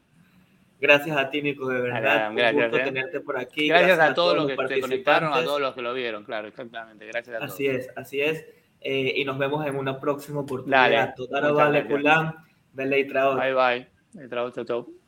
Gracias 0.80 1.16
a 1.16 1.28
ti, 1.28 1.42
Nico, 1.42 1.68
de 1.68 1.80
verdad. 1.80 2.32
gracias, 2.34 2.55
gusto 2.55 2.78
eh. 2.78 2.84
tenerte 2.84 3.20
por 3.20 3.38
aquí. 3.38 3.68
Gracias, 3.68 3.98
a, 3.98 4.14
todos 4.14 4.36
los 4.36 4.46
que 4.46 4.68
se 4.68 4.80
conectaron, 4.80 5.32
a 5.34 5.44
todos 5.44 5.61
los 5.61 5.74
que 5.74 5.82
lo 5.82 5.92
vieron, 5.92 6.24
claro, 6.24 6.48
exactamente. 6.48 7.07
Gracias 7.07 7.36
a 7.36 7.38
todos. 7.40 7.53
Así 7.53 7.66
es, 7.66 7.90
así 7.96 8.20
es. 8.22 8.46
Eh, 8.80 9.12
y 9.16 9.24
nos 9.26 9.36
vemos 9.36 9.66
en 9.66 9.76
una 9.76 10.01
próxima 10.01 10.40
oportunidad. 10.40 10.90
Dale, 10.90 11.12
Total 11.14 11.53
vale, 11.53 11.82
Bye 13.36 13.55
bye. 13.55 13.86
chao. 14.64 14.99